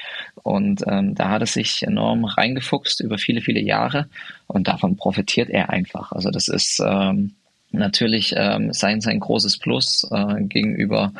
Und 0.42 0.82
ähm, 0.88 1.14
da 1.14 1.30
hat 1.30 1.42
er 1.42 1.46
sich 1.46 1.84
enorm 1.84 2.24
reingefuchst 2.24 3.00
über 3.00 3.18
viele, 3.18 3.42
viele 3.42 3.60
Jahre 3.60 4.08
und 4.48 4.66
davon 4.66 4.96
profitiert 4.96 5.50
er 5.50 5.70
einfach. 5.70 6.10
Also 6.10 6.30
das 6.30 6.48
ist 6.48 6.82
ähm, 6.84 7.36
natürlich 7.70 8.34
ähm, 8.36 8.72
sein 8.72 9.00
sein 9.00 9.20
großes 9.20 9.58
Plus 9.58 10.06
äh, 10.10 10.42
gegenüber 10.42 11.12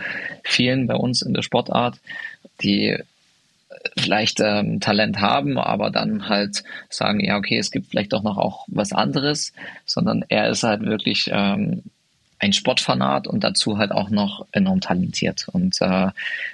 vielen 0.44 0.86
bei 0.86 0.94
uns 0.94 1.22
in 1.22 1.34
der 1.34 1.42
Sportart, 1.42 1.98
die 2.62 2.96
vielleicht 3.96 4.40
ähm, 4.40 4.80
Talent 4.80 5.20
haben, 5.20 5.58
aber 5.58 5.90
dann 5.90 6.28
halt 6.28 6.64
sagen, 6.88 7.20
ja, 7.20 7.36
okay, 7.36 7.58
es 7.58 7.70
gibt 7.70 7.90
vielleicht 7.90 8.12
doch 8.12 8.22
noch 8.22 8.38
auch 8.38 8.64
was 8.68 8.92
anderes, 8.92 9.52
sondern 9.84 10.24
er 10.28 10.48
ist 10.48 10.62
halt 10.62 10.82
wirklich 10.82 11.28
ähm, 11.32 11.82
ein 12.38 12.52
Sportfanat 12.52 13.26
und 13.26 13.44
dazu 13.44 13.78
halt 13.78 13.92
auch 13.92 14.10
noch 14.10 14.46
enorm 14.52 14.80
talentiert. 14.80 15.46
Und 15.52 15.80
äh, 15.80 16.08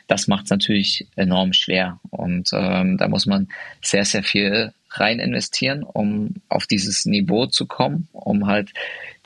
das 0.06 0.28
macht 0.28 0.44
es 0.44 0.50
natürlich 0.50 1.06
enorm 1.16 1.52
schwer. 1.52 1.98
Und 2.10 2.50
ähm, 2.52 2.98
da 2.98 3.08
muss 3.08 3.26
man 3.26 3.48
sehr, 3.82 4.04
sehr 4.04 4.22
viel 4.22 4.72
rein 5.00 5.18
investieren, 5.18 5.82
um 5.82 6.34
auf 6.48 6.66
dieses 6.66 7.04
Niveau 7.04 7.46
zu 7.46 7.66
kommen, 7.66 8.08
um 8.12 8.46
halt 8.46 8.72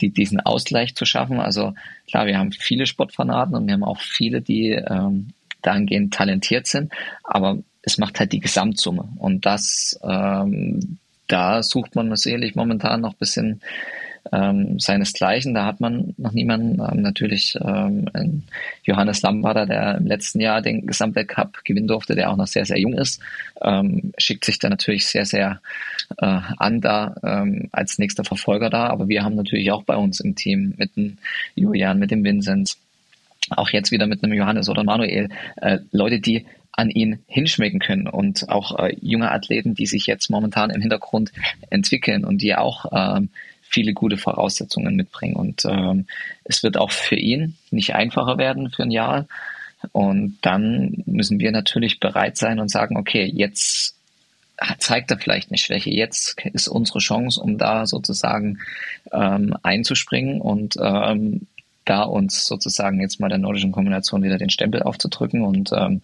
die, 0.01 0.11
diesen 0.11 0.41
Ausgleich 0.41 0.95
zu 0.95 1.05
schaffen. 1.05 1.41
Also 1.41 1.75
klar, 2.09 2.27
wir 2.27 2.39
haben 2.39 2.53
viele 2.53 2.87
Sportfanaten 2.87 3.55
und 3.55 3.67
wir 3.67 3.75
haben 3.75 3.85
auch 3.85 4.01
viele, 4.01 4.41
die 4.43 4.71
ähm, 4.71 5.29
dahingehend 5.63 6.15
talentiert 6.15 6.67
sind, 6.67 6.93
aber 7.25 7.59
es 7.83 7.99
macht 7.99 8.19
halt 8.19 8.33
die 8.33 8.41
Gesamtsumme. 8.41 9.09
Und 9.17 9.47
das, 9.47 9.99
ähm, 10.03 10.99
da 11.29 11.63
sucht 11.63 11.95
man 11.95 12.15
sicherlich 12.17 12.55
momentan 12.55 13.01
noch 13.01 13.13
ein 13.13 13.19
bisschen 13.19 13.61
ähm, 14.33 14.79
seinesgleichen. 14.79 15.55
Da 15.55 15.65
hat 15.65 15.81
man 15.81 16.15
noch 16.17 16.33
niemanden. 16.33 16.81
Ähm, 16.81 17.03
natürlich 17.03 17.57
ähm, 17.61 18.43
Johannes 18.85 19.23
Lambarder, 19.23 19.67
der 19.67 19.97
im 19.97 20.07
letzten 20.07 20.41
Jahr 20.41 20.63
den 20.63 20.87
Gesamtweltcup 20.87 21.65
gewinnen 21.65 21.89
durfte, 21.89 22.15
der 22.15 22.31
auch 22.31 22.37
noch 22.37 22.47
sehr, 22.47 22.65
sehr 22.65 22.79
jung 22.79 22.95
ist, 22.95 23.21
ähm, 23.63 24.13
schickt 24.19 24.45
sich 24.45 24.59
da 24.59 24.69
natürlich 24.69 25.07
sehr, 25.07 25.27
sehr 25.27 25.61
äh, 26.19 26.41
an 26.57 26.81
da 26.81 27.15
ähm, 27.23 27.69
als 27.73 27.99
nächster 27.99 28.25
Verfolger 28.25 28.71
da. 28.71 28.89
Aber 28.89 29.09
wir 29.09 29.23
haben 29.23 29.35
natürlich 29.35 29.71
auch 29.71 29.83
bei 29.83 29.97
uns 29.97 30.21
im 30.21 30.35
Team 30.35 30.75
mit 30.77 30.97
dem 30.97 31.19
Julian, 31.55 31.99
mit 31.99 32.11
dem 32.11 32.25
Vinzenz, 32.25 32.79
auch 33.51 33.71
jetzt 33.71 33.93
wieder 33.93 34.07
mit 34.07 34.25
einem 34.25 34.33
Johannes 34.33 34.69
oder 34.69 34.85
Manuel, 34.85 35.29
äh, 35.57 35.79
Leute, 35.93 36.21
die 36.21 36.47
an 36.77 36.91
ihn 36.91 37.21
hinschmecken 37.27 37.81
können 37.81 38.07
und 38.07 38.49
auch 38.51 38.79
äh, 38.79 38.95
junge 39.01 39.31
Athleten, 39.31 39.75
die 39.75 39.87
sich 39.87 40.07
jetzt 40.07 40.29
momentan 40.31 40.71
im 40.71 40.83
Hintergrund 40.83 41.33
entwickeln 41.71 42.25
und 42.25 42.43
die 42.43 42.55
auch 42.55 42.87
ähm, 42.93 43.31
viele 43.69 43.93
gute 43.93 44.17
Voraussetzungen 44.17 44.97
mitbringen. 44.97 45.37
Und 45.37 45.65
ähm, 45.65 46.07
es 46.45 46.63
wird 46.63 46.77
auch 46.77 46.91
für 46.91 47.17
ihn 47.17 47.57
nicht 47.71 47.95
einfacher 47.95 48.39
werden 48.39 48.71
für 48.71 48.85
ein 48.85 48.91
Jahr. 48.91 49.27
Und 49.93 50.39
dann 50.43 51.03
müssen 51.07 51.39
wir 51.39 51.53
natürlich 51.53 52.01
bereit 52.01 52.37
sein 52.37 52.59
und 52.59 52.71
sagen, 52.71 52.97
okay, 52.97 53.25
jetzt 53.25 53.95
zeigt 54.79 55.11
er 55.11 55.19
vielleicht 55.19 55.51
eine 55.51 55.59
Schwäche. 55.59 55.91
Jetzt 55.91 56.37
ist 56.53 56.69
unsere 56.69 56.99
Chance, 56.99 57.41
um 57.41 57.59
da 57.59 57.87
sozusagen 57.87 58.59
ähm, 59.13 59.55
einzuspringen 59.63 60.41
und 60.41 60.77
ähm, 60.81 61.47
da 61.85 62.03
uns 62.03 62.47
sozusagen 62.47 63.01
jetzt 63.01 63.21
mal 63.21 63.29
der 63.29 63.39
nordischen 63.39 63.73
Kombination 63.73 64.23
wieder 64.23 64.39
den 64.39 64.51
Stempel 64.51 64.83
aufzudrücken. 64.83 65.43
Und 65.43 65.71
ähm, 65.73 66.01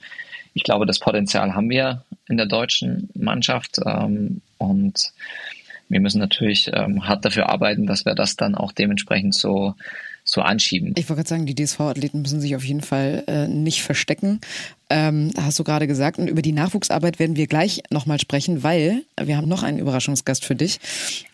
ich 0.55 0.63
glaube, 0.63 0.87
das 0.87 1.01
Potenzial 1.01 1.55
haben 1.55 1.71
wir 1.71 2.05
in 2.29 2.37
der 2.37 2.47
deutschen 2.47 3.09
Mannschaft. 3.15 3.79
Ähm, 3.85 4.43
und 4.59 5.13
wir 5.93 6.01
müssen 6.01 6.18
natürlich 6.18 6.70
ähm, 6.72 7.07
hart 7.07 7.24
dafür 7.24 7.49
arbeiten, 7.49 7.86
dass 7.86 8.05
wir 8.05 8.14
das 8.14 8.36
dann 8.36 8.55
auch 8.55 8.72
dementsprechend 8.72 9.34
so 9.34 9.74
so 10.24 10.40
anschieben. 10.40 10.93
Ich 10.97 11.09
wollte 11.09 11.22
gerade 11.22 11.28
sagen, 11.28 11.47
die 11.47 11.55
DSV-Athleten 11.55 12.22
müssen 12.22 12.40
sich 12.40 12.55
auf 12.55 12.64
jeden 12.64 12.80
Fall 12.80 13.24
äh, 13.26 13.49
nicht 13.49 13.82
verstecken. 13.82 14.40
Ähm, 14.88 15.32
hast 15.40 15.59
du 15.59 15.64
gerade 15.64 15.86
gesagt. 15.86 16.18
Und 16.18 16.28
über 16.28 16.43
die 16.43 16.53
Nachwuchsarbeit 16.53 17.18
werden 17.18 17.36
wir 17.36 17.47
gleich 17.47 17.82
nochmal 17.90 18.20
sprechen, 18.20 18.62
weil 18.62 19.03
wir 19.20 19.36
haben 19.36 19.49
noch 19.49 19.62
einen 19.62 19.78
Überraschungsgast 19.78 20.45
für 20.45 20.55
dich. 20.55 20.78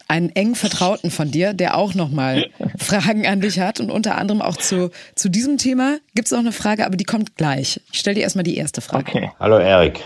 Einen 0.08 0.30
eng 0.30 0.54
Vertrauten 0.54 1.10
von 1.10 1.30
dir, 1.30 1.52
der 1.52 1.76
auch 1.76 1.94
nochmal 1.94 2.48
Fragen 2.78 3.26
an 3.26 3.42
dich 3.42 3.60
hat. 3.60 3.78
Und 3.78 3.90
unter 3.90 4.16
anderem 4.16 4.40
auch 4.40 4.56
zu, 4.56 4.90
zu 5.14 5.28
diesem 5.28 5.58
Thema 5.58 5.98
gibt 6.14 6.28
es 6.28 6.32
noch 6.32 6.38
eine 6.38 6.52
Frage, 6.52 6.86
aber 6.86 6.96
die 6.96 7.04
kommt 7.04 7.36
gleich. 7.36 7.82
Ich 7.92 7.98
stelle 7.98 8.14
dir 8.14 8.22
erstmal 8.22 8.44
die 8.44 8.56
erste 8.56 8.80
Frage. 8.80 9.04
Okay. 9.06 9.30
Hallo 9.38 9.58
Erik. 9.58 10.00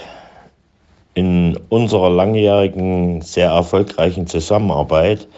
In 1.14 1.58
unserer 1.68 2.10
langjährigen, 2.10 3.20
sehr 3.20 3.50
erfolgreichen 3.50 4.26
Zusammenarbeit 4.26 5.28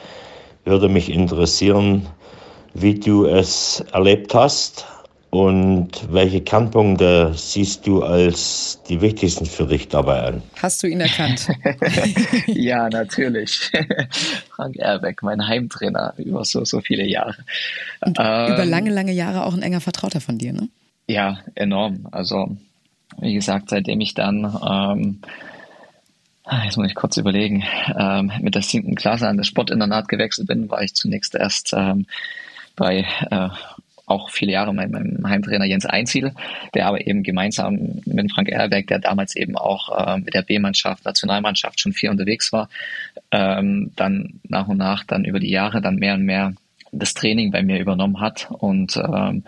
würde 0.64 0.88
mich 0.88 1.10
interessieren, 1.10 2.06
wie 2.74 2.94
du 2.94 3.26
es 3.26 3.84
erlebt 3.92 4.34
hast 4.34 4.86
und 5.34 6.12
welche 6.12 6.42
Kernpunkte 6.42 7.32
siehst 7.34 7.88
du 7.88 8.04
als 8.04 8.80
die 8.88 9.00
wichtigsten 9.00 9.46
für 9.46 9.66
dich 9.66 9.88
dabei 9.88 10.22
an? 10.22 10.42
Hast 10.62 10.80
du 10.80 10.86
ihn 10.86 11.00
erkannt? 11.00 11.48
ja, 12.46 12.88
natürlich. 12.88 13.72
Frank 14.50 14.76
Erbeck, 14.76 15.24
mein 15.24 15.44
Heimtrainer 15.44 16.14
über 16.18 16.44
so, 16.44 16.64
so 16.64 16.80
viele 16.80 17.04
Jahre. 17.04 17.34
Und 18.00 18.16
ähm, 18.20 18.52
über 18.52 18.64
lange, 18.64 18.90
lange 18.90 19.10
Jahre 19.10 19.44
auch 19.44 19.54
ein 19.54 19.62
enger 19.62 19.80
Vertrauter 19.80 20.20
von 20.20 20.38
dir, 20.38 20.52
ne? 20.52 20.68
Ja, 21.08 21.38
enorm. 21.56 22.06
Also, 22.12 22.56
wie 23.20 23.34
gesagt, 23.34 23.70
seitdem 23.70 24.00
ich 24.00 24.14
dann 24.14 24.44
ähm, 24.64 25.18
Jetzt 26.64 26.76
muss 26.76 26.88
ich 26.88 26.94
kurz 26.94 27.16
überlegen. 27.16 27.64
Ähm, 27.98 28.30
mit 28.40 28.54
der 28.54 28.62
siebten 28.62 28.94
Klasse 28.94 29.28
an 29.28 29.38
das 29.38 29.46
Sportinternat 29.46 30.08
gewechselt 30.08 30.46
bin, 30.46 30.70
war 30.70 30.82
ich 30.82 30.94
zunächst 30.94 31.34
erst 31.34 31.72
ähm, 31.74 32.06
bei 32.76 33.06
äh, 33.30 33.48
auch 34.06 34.28
viele 34.28 34.52
Jahre 34.52 34.74
mein, 34.74 34.90
meinem 34.90 35.26
Heimtrainer 35.26 35.64
Jens 35.64 35.86
Einziel, 35.86 36.34
der 36.74 36.86
aber 36.86 37.06
eben 37.06 37.22
gemeinsam 37.22 38.02
mit 38.04 38.32
Frank 38.32 38.50
Erberg, 38.50 38.86
der 38.88 38.98
damals 38.98 39.34
eben 39.34 39.56
auch 39.56 40.06
äh, 40.06 40.18
mit 40.18 40.34
der 40.34 40.42
B-Mannschaft, 40.42 41.06
Nationalmannschaft 41.06 41.80
schon 41.80 41.94
viel 41.94 42.10
unterwegs 42.10 42.52
war, 42.52 42.68
ähm, 43.30 43.92
dann 43.96 44.40
nach 44.46 44.68
und 44.68 44.76
nach 44.76 45.04
dann 45.04 45.24
über 45.24 45.40
die 45.40 45.50
Jahre 45.50 45.80
dann 45.80 45.96
mehr 45.96 46.14
und 46.14 46.24
mehr 46.24 46.52
das 46.98 47.14
Training 47.14 47.50
bei 47.50 47.62
mir 47.62 47.78
übernommen 47.78 48.20
hat 48.20 48.48
und 48.50 48.96
ähm, 48.96 49.44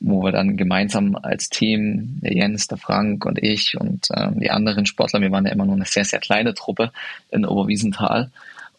wo 0.00 0.22
wir 0.22 0.32
dann 0.32 0.56
gemeinsam 0.56 1.16
als 1.16 1.48
Team, 1.48 2.20
der 2.22 2.34
Jens, 2.34 2.68
der 2.68 2.78
Frank 2.78 3.24
und 3.24 3.42
ich 3.42 3.76
und 3.78 4.08
ähm, 4.14 4.38
die 4.38 4.50
anderen 4.50 4.86
Sportler, 4.86 5.20
wir 5.20 5.32
waren 5.32 5.46
ja 5.46 5.52
immer 5.52 5.66
nur 5.66 5.74
eine 5.74 5.86
sehr, 5.86 6.04
sehr 6.04 6.20
kleine 6.20 6.54
Truppe 6.54 6.92
in 7.30 7.44
Oberwiesenthal, 7.44 8.30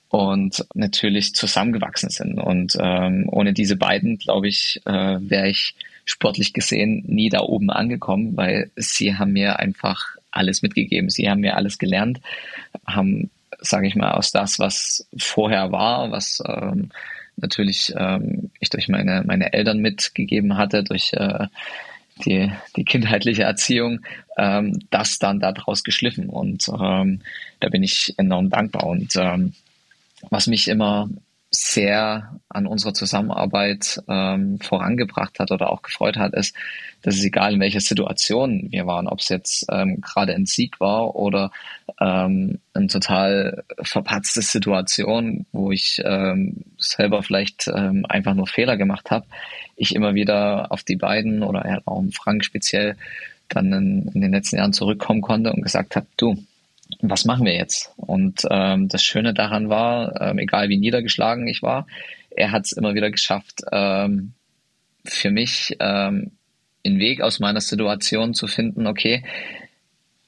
und 0.09 0.65
natürlich 0.73 1.35
zusammengewachsen 1.35 2.09
sind. 2.09 2.39
Und 2.39 2.75
ähm, 2.79 3.25
ohne 3.31 3.53
diese 3.53 3.75
beiden, 3.75 4.17
glaube 4.17 4.47
ich, 4.47 4.81
äh, 4.85 5.17
wäre 5.19 5.47
ich 5.47 5.75
sportlich 6.03 6.53
gesehen 6.53 7.03
nie 7.07 7.29
da 7.29 7.41
oben 7.41 7.69
angekommen, 7.69 8.35
weil 8.35 8.71
sie 8.75 9.15
haben 9.15 9.33
mir 9.33 9.59
einfach 9.59 10.15
alles 10.31 10.63
mitgegeben. 10.63 11.09
Sie 11.09 11.29
haben 11.29 11.41
mir 11.41 11.55
alles 11.55 11.77
gelernt, 11.77 12.19
haben, 12.87 13.29
sage 13.59 13.87
ich 13.87 13.95
mal, 13.95 14.13
aus 14.13 14.31
das, 14.31 14.57
was 14.57 15.07
vorher 15.15 15.71
war, 15.71 16.11
was 16.11 16.41
ähm, 16.45 16.89
natürlich 17.41 17.93
ähm, 17.97 18.51
ich 18.59 18.69
durch 18.69 18.87
meine, 18.87 19.23
meine 19.25 19.53
Eltern 19.53 19.79
mitgegeben 19.79 20.57
hatte, 20.57 20.83
durch 20.83 21.13
äh, 21.13 21.47
die, 22.25 22.51
die 22.75 22.83
kindheitliche 22.83 23.43
Erziehung, 23.43 24.01
ähm, 24.37 24.79
das 24.89 25.19
dann 25.19 25.39
daraus 25.39 25.83
geschliffen. 25.83 26.29
Und 26.29 26.67
ähm, 26.69 27.21
da 27.59 27.69
bin 27.69 27.83
ich 27.83 28.13
enorm 28.17 28.49
dankbar. 28.49 28.85
Und 28.87 29.15
ähm, 29.15 29.53
was 30.29 30.47
mich 30.47 30.67
immer 30.67 31.09
sehr 31.51 32.39
an 32.49 32.67
unserer 32.67 32.93
Zusammenarbeit 32.93 34.01
ähm, 34.07 34.59
vorangebracht 34.59 35.39
hat 35.39 35.51
oder 35.51 35.71
auch 35.71 35.81
gefreut 35.81 36.17
hat, 36.17 36.33
ist, 36.33 36.55
dass 37.01 37.15
es 37.15 37.23
egal 37.23 37.53
in 37.53 37.59
welcher 37.59 37.79
Situation 37.79 38.67
wir 38.71 38.85
waren, 38.85 39.07
ob 39.07 39.19
es 39.19 39.29
jetzt 39.29 39.65
ähm, 39.71 40.01
gerade 40.01 40.35
ein 40.35 40.45
Sieg 40.45 40.79
war 40.79 41.15
oder 41.15 41.51
ähm, 41.99 42.59
eine 42.73 42.87
total 42.87 43.63
verpatzte 43.81 44.41
Situation, 44.41 45.45
wo 45.51 45.71
ich 45.71 46.01
ähm, 46.05 46.65
selber 46.77 47.23
vielleicht 47.23 47.69
ähm, 47.73 48.05
einfach 48.07 48.35
nur 48.35 48.47
Fehler 48.47 48.77
gemacht 48.77 49.09
habe, 49.09 49.25
ich 49.75 49.95
immer 49.95 50.13
wieder 50.13 50.71
auf 50.71 50.83
die 50.83 50.97
beiden 50.97 51.41
oder 51.41 51.81
auch 51.85 52.03
Frank 52.11 52.45
speziell 52.45 52.95
dann 53.47 53.73
in, 53.73 54.11
in 54.13 54.21
den 54.21 54.31
letzten 54.31 54.57
Jahren 54.57 54.73
zurückkommen 54.73 55.21
konnte 55.21 55.51
und 55.51 55.63
gesagt 55.63 55.95
habe, 55.95 56.05
du, 56.17 56.37
was 57.01 57.25
machen 57.25 57.45
wir 57.45 57.53
jetzt? 57.53 57.91
Und 57.95 58.45
ähm, 58.49 58.89
das 58.89 59.03
Schöne 59.03 59.33
daran 59.33 59.69
war, 59.69 60.19
ähm, 60.21 60.39
egal 60.39 60.69
wie 60.69 60.77
niedergeschlagen 60.77 61.47
ich 61.47 61.61
war, 61.61 61.87
er 62.29 62.51
hat 62.51 62.65
es 62.65 62.71
immer 62.73 62.93
wieder 62.93 63.09
geschafft, 63.09 63.61
ähm, 63.71 64.33
für 65.05 65.31
mich 65.31 65.75
ähm, 65.79 66.31
den 66.85 66.99
Weg 66.99 67.21
aus 67.21 67.39
meiner 67.39 67.61
Situation 67.61 68.33
zu 68.33 68.47
finden, 68.47 68.87
okay, 68.87 69.23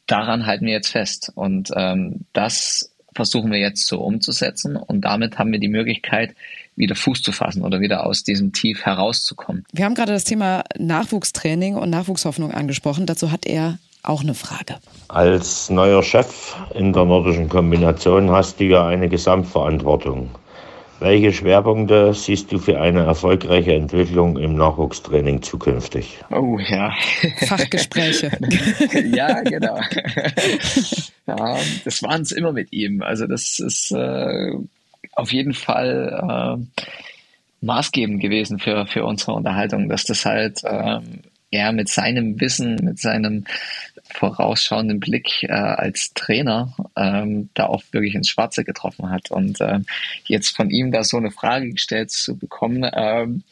daran 0.07 0.45
halten 0.45 0.65
wir 0.65 0.73
jetzt 0.73 0.89
fest. 0.89 1.31
Und 1.35 1.71
ähm, 1.75 2.25
das 2.33 2.91
versuchen 3.13 3.51
wir 3.51 3.59
jetzt 3.59 3.87
so 3.87 3.99
umzusetzen 4.01 4.77
und 4.77 5.01
damit 5.01 5.37
haben 5.37 5.51
wir 5.51 5.59
die 5.59 5.67
Möglichkeit, 5.67 6.33
wieder 6.77 6.95
Fuß 6.95 7.21
zu 7.21 7.33
fassen 7.33 7.63
oder 7.63 7.81
wieder 7.81 8.05
aus 8.05 8.23
diesem 8.23 8.53
Tief 8.53 8.85
herauszukommen. 8.85 9.65
Wir 9.73 9.83
haben 9.83 9.95
gerade 9.95 10.13
das 10.13 10.23
Thema 10.23 10.63
Nachwuchstraining 10.77 11.75
und 11.75 11.89
Nachwuchshoffnung 11.89 12.51
angesprochen. 12.51 13.05
Dazu 13.05 13.31
hat 13.31 13.45
er 13.45 13.77
auch 14.03 14.21
eine 14.21 14.33
Frage. 14.33 14.77
Als 15.07 15.69
neuer 15.69 16.03
Chef 16.03 16.55
in 16.73 16.93
der 16.93 17.05
nordischen 17.05 17.49
Kombination 17.49 18.31
hast 18.31 18.59
du 18.59 18.65
ja 18.65 18.87
eine 18.87 19.09
Gesamtverantwortung. 19.09 20.29
Welche 20.99 21.33
Schwerpunkte 21.33 22.13
siehst 22.13 22.51
du 22.51 22.59
für 22.59 22.79
eine 22.79 23.03
erfolgreiche 23.03 23.73
Entwicklung 23.73 24.37
im 24.37 24.53
Nachwuchstraining 24.55 25.41
zukünftig? 25.41 26.19
Oh 26.29 26.59
ja. 26.59 26.93
Fachgespräche. 27.47 28.29
ja, 29.11 29.41
genau. 29.41 29.79
ja, 31.25 31.57
das 31.85 32.03
waren 32.03 32.21
es 32.21 32.31
immer 32.31 32.51
mit 32.51 32.71
ihm. 32.71 33.01
Also 33.01 33.25
das 33.25 33.57
ist 33.57 33.91
äh, 33.91 34.51
auf 35.13 35.33
jeden 35.33 35.55
Fall 35.55 36.59
äh, 36.61 36.85
maßgebend 37.61 38.21
gewesen 38.21 38.59
für, 38.59 38.85
für 38.85 39.03
unsere 39.03 39.33
Unterhaltung, 39.33 39.89
dass 39.89 40.03
das 40.03 40.23
halt 40.23 40.63
äh, 40.63 40.99
er 41.51 41.71
mit 41.73 41.89
seinem 41.89 42.39
Wissen, 42.39 42.75
mit 42.81 42.99
seinem 42.99 43.45
vorausschauenden 44.13 44.99
Blick 44.99 45.43
äh, 45.43 45.51
als 45.51 46.13
Trainer 46.13 46.75
ähm, 46.95 47.49
da 47.53 47.67
auch 47.67 47.83
wirklich 47.91 48.15
ins 48.15 48.29
Schwarze 48.29 48.63
getroffen 48.63 49.09
hat. 49.09 49.31
Und 49.31 49.59
ähm, 49.61 49.85
jetzt 50.25 50.55
von 50.55 50.69
ihm 50.69 50.91
da 50.91 51.03
so 51.03 51.17
eine 51.17 51.31
Frage 51.31 51.69
gestellt 51.71 52.11
zu 52.11 52.35
bekommen, 52.35 52.89
ähm, 52.93 53.43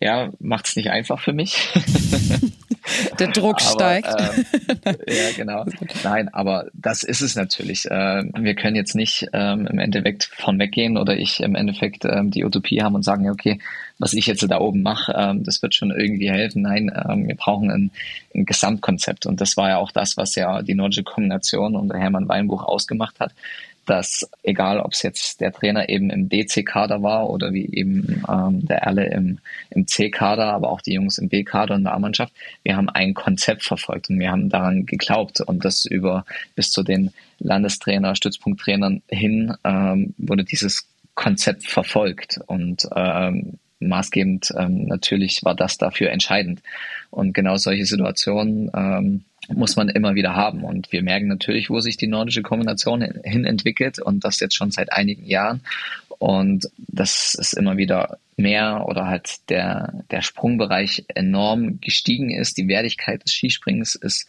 ja, 0.00 0.30
macht 0.40 0.66
es 0.66 0.76
nicht 0.76 0.90
einfach 0.90 1.20
für 1.20 1.32
mich. 1.32 1.68
Der 3.18 3.28
Druck 3.28 3.60
aber, 3.60 3.70
steigt. 3.70 4.08
Äh, 4.08 4.94
ja, 5.08 5.32
genau. 5.36 5.64
Nein, 6.02 6.28
aber 6.32 6.66
das 6.74 7.02
ist 7.02 7.20
es 7.20 7.34
natürlich. 7.34 7.86
Äh, 7.90 8.24
wir 8.36 8.54
können 8.54 8.76
jetzt 8.76 8.94
nicht 8.94 9.28
ähm, 9.32 9.66
im 9.66 9.78
Endeffekt 9.78 10.24
von 10.24 10.58
weggehen 10.58 10.96
oder 10.96 11.16
ich 11.16 11.40
im 11.40 11.54
Endeffekt 11.54 12.04
ähm, 12.04 12.30
die 12.30 12.44
Utopie 12.44 12.82
haben 12.82 12.94
und 12.94 13.02
sagen, 13.02 13.30
okay, 13.30 13.58
was 13.98 14.12
ich 14.12 14.26
jetzt 14.26 14.42
da 14.50 14.58
oben 14.58 14.82
mache, 14.82 15.14
ähm, 15.16 15.44
das 15.44 15.62
wird 15.62 15.74
schon 15.74 15.90
irgendwie 15.90 16.30
helfen. 16.30 16.62
Nein, 16.62 16.92
ähm, 17.08 17.28
wir 17.28 17.36
brauchen 17.36 17.70
ein, 17.70 17.90
ein 18.34 18.44
Gesamtkonzept. 18.44 19.26
Und 19.26 19.40
das 19.40 19.56
war 19.56 19.68
ja 19.68 19.76
auch 19.78 19.92
das, 19.92 20.16
was 20.16 20.34
ja 20.34 20.62
die 20.62 20.74
nordische 20.74 21.04
Kombination 21.04 21.76
und 21.76 21.88
der 21.88 22.00
Hermann 22.00 22.28
Weinbuch 22.28 22.64
ausgemacht 22.64 23.20
hat 23.20 23.32
dass 23.84 24.28
egal, 24.42 24.80
ob 24.80 24.92
es 24.92 25.02
jetzt 25.02 25.40
der 25.40 25.52
Trainer 25.52 25.88
eben 25.88 26.10
im 26.10 26.28
DC-Kader 26.28 27.02
war 27.02 27.30
oder 27.30 27.52
wie 27.52 27.66
eben 27.66 28.22
ähm, 28.28 28.66
der 28.66 28.78
Erle 28.78 29.06
im, 29.06 29.38
im 29.70 29.86
C-Kader, 29.86 30.52
aber 30.52 30.70
auch 30.70 30.80
die 30.80 30.94
Jungs 30.94 31.18
im 31.18 31.28
B-Kader 31.28 31.74
und 31.74 31.84
der 31.84 31.94
A-Mannschaft, 31.94 32.32
wir 32.62 32.76
haben 32.76 32.88
ein 32.88 33.14
Konzept 33.14 33.62
verfolgt 33.62 34.10
und 34.10 34.18
wir 34.18 34.30
haben 34.30 34.48
daran 34.48 34.86
geglaubt 34.86 35.40
und 35.40 35.64
das 35.64 35.84
über 35.84 36.24
bis 36.54 36.70
zu 36.70 36.82
den 36.82 37.12
Landestrainer, 37.38 38.14
Stützpunkttrainern 38.14 39.02
hin 39.08 39.54
ähm, 39.64 40.14
wurde 40.18 40.44
dieses 40.44 40.88
Konzept 41.14 41.66
verfolgt 41.66 42.40
und 42.46 42.88
ähm, 42.94 43.58
maßgebend 43.80 44.52
ähm, 44.56 44.86
natürlich 44.86 45.44
war 45.44 45.54
das 45.54 45.78
dafür 45.78 46.10
entscheidend. 46.10 46.62
Und 47.10 47.32
genau 47.32 47.56
solche 47.56 47.86
Situationen 47.86 48.70
ähm, 48.74 49.24
muss 49.48 49.76
man 49.76 49.88
immer 49.88 50.14
wieder 50.14 50.34
haben. 50.34 50.64
Und 50.64 50.92
wir 50.92 51.02
merken 51.02 51.28
natürlich, 51.28 51.70
wo 51.70 51.80
sich 51.80 51.96
die 51.96 52.06
nordische 52.06 52.42
Kombination 52.42 53.02
hin 53.24 53.44
entwickelt 53.44 53.98
und 53.98 54.24
das 54.24 54.40
jetzt 54.40 54.54
schon 54.54 54.70
seit 54.70 54.92
einigen 54.92 55.24
Jahren. 55.24 55.60
Und 56.18 56.68
dass 56.76 57.36
es 57.38 57.52
immer 57.52 57.76
wieder 57.76 58.18
mehr 58.36 58.84
oder 58.86 59.06
halt 59.06 59.48
der, 59.50 60.04
der 60.10 60.22
Sprungbereich 60.22 61.04
enorm 61.08 61.80
gestiegen 61.80 62.30
ist. 62.30 62.56
Die 62.56 62.68
Wertigkeit 62.68 63.24
des 63.24 63.32
Skisprings 63.32 63.94
ist 63.94 64.28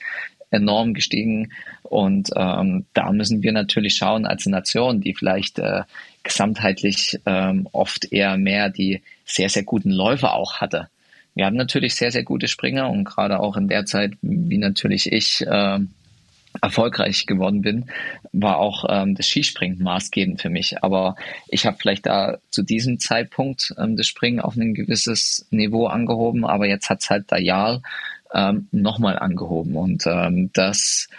enorm 0.52 0.94
gestiegen. 0.94 1.52
Und 1.84 2.32
ähm, 2.36 2.86
da 2.94 3.12
müssen 3.12 3.44
wir 3.44 3.52
natürlich 3.52 3.96
schauen 3.96 4.26
als 4.26 4.46
Nation, 4.46 5.02
die 5.02 5.14
vielleicht 5.14 5.60
äh, 5.60 5.84
gesamtheitlich 6.24 7.20
ähm, 7.26 7.68
oft 7.72 8.12
eher 8.12 8.38
mehr 8.38 8.70
die 8.70 9.02
sehr, 9.26 9.50
sehr 9.50 9.64
guten 9.64 9.92
Läufer 9.92 10.34
auch 10.34 10.58
hatte. 10.58 10.90
Wir 11.36 11.46
haben 11.46 11.58
natürlich 11.58 11.96
sehr, 11.96 12.12
sehr 12.12 12.24
gute 12.24 12.48
Springer 12.48 12.90
und 12.90 13.04
gerade 13.04 13.40
auch 13.40 13.58
in 13.58 13.68
der 13.68 13.86
Zeit, 13.86 14.14
wie 14.22 14.58
natürlich 14.58 15.12
ich 15.12 15.46
äh, 15.46 15.80
erfolgreich 16.62 17.26
geworden 17.26 17.62
bin, 17.62 17.86
war 18.32 18.58
auch 18.58 18.86
ähm, 18.90 19.16
das 19.16 19.28
Skispringen 19.28 19.84
maßgebend 19.84 20.42
für 20.42 20.50
mich. 20.50 20.82
Aber 20.84 21.16
ich 21.48 21.66
habe 21.66 21.78
vielleicht 21.80 22.06
da 22.06 22.38
zu 22.50 22.64
diesem 22.64 23.00
Zeitpunkt 23.00 23.74
ähm, 23.78 23.98
das 23.98 24.08
Springen 24.08 24.40
auf 24.40 24.56
ein 24.56 24.74
gewisses 24.74 25.46
Niveau 25.52 25.88
angehoben, 25.88 26.46
aber 26.46 26.68
jetzt 26.68 26.90
hat's 26.90 27.10
halt 27.10 27.32
der 27.32 27.42
Jahr 27.42 27.82
ähm, 28.34 28.68
nochmal 28.72 29.20
angehoben. 29.20 29.76
Und 29.76 30.06
ähm, 30.08 30.50
das 30.54 31.10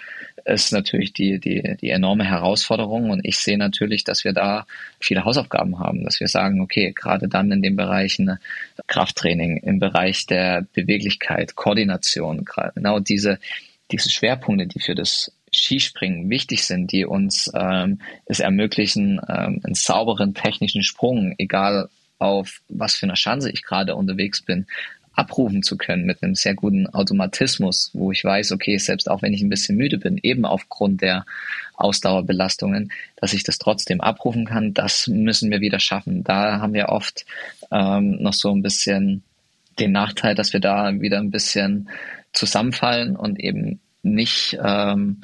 ist 0.46 0.72
natürlich 0.72 1.12
die, 1.12 1.40
die, 1.40 1.76
die 1.80 1.90
enorme 1.90 2.24
Herausforderung. 2.24 3.10
Und 3.10 3.24
ich 3.24 3.38
sehe 3.38 3.58
natürlich, 3.58 4.04
dass 4.04 4.24
wir 4.24 4.32
da 4.32 4.66
viele 5.00 5.24
Hausaufgaben 5.24 5.78
haben, 5.78 6.04
dass 6.04 6.20
wir 6.20 6.28
sagen, 6.28 6.60
okay, 6.60 6.92
gerade 6.92 7.28
dann 7.28 7.50
in 7.50 7.62
den 7.62 7.76
Bereichen 7.76 8.38
Krafttraining, 8.86 9.58
im 9.58 9.78
Bereich 9.78 10.26
der 10.26 10.66
Beweglichkeit, 10.72 11.56
Koordination, 11.56 12.44
genau 12.74 13.00
diese, 13.00 13.38
diese 13.90 14.10
Schwerpunkte, 14.10 14.66
die 14.66 14.80
für 14.80 14.94
das 14.94 15.32
Skispringen 15.52 16.30
wichtig 16.30 16.64
sind, 16.64 16.92
die 16.92 17.04
uns 17.04 17.50
ähm, 17.54 18.00
es 18.26 18.40
ermöglichen, 18.40 19.20
ähm, 19.28 19.60
einen 19.64 19.74
sauberen 19.74 20.34
technischen 20.34 20.82
Sprung, 20.82 21.34
egal 21.38 21.88
auf 22.18 22.60
was 22.68 22.94
für 22.94 23.06
einer 23.06 23.14
Chance 23.14 23.50
ich 23.50 23.62
gerade 23.62 23.94
unterwegs 23.94 24.42
bin, 24.42 24.66
abrufen 25.16 25.62
zu 25.62 25.76
können 25.76 26.04
mit 26.04 26.22
einem 26.22 26.34
sehr 26.34 26.54
guten 26.54 26.86
Automatismus, 26.86 27.90
wo 27.94 28.12
ich 28.12 28.22
weiß, 28.22 28.52
okay, 28.52 28.78
selbst 28.78 29.10
auch 29.10 29.22
wenn 29.22 29.32
ich 29.32 29.42
ein 29.42 29.48
bisschen 29.48 29.76
müde 29.76 29.98
bin, 29.98 30.18
eben 30.22 30.44
aufgrund 30.44 31.00
der 31.00 31.24
Ausdauerbelastungen, 31.74 32.92
dass 33.16 33.32
ich 33.32 33.42
das 33.42 33.58
trotzdem 33.58 34.00
abrufen 34.00 34.44
kann, 34.44 34.74
das 34.74 35.08
müssen 35.08 35.50
wir 35.50 35.60
wieder 35.60 35.80
schaffen. 35.80 36.22
Da 36.22 36.60
haben 36.60 36.74
wir 36.74 36.90
oft 36.90 37.24
ähm, 37.72 38.22
noch 38.22 38.34
so 38.34 38.54
ein 38.54 38.62
bisschen 38.62 39.22
den 39.78 39.92
Nachteil, 39.92 40.34
dass 40.34 40.52
wir 40.52 40.60
da 40.60 41.00
wieder 41.00 41.18
ein 41.18 41.30
bisschen 41.30 41.88
zusammenfallen 42.32 43.16
und 43.16 43.40
eben 43.40 43.80
nicht 44.02 44.58
ähm, 44.62 45.22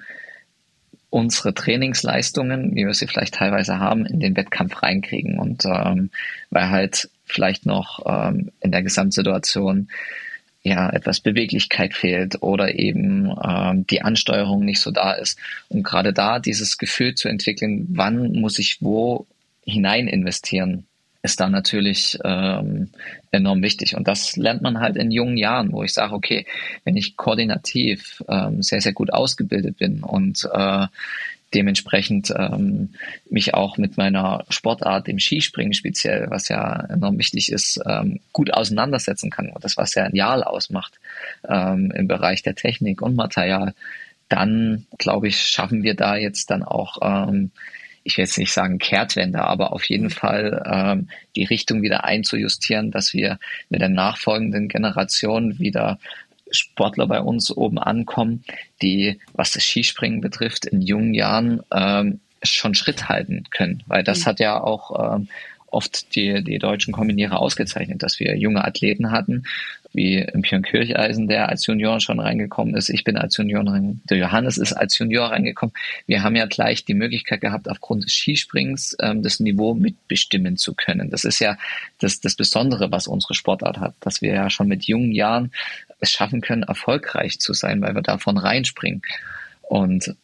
unsere 1.12 1.52
Trainingsleistungen, 1.52 2.74
wie 2.74 2.86
wir 2.86 2.94
sie 2.94 3.06
vielleicht 3.06 3.34
teilweise 3.34 3.78
haben, 3.78 4.06
in 4.06 4.18
den 4.18 4.34
Wettkampf 4.34 4.82
reinkriegen. 4.82 5.38
Und 5.38 5.66
ähm, 5.66 6.10
weil 6.48 6.70
halt 6.70 7.10
vielleicht 7.26 7.66
noch 7.66 8.00
ähm, 8.06 8.50
in 8.60 8.72
der 8.72 8.82
Gesamtsituation 8.82 9.88
ja 10.62 10.88
etwas 10.88 11.20
Beweglichkeit 11.20 11.92
fehlt 11.92 12.40
oder 12.40 12.76
eben 12.76 13.30
ähm, 13.46 13.86
die 13.88 14.00
Ansteuerung 14.00 14.64
nicht 14.64 14.80
so 14.80 14.90
da 14.90 15.12
ist. 15.12 15.38
Und 15.68 15.82
gerade 15.82 16.14
da 16.14 16.38
dieses 16.38 16.78
Gefühl 16.78 17.14
zu 17.14 17.28
entwickeln, 17.28 17.88
wann 17.90 18.32
muss 18.32 18.58
ich 18.58 18.78
wo 18.80 19.26
hinein 19.66 20.08
investieren, 20.08 20.86
ist 21.22 21.40
da 21.40 21.48
natürlich 21.48 22.18
ähm, 22.24 22.90
enorm 23.30 23.62
wichtig. 23.62 23.96
Und 23.96 24.08
das 24.08 24.36
lernt 24.36 24.62
man 24.62 24.80
halt 24.80 24.96
in 24.96 25.12
jungen 25.12 25.36
Jahren, 25.36 25.72
wo 25.72 25.84
ich 25.84 25.92
sage, 25.92 26.14
okay, 26.14 26.46
wenn 26.84 26.96
ich 26.96 27.16
koordinativ 27.16 28.22
ähm, 28.28 28.62
sehr, 28.62 28.80
sehr 28.80 28.92
gut 28.92 29.12
ausgebildet 29.12 29.78
bin 29.78 30.02
und 30.02 30.48
äh, 30.52 30.86
dementsprechend 31.54 32.32
ähm, 32.36 32.94
mich 33.30 33.54
auch 33.54 33.76
mit 33.76 33.96
meiner 33.96 34.44
Sportart, 34.48 35.06
dem 35.06 35.18
Skispringen 35.18 35.74
speziell, 35.74 36.26
was 36.30 36.48
ja 36.48 36.86
enorm 36.88 37.18
wichtig 37.18 37.52
ist, 37.52 37.80
ähm, 37.86 38.20
gut 38.32 38.52
auseinandersetzen 38.52 39.30
kann. 39.30 39.50
Und 39.50 39.62
das, 39.64 39.76
was 39.76 39.94
ja 39.94 40.04
ein 40.04 40.16
Jahr 40.16 40.46
ausmacht 40.46 40.98
ähm, 41.48 41.92
im 41.92 42.08
Bereich 42.08 42.42
der 42.42 42.54
Technik 42.54 43.02
und 43.02 43.14
Material, 43.14 43.74
dann 44.28 44.86
glaube 44.98 45.28
ich, 45.28 45.40
schaffen 45.42 45.82
wir 45.82 45.94
da 45.94 46.16
jetzt 46.16 46.50
dann 46.50 46.62
auch, 46.62 46.98
ähm, 47.02 47.50
ich 48.04 48.16
will 48.16 48.24
jetzt 48.24 48.38
nicht 48.38 48.52
sagen 48.52 48.78
Kehrtwende, 48.78 49.42
aber 49.42 49.72
auf 49.72 49.84
jeden 49.84 50.10
Fall 50.10 50.62
ähm, 50.66 51.08
die 51.36 51.44
Richtung 51.44 51.82
wieder 51.82 52.04
einzujustieren, 52.04 52.90
dass 52.90 53.12
wir 53.12 53.38
mit 53.68 53.80
der 53.80 53.88
nachfolgenden 53.88 54.68
Generation 54.68 55.58
wieder 55.58 55.98
Sportler 56.50 57.06
bei 57.06 57.20
uns 57.20 57.50
oben 57.50 57.78
ankommen, 57.78 58.44
die, 58.82 59.20
was 59.32 59.52
das 59.52 59.64
Skispringen 59.64 60.20
betrifft, 60.20 60.66
in 60.66 60.82
jungen 60.82 61.14
Jahren 61.14 61.62
ähm, 61.72 62.20
schon 62.42 62.74
Schritt 62.74 63.08
halten 63.08 63.44
können. 63.50 63.82
Weil 63.86 64.04
das 64.04 64.20
mhm. 64.20 64.24
hat 64.26 64.40
ja 64.40 64.60
auch 64.60 65.14
ähm, 65.14 65.28
oft 65.68 66.14
die, 66.14 66.44
die 66.44 66.58
deutschen 66.58 66.92
Kombinierer 66.92 67.40
ausgezeichnet, 67.40 68.02
dass 68.02 68.20
wir 68.20 68.36
junge 68.36 68.64
Athleten 68.64 69.10
hatten, 69.10 69.44
wie 69.92 70.26
Björn 70.34 70.62
Kircheisen, 70.62 71.28
der 71.28 71.48
als 71.48 71.66
Junior 71.66 72.00
schon 72.00 72.20
reingekommen 72.20 72.74
ist. 72.74 72.88
Ich 72.88 73.04
bin 73.04 73.16
als 73.16 73.36
Junior 73.36 73.60
reingekommen. 73.66 74.02
Der 74.08 74.18
Johannes 74.18 74.58
ist 74.58 74.72
als 74.72 74.96
Junior 74.98 75.30
reingekommen. 75.30 75.74
Wir 76.06 76.22
haben 76.22 76.36
ja 76.36 76.46
gleich 76.46 76.84
die 76.84 76.94
Möglichkeit 76.94 77.40
gehabt, 77.40 77.68
aufgrund 77.68 78.04
des 78.04 78.12
Skisprings 78.12 78.96
ähm, 79.00 79.22
das 79.22 79.40
Niveau 79.40 79.74
mitbestimmen 79.74 80.56
zu 80.56 80.74
können. 80.74 81.10
Das 81.10 81.24
ist 81.24 81.40
ja 81.40 81.56
das, 81.98 82.20
das 82.20 82.34
Besondere, 82.34 82.90
was 82.90 83.06
unsere 83.06 83.34
Sportart 83.34 83.78
hat, 83.78 83.94
dass 84.00 84.22
wir 84.22 84.32
ja 84.32 84.50
schon 84.50 84.68
mit 84.68 84.84
jungen 84.84 85.12
Jahren 85.12 85.52
es 86.00 86.10
schaffen 86.10 86.40
können, 86.40 86.62
erfolgreich 86.62 87.38
zu 87.38 87.52
sein, 87.52 87.80
weil 87.82 87.94
wir 87.94 88.02
davon 88.02 88.38
reinspringen. 88.38 89.02
Und 89.62 90.14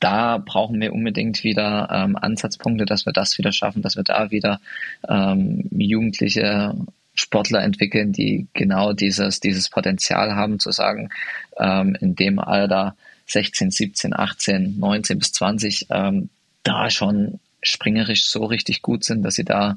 da 0.00 0.38
brauchen 0.38 0.80
wir 0.80 0.92
unbedingt 0.92 1.44
wieder 1.44 1.88
ähm, 1.90 2.16
Ansatzpunkte, 2.16 2.84
dass 2.84 3.06
wir 3.06 3.12
das 3.12 3.38
wieder 3.38 3.52
schaffen, 3.52 3.82
dass 3.82 3.96
wir 3.96 4.04
da 4.04 4.30
wieder 4.30 4.60
ähm, 5.08 5.68
jugendliche 5.72 6.74
Sportler 7.14 7.62
entwickeln, 7.62 8.12
die 8.12 8.46
genau 8.54 8.92
dieses, 8.92 9.40
dieses 9.40 9.68
Potenzial 9.68 10.34
haben, 10.34 10.58
zu 10.58 10.72
sagen, 10.72 11.10
ähm, 11.58 11.96
in 12.00 12.16
dem 12.16 12.38
Alter 12.38 12.96
16, 13.26 13.70
17, 13.70 14.14
18, 14.14 14.78
19 14.78 15.18
bis 15.18 15.32
20, 15.32 15.86
ähm, 15.90 16.28
da 16.62 16.90
schon 16.90 17.40
springerisch 17.62 18.26
so 18.26 18.44
richtig 18.44 18.82
gut 18.82 19.04
sind, 19.04 19.22
dass 19.22 19.36
sie 19.36 19.44
da 19.44 19.76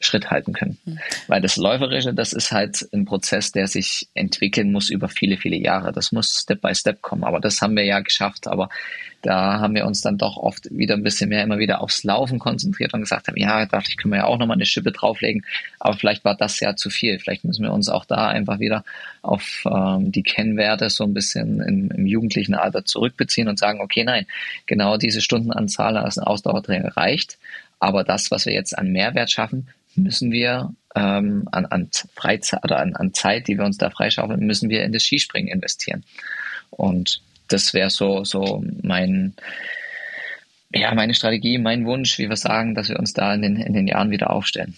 Schritt 0.00 0.30
halten 0.30 0.52
können. 0.52 0.78
Mhm. 0.84 0.98
Weil 1.28 1.40
das 1.40 1.56
Läuferische, 1.56 2.12
das 2.12 2.32
ist 2.32 2.52
halt 2.52 2.86
ein 2.92 3.04
Prozess, 3.04 3.52
der 3.52 3.66
sich 3.66 4.08
entwickeln 4.14 4.72
muss 4.72 4.90
über 4.90 5.08
viele, 5.08 5.36
viele 5.36 5.56
Jahre. 5.56 5.92
Das 5.92 6.12
muss 6.12 6.40
Step 6.42 6.60
by 6.60 6.74
Step 6.74 7.02
kommen. 7.02 7.24
Aber 7.24 7.40
das 7.40 7.60
haben 7.62 7.76
wir 7.76 7.84
ja 7.84 8.00
geschafft. 8.00 8.46
Aber 8.46 8.68
da 9.22 9.58
haben 9.58 9.74
wir 9.74 9.86
uns 9.86 10.02
dann 10.02 10.18
doch 10.18 10.36
oft 10.36 10.68
wieder 10.70 10.94
ein 10.94 11.02
bisschen 11.02 11.30
mehr 11.30 11.42
immer 11.42 11.58
wieder 11.58 11.80
aufs 11.80 12.04
Laufen 12.04 12.38
konzentriert 12.38 12.92
und 12.92 13.00
gesagt 13.00 13.26
haben, 13.28 13.38
ja, 13.38 13.64
dachte 13.64 13.88
ich, 13.88 13.96
können 13.96 14.12
wir 14.12 14.18
ja 14.18 14.26
auch 14.26 14.38
nochmal 14.38 14.56
eine 14.56 14.66
Schippe 14.66 14.92
drauflegen. 14.92 15.46
Aber 15.80 15.96
vielleicht 15.96 16.26
war 16.26 16.36
das 16.36 16.60
ja 16.60 16.76
zu 16.76 16.90
viel. 16.90 17.18
Vielleicht 17.18 17.44
müssen 17.44 17.62
wir 17.62 17.72
uns 17.72 17.88
auch 17.88 18.04
da 18.04 18.28
einfach 18.28 18.58
wieder 18.58 18.84
auf 19.22 19.64
ähm, 19.64 20.12
die 20.12 20.22
Kennwerte 20.22 20.90
so 20.90 21.04
ein 21.04 21.14
bisschen 21.14 21.62
im, 21.62 21.90
im 21.90 22.06
jugendlichen 22.06 22.54
Alter 22.54 22.84
zurückbeziehen 22.84 23.48
und 23.48 23.58
sagen, 23.58 23.80
okay, 23.80 24.04
nein, 24.04 24.26
genau 24.66 24.98
diese 24.98 25.22
Stundenanzahl 25.22 25.96
als 25.96 26.18
Ausdauertraining 26.18 26.88
reicht. 26.88 27.38
Aber 27.80 28.04
das, 28.04 28.30
was 28.30 28.44
wir 28.44 28.52
jetzt 28.52 28.76
an 28.76 28.92
Mehrwert 28.92 29.30
schaffen, 29.30 29.68
müssen 29.96 30.32
wir 30.32 30.74
ähm, 30.94 31.48
an, 31.52 31.66
an 31.66 31.90
Freizeit 32.14 32.64
oder 32.64 32.78
an, 32.78 32.94
an 32.96 33.14
Zeit, 33.14 33.48
die 33.48 33.58
wir 33.58 33.64
uns 33.64 33.78
da 33.78 33.90
freischaufeln, 33.90 34.40
müssen 34.40 34.70
wir 34.70 34.84
in 34.84 34.92
das 34.92 35.02
Skispringen 35.02 35.52
investieren. 35.52 36.04
Und 36.70 37.20
das 37.48 37.74
wäre 37.74 37.90
so, 37.90 38.24
so 38.24 38.64
mein, 38.82 39.34
ja, 40.74 40.94
meine 40.94 41.14
Strategie, 41.14 41.58
mein 41.58 41.86
Wunsch, 41.86 42.18
wie 42.18 42.28
wir 42.28 42.36
sagen, 42.36 42.74
dass 42.74 42.88
wir 42.88 42.98
uns 42.98 43.12
da 43.12 43.34
in 43.34 43.42
den, 43.42 43.56
in 43.56 43.72
den 43.72 43.86
Jahren 43.86 44.10
wieder 44.10 44.30
aufstellen. 44.30 44.74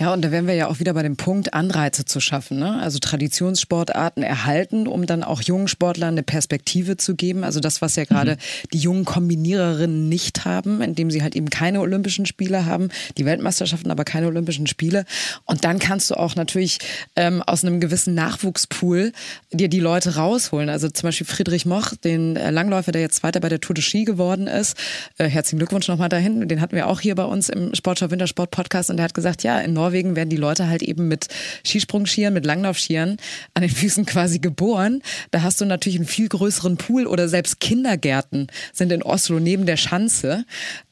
Ja, 0.00 0.14
und 0.14 0.24
da 0.24 0.30
wären 0.30 0.46
wir 0.46 0.54
ja 0.54 0.66
auch 0.68 0.80
wieder 0.80 0.94
bei 0.94 1.02
dem 1.02 1.18
Punkt, 1.18 1.52
Anreize 1.52 2.06
zu 2.06 2.20
schaffen. 2.20 2.58
Ne? 2.58 2.80
Also 2.80 2.98
Traditionssportarten 3.00 4.22
erhalten, 4.22 4.86
um 4.86 5.04
dann 5.04 5.22
auch 5.22 5.42
jungen 5.42 5.68
Sportlern 5.68 6.14
eine 6.14 6.22
Perspektive 6.22 6.96
zu 6.96 7.14
geben. 7.14 7.44
Also 7.44 7.60
das, 7.60 7.82
was 7.82 7.96
ja 7.96 8.04
gerade 8.04 8.32
mhm. 8.32 8.68
die 8.72 8.78
jungen 8.78 9.04
Kombiniererinnen 9.04 10.08
nicht 10.08 10.46
haben, 10.46 10.80
indem 10.80 11.10
sie 11.10 11.22
halt 11.22 11.36
eben 11.36 11.50
keine 11.50 11.80
Olympischen 11.80 12.24
Spiele 12.24 12.64
haben, 12.64 12.88
die 13.18 13.26
Weltmeisterschaften, 13.26 13.90
aber 13.90 14.04
keine 14.04 14.28
Olympischen 14.28 14.66
Spiele. 14.66 15.04
Und 15.44 15.66
dann 15.66 15.78
kannst 15.78 16.10
du 16.10 16.14
auch 16.14 16.34
natürlich 16.34 16.78
ähm, 17.14 17.42
aus 17.42 17.62
einem 17.62 17.78
gewissen 17.78 18.14
Nachwuchspool 18.14 19.12
dir 19.52 19.68
die 19.68 19.80
Leute 19.80 20.16
rausholen. 20.16 20.70
Also 20.70 20.88
zum 20.88 21.08
Beispiel 21.08 21.26
Friedrich 21.26 21.66
Moch, 21.66 21.92
den 22.02 22.36
äh, 22.36 22.50
Langläufer, 22.50 22.92
der 22.92 23.02
jetzt 23.02 23.16
Zweiter 23.16 23.40
bei 23.40 23.50
der 23.50 23.60
Tour 23.60 23.74
de 23.74 23.84
Ski 23.84 24.04
geworden 24.04 24.46
ist. 24.46 24.78
Äh, 25.18 25.28
herzlichen 25.40 25.58
Glückwunsch 25.58 25.88
nochmal 25.88 26.10
dahin. 26.10 26.46
Den 26.48 26.60
hatten 26.60 26.76
wir 26.76 26.86
auch 26.86 27.00
hier 27.00 27.14
bei 27.14 27.24
uns 27.24 27.48
im 27.48 27.74
Sportschau 27.74 28.10
Wintersport 28.10 28.50
Podcast 28.50 28.90
und 28.90 28.98
der 28.98 29.04
hat 29.04 29.14
gesagt, 29.14 29.42
ja, 29.42 29.58
in 29.58 29.72
Norwegen 29.72 30.14
werden 30.14 30.28
die 30.28 30.36
Leute 30.36 30.68
halt 30.68 30.82
eben 30.82 31.08
mit 31.08 31.28
Skisprungschieren, 31.64 32.34
mit 32.34 32.44
Langlaufschieren 32.44 33.16
an 33.54 33.62
den 33.62 33.70
Füßen 33.70 34.04
quasi 34.04 34.38
geboren. 34.38 35.00
Da 35.30 35.40
hast 35.40 35.58
du 35.58 35.64
natürlich 35.64 35.98
einen 35.98 36.06
viel 36.06 36.28
größeren 36.28 36.76
Pool 36.76 37.06
oder 37.06 37.26
selbst 37.26 37.58
Kindergärten 37.58 38.48
sind 38.74 38.92
in 38.92 39.02
Oslo 39.02 39.40
neben 39.40 39.64
der 39.64 39.78
Schanze. 39.78 40.44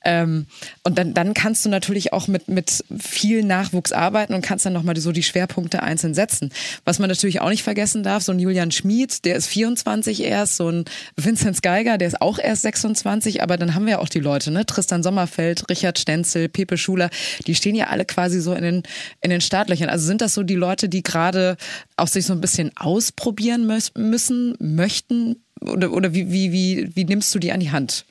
Ähm, 0.08 0.46
und 0.84 0.96
dann, 0.96 1.12
dann 1.12 1.34
kannst 1.34 1.66
du 1.66 1.68
natürlich 1.68 2.14
auch 2.14 2.28
mit, 2.28 2.48
mit 2.48 2.82
viel 2.98 3.42
Nachwuchs 3.42 3.92
arbeiten 3.92 4.32
und 4.32 4.40
kannst 4.40 4.64
dann 4.64 4.72
nochmal 4.72 4.96
so 4.96 5.12
die 5.12 5.22
Schwerpunkte 5.22 5.82
einzeln 5.82 6.14
setzen. 6.14 6.50
Was 6.86 6.98
man 6.98 7.10
natürlich 7.10 7.42
auch 7.42 7.50
nicht 7.50 7.62
vergessen 7.62 8.02
darf, 8.02 8.22
so 8.22 8.32
ein 8.32 8.38
Julian 8.38 8.70
Schmid, 8.70 9.26
der 9.26 9.36
ist 9.36 9.48
24 9.48 10.22
erst, 10.22 10.56
so 10.56 10.70
ein 10.70 10.86
Vincent 11.16 11.62
Geiger, 11.62 11.98
der 11.98 12.08
ist 12.08 12.22
auch 12.22 12.38
erst 12.38 12.62
26, 12.62 13.42
aber 13.42 13.58
dann 13.58 13.74
haben 13.74 13.84
wir 13.84 13.92
ja 13.92 13.98
auch 13.98 14.08
die 14.08 14.20
Leute, 14.20 14.50
ne? 14.50 14.64
Tristan 14.64 15.02
Sommerfeld, 15.02 15.68
Richard 15.68 15.98
Stenzel, 15.98 16.48
Pepe 16.48 16.78
Schuler, 16.78 17.10
die 17.46 17.54
stehen 17.54 17.74
ja 17.74 17.88
alle 17.88 18.06
quasi 18.06 18.40
so 18.40 18.54
in 18.54 18.62
den, 18.62 18.82
in 19.20 19.28
den 19.28 19.42
Startlöchern. 19.42 19.90
Also 19.90 20.06
sind 20.06 20.22
das 20.22 20.32
so 20.32 20.42
die 20.42 20.54
Leute, 20.54 20.88
die 20.88 21.02
gerade 21.02 21.58
auch 21.96 22.08
sich 22.08 22.24
so 22.24 22.32
ein 22.32 22.40
bisschen 22.40 22.74
ausprobieren 22.76 23.66
müssen, 23.94 24.54
möchten? 24.58 25.36
Oder, 25.60 25.92
oder 25.92 26.14
wie, 26.14 26.32
wie, 26.32 26.52
wie, 26.52 26.96
wie 26.96 27.04
nimmst 27.04 27.34
du 27.34 27.38
die 27.38 27.52
an 27.52 27.60
die 27.60 27.72
Hand? 27.72 28.06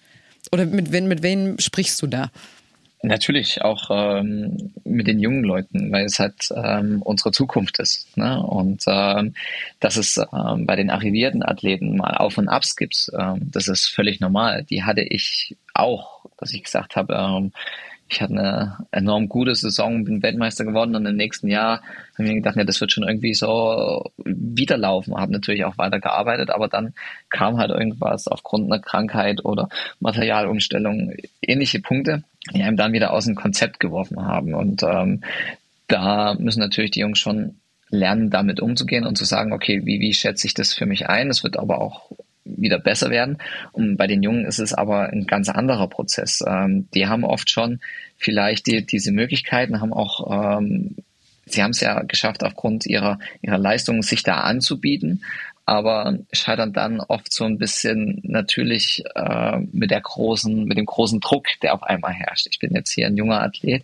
Oder 0.52 0.66
mit, 0.66 0.92
wen, 0.92 1.08
mit 1.08 1.24
wem 1.24 1.60
sprichst 1.60 2.02
du 2.02 2.08
da? 2.08 2.32
Natürlich 3.04 3.62
auch 3.62 3.90
ähm, 3.92 4.74
mit 4.84 5.06
den 5.06 5.20
jungen 5.20 5.44
Leuten, 5.44 5.92
weil 5.92 6.06
es 6.06 6.18
halt 6.18 6.50
ähm, 6.56 7.02
unsere 7.04 7.32
Zukunft 7.32 7.80
ist. 7.80 8.18
Ne? 8.18 8.42
Und 8.42 8.84
ähm, 8.88 9.36
dass 9.80 9.98
es 9.98 10.18
ähm, 10.18 10.66
bei 10.66 10.76
den 10.76 10.90
arrivierten 10.90 11.44
Athleten 11.44 11.96
mal 11.96 12.16
Auf 12.18 12.40
und 12.40 12.48
Abs 12.48 12.76
gibt, 12.76 13.12
ähm, 13.18 13.52
das 13.52 13.68
ist 13.68 13.88
völlig 13.88 14.20
normal. 14.20 14.64
Die 14.64 14.84
hatte 14.84 15.02
ich 15.02 15.56
auch, 15.76 16.26
dass 16.40 16.54
ich 16.54 16.64
gesagt 16.64 16.96
habe, 16.96 17.14
ähm, 17.14 17.52
ich 18.10 18.22
hatte 18.22 18.34
eine 18.34 18.78
enorm 18.92 19.28
gute 19.28 19.54
Saison, 19.54 20.06
bin 20.06 20.24
Weltmeister 20.24 20.64
geworden 20.64 20.96
und 20.96 21.06
im 21.06 21.16
nächsten 21.16 21.48
Jahr 21.48 21.82
habe 22.14 22.24
ich 22.24 22.30
mir 22.30 22.36
gedacht, 22.36 22.56
ja, 22.56 22.64
das 22.64 22.80
wird 22.80 22.92
schon 22.92 23.08
irgendwie 23.08 23.34
so 23.34 24.12
wiederlaufen. 24.24 25.16
Habe 25.18 25.34
natürlich 25.34 25.66
auch 25.66 25.78
weiter 25.78 26.00
gearbeitet, 26.00 26.50
aber 26.50 26.68
dann 26.68 26.94
kam 27.30 27.58
halt 27.58 27.72
irgendwas 27.72 28.28
aufgrund 28.28 28.72
einer 28.72 28.82
Krankheit 28.82 29.44
oder 29.44 29.68
Materialumstellung, 30.00 31.14
ähnliche 31.42 31.82
Punkte, 31.82 32.24
die 32.54 32.64
einem 32.64 32.78
dann 32.78 32.94
wieder 32.94 33.12
aus 33.12 33.26
dem 33.26 33.36
Konzept 33.36 33.80
geworfen 33.80 34.26
haben. 34.26 34.54
Und 34.54 34.84
ähm, 34.84 35.22
da 35.88 36.36
müssen 36.40 36.60
natürlich 36.60 36.92
die 36.92 37.02
Jungs 37.02 37.20
schon 37.20 37.56
lernen, 37.90 38.30
damit 38.30 38.62
umzugehen 38.62 39.06
und 39.06 39.18
zu 39.18 39.26
sagen, 39.26 39.52
okay, 39.52 39.86
wie, 39.86 40.00
wie 40.00 40.14
schätze 40.14 40.48
ich 40.48 40.54
das 40.54 40.74
für 40.74 40.86
mich 40.86 41.10
ein? 41.10 41.30
Es 41.30 41.44
wird 41.44 41.58
aber 41.58 41.82
auch 41.82 42.12
wieder 42.56 42.80
besser 42.80 43.10
werden. 43.10 43.38
Und 43.72 43.98
bei 43.98 44.08
den 44.08 44.24
Jungen 44.24 44.46
ist 44.46 44.60
es 44.60 44.74
aber 44.74 45.10
ein 45.10 45.26
ganz 45.26 45.50
anderer 45.50 45.88
Prozess. 45.88 46.44
Ähm, 46.46 46.88
die 46.94 47.08
haben 47.08 47.24
oft 47.24 47.50
schon 47.50 47.80
vielleicht 48.18 48.68
die, 48.68 48.86
diese 48.86 49.12
Möglichkeiten, 49.12 49.82
haben 49.82 49.94
auch, 49.94 50.58
ähm, 50.60 50.96
sie 51.46 51.64
haben 51.64 51.72
es 51.72 51.82
ja 51.82 52.02
geschafft, 52.04 52.44
aufgrund 52.44 52.86
ihrer, 52.86 53.20
ihrer 53.42 53.58
Leistungen 53.58 54.02
sich 54.02 54.24
da 54.24 54.42
anzubieten, 54.42 55.24
aber 55.66 56.18
scheitern 56.32 56.72
dann 56.72 57.02
oft 57.02 57.34
so 57.34 57.44
ein 57.44 57.58
bisschen 57.58 58.22
natürlich 58.24 59.04
äh, 59.16 59.60
mit 59.72 59.92
der 59.92 60.02
großen, 60.02 60.64
mit 60.64 60.78
dem 60.78 60.86
großen 60.86 61.20
Druck, 61.20 61.48
der 61.62 61.74
auf 61.74 61.84
einmal 61.84 62.14
herrscht. 62.14 62.48
Ich 62.50 62.60
bin 62.60 62.74
jetzt 62.74 62.92
hier 62.92 63.08
ein 63.08 63.18
junger 63.18 63.42
Athlet, 63.42 63.84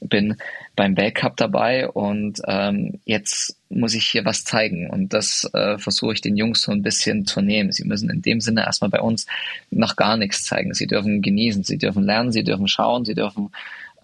bin 0.00 0.36
beim 0.76 0.96
Weltcup 0.96 1.36
dabei 1.36 1.88
und 1.88 2.40
ähm, 2.46 3.00
jetzt 3.04 3.56
muss 3.68 3.94
ich 3.94 4.06
hier 4.06 4.24
was 4.24 4.44
zeigen 4.44 4.90
und 4.90 5.12
das 5.12 5.48
äh, 5.52 5.78
versuche 5.78 6.14
ich 6.14 6.20
den 6.20 6.36
Jungs 6.36 6.62
so 6.62 6.72
ein 6.72 6.82
bisschen 6.82 7.26
zu 7.26 7.40
nehmen. 7.40 7.72
Sie 7.72 7.84
müssen 7.84 8.10
in 8.10 8.22
dem 8.22 8.40
Sinne 8.40 8.62
erstmal 8.62 8.90
bei 8.90 9.00
uns 9.00 9.26
noch 9.70 9.96
gar 9.96 10.16
nichts 10.16 10.44
zeigen. 10.44 10.74
Sie 10.74 10.86
dürfen 10.86 11.22
genießen, 11.22 11.62
sie 11.64 11.78
dürfen 11.78 12.04
lernen, 12.04 12.32
sie 12.32 12.44
dürfen 12.44 12.68
schauen, 12.68 13.04
sie 13.04 13.14
dürfen 13.14 13.50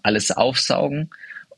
alles 0.03 0.31
aufsaugen 0.31 1.09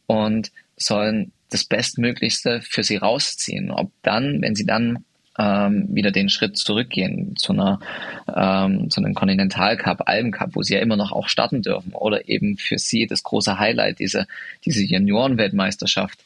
und 0.07 0.51
sollen 0.77 1.31
das 1.49 1.63
Bestmöglichste 1.63 2.61
für 2.61 2.83
sie 2.83 2.97
rausziehen. 2.97 3.71
Ob 3.71 3.91
dann, 4.01 4.41
wenn 4.41 4.55
sie 4.55 4.65
dann 4.65 5.05
ähm, 5.37 5.87
wieder 5.89 6.11
den 6.11 6.29
Schritt 6.29 6.57
zurückgehen 6.57 7.35
zu 7.35 7.53
einer 7.53 7.79
ähm, 8.33 8.89
zu 8.89 9.01
einem 9.01 9.13
Continental 9.13 9.77
Cup, 9.77 10.03
Alben 10.05 10.31
Cup, 10.31 10.51
wo 10.53 10.61
sie 10.61 10.75
ja 10.75 10.81
immer 10.81 10.97
noch 10.97 11.11
auch 11.11 11.27
starten 11.27 11.61
dürfen 11.61 11.93
oder 11.93 12.27
eben 12.29 12.57
für 12.57 12.77
sie 12.77 13.07
das 13.07 13.23
große 13.23 13.59
Highlight 13.59 13.99
diese 13.99 14.27
diese 14.65 14.83
Juniorenweltmeisterschaft 14.83 16.19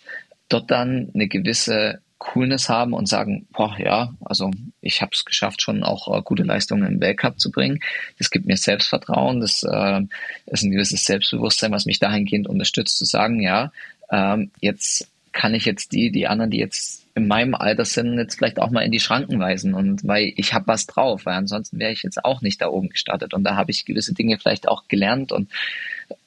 dort 0.50 0.72
dann 0.72 1.10
eine 1.14 1.28
gewisse 1.28 2.02
Coolness 2.20 2.68
haben 2.68 2.94
und 2.94 3.08
sagen, 3.08 3.48
boah, 3.52 3.78
ja, 3.80 4.14
also 4.26 4.52
ich 4.82 5.02
habe 5.02 5.12
es 5.14 5.24
geschafft, 5.24 5.62
schon 5.62 5.84
auch 5.84 6.08
äh, 6.16 6.22
gute 6.24 6.44
Leistungen 6.44 6.88
im 6.88 7.00
Weltcup 7.00 7.40
zu 7.40 7.52
bringen. 7.52 7.80
Das 8.18 8.32
gibt 8.32 8.48
mir 8.48 8.58
Selbstvertrauen, 8.58 9.40
das 9.40 9.64
äh, 9.64 10.02
ist 10.48 10.64
ein 10.64 10.72
gewisses 10.72 11.06
Selbstbewusstsein, 11.06 11.72
was 11.72 11.86
mich 11.86 12.00
dahingehend 12.00 12.48
unterstützt, 12.48 12.98
zu 12.98 13.06
sagen, 13.06 13.42
ja, 13.42 13.72
ähm, 14.12 14.52
jetzt 14.62 15.08
kann 15.32 15.54
ich 15.54 15.66
jetzt 15.66 15.92
die, 15.92 16.12
die 16.12 16.28
anderen, 16.28 16.50
die 16.50 16.58
jetzt 16.58 17.07
in 17.18 17.28
meinem 17.28 17.56
Alter 17.56 17.84
sind, 17.84 18.20
jetzt 18.20 18.36
vielleicht 18.36 18.60
auch 18.60 18.70
mal 18.70 18.82
in 18.82 18.92
die 18.92 19.00
Schranken 19.00 19.40
weisen 19.40 19.74
und 19.74 20.08
weil 20.08 20.34
ich 20.36 20.54
habe 20.54 20.68
was 20.68 20.86
drauf, 20.86 21.26
weil 21.26 21.34
ansonsten 21.34 21.80
wäre 21.80 21.92
ich 21.92 22.04
jetzt 22.04 22.24
auch 22.24 22.42
nicht 22.42 22.62
da 22.62 22.68
oben 22.68 22.90
gestartet. 22.90 23.34
Und 23.34 23.44
da 23.44 23.56
habe 23.56 23.72
ich 23.72 23.86
gewisse 23.86 24.14
Dinge 24.14 24.38
vielleicht 24.38 24.68
auch 24.68 24.88
gelernt 24.88 25.32
und 25.32 25.50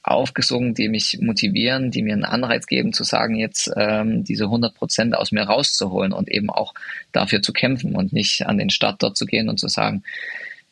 aufgesungen, 0.02 0.74
die 0.74 0.88
mich 0.88 1.18
motivieren, 1.20 1.92
die 1.92 2.02
mir 2.02 2.14
einen 2.14 2.24
Anreiz 2.24 2.66
geben, 2.66 2.92
zu 2.92 3.04
sagen, 3.04 3.36
jetzt 3.36 3.70
ähm, 3.76 4.24
diese 4.24 4.44
100 4.44 4.74
Prozent 4.74 5.14
aus 5.14 5.30
mir 5.30 5.44
rauszuholen 5.44 6.12
und 6.12 6.28
eben 6.28 6.50
auch 6.50 6.74
dafür 7.12 7.40
zu 7.40 7.52
kämpfen 7.52 7.94
und 7.94 8.12
nicht 8.12 8.46
an 8.46 8.58
den 8.58 8.70
Start 8.70 9.00
dort 9.00 9.16
zu 9.16 9.26
gehen 9.26 9.48
und 9.48 9.60
zu 9.60 9.68
sagen, 9.68 10.02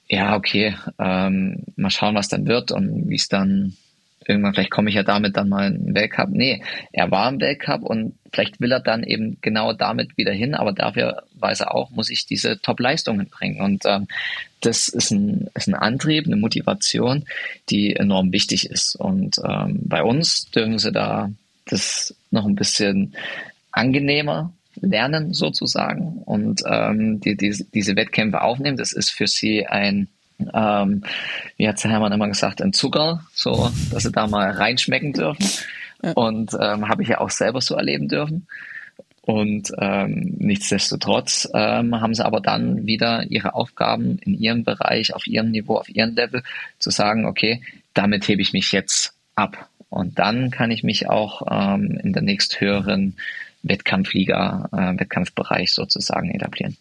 ja, 0.09 0.35
okay, 0.35 0.75
ähm, 0.99 1.63
mal 1.77 1.91
schauen, 1.91 2.17
was 2.17 2.29
dann 2.29 2.49
wird 2.49 2.73
und 2.73 3.09
wie 3.09 3.15
es 3.15 3.29
dann 3.29 3.77
irgendwann, 4.29 4.55
vielleicht 4.55 4.71
komme 4.71 4.91
ich 4.91 4.97
ja 4.97 5.03
damit 5.03 5.37
dann 5.37 5.49
mal 5.49 5.69
in 5.69 5.87
den 5.87 5.95
Weltcup. 5.95 6.29
Nee, 6.31 6.63
er 6.93 7.11
war 7.11 7.29
im 7.29 7.41
Weltcup 7.41 7.83
und 7.83 8.15
vielleicht 8.33 8.61
will 8.61 8.73
er 8.73 8.81
dann 8.81 9.03
eben 9.03 9.39
genau 9.41 9.73
damit 9.73 10.17
wieder 10.17 10.33
hin, 10.33 10.55
aber 10.55 10.73
dafür 10.73 11.23
weiß 11.35 11.61
er 11.61 11.75
auch, 11.75 11.91
muss 11.91 12.11
ich 12.11 12.27
diese 12.27 12.61
Top-Leistungen 12.61 13.29
bringen. 13.29 13.61
Und 13.61 13.85
ähm, 13.87 14.07
das 14.61 14.89
ist 14.89 15.11
ein, 15.11 15.49
ist 15.55 15.69
ein 15.69 15.75
Antrieb, 15.75 16.27
eine 16.27 16.37
Motivation, 16.37 17.25
die 17.71 17.97
enorm 17.97 18.33
wichtig 18.33 18.71
ist. 18.71 18.97
Und 18.97 19.37
ähm, 19.45 19.81
bei 19.85 20.03
uns 20.03 20.51
dürfen 20.51 20.79
sie 20.79 20.93
da 20.93 21.31
das 21.67 22.15
noch 22.31 22.47
ein 22.47 22.55
bisschen 22.55 23.15
angenehmer 23.73 24.53
lernen 24.81 25.35
sozusagen 25.35 26.23
und 26.25 26.63
ähm, 26.67 27.21
die, 27.21 27.37
die, 27.37 27.65
diese 27.75 27.97
Wettkämpfe 27.97 28.43
aufnehmen. 28.43 28.77
Das 28.77 28.93
ist 28.93 29.11
für 29.11 29.27
sie 29.27 29.67
ein 29.67 30.09
ähm, 30.39 31.03
wie 31.57 31.69
hat 31.69 31.83
Hermann 31.83 32.13
immer 32.13 32.29
gesagt, 32.29 32.63
ein 32.63 32.73
Zucker, 32.73 33.25
so, 33.33 33.71
dass 33.91 34.05
sie 34.05 34.13
da 34.13 34.27
mal 34.27 34.51
reinschmecken 34.51 35.13
dürfen. 35.13 35.47
Ja. 36.03 36.13
Und 36.13 36.53
ähm, 36.61 36.89
habe 36.89 37.03
ich 37.03 37.09
ja 37.09 37.21
auch 37.21 37.31
selber 37.31 37.61
so 37.61 37.75
erleben 37.75 38.09
dürfen. 38.09 38.47
Und 39.23 39.73
ähm, 39.79 40.37
nichtsdestotrotz 40.39 41.51
ähm, 41.53 42.01
haben 42.01 42.15
sie 42.15 42.25
aber 42.25 42.41
dann 42.41 42.87
wieder 42.87 43.25
ihre 43.25 43.55
Aufgaben 43.55 44.19
in 44.25 44.33
ihrem 44.33 44.65
Bereich, 44.65 45.13
auf 45.13 45.27
ihrem 45.27 45.51
Niveau, 45.51 45.77
auf 45.77 45.89
ihrem 45.89 46.15
Level, 46.15 46.43
zu 46.79 46.91
sagen, 46.91 47.27
okay, 47.27 47.61
damit 47.93 48.27
hebe 48.27 48.41
ich 48.41 48.55
mich 48.55 48.73
jetzt 48.73 49.13
ab. 49.35 49.69
Und 49.91 50.19
dann 50.19 50.51
kann 50.51 50.71
ich 50.71 50.83
mich 50.83 51.11
auch 51.11 51.43
ähm, 51.51 52.01
in 52.03 52.15
der 52.15 52.23
nächsthöheren 52.23 53.17
Wettkampfliga, 53.63 54.69
äh, 54.73 55.01
Wettkampfbereich 55.01 55.73
sozusagen 55.73 56.31
etablieren. 56.31 56.77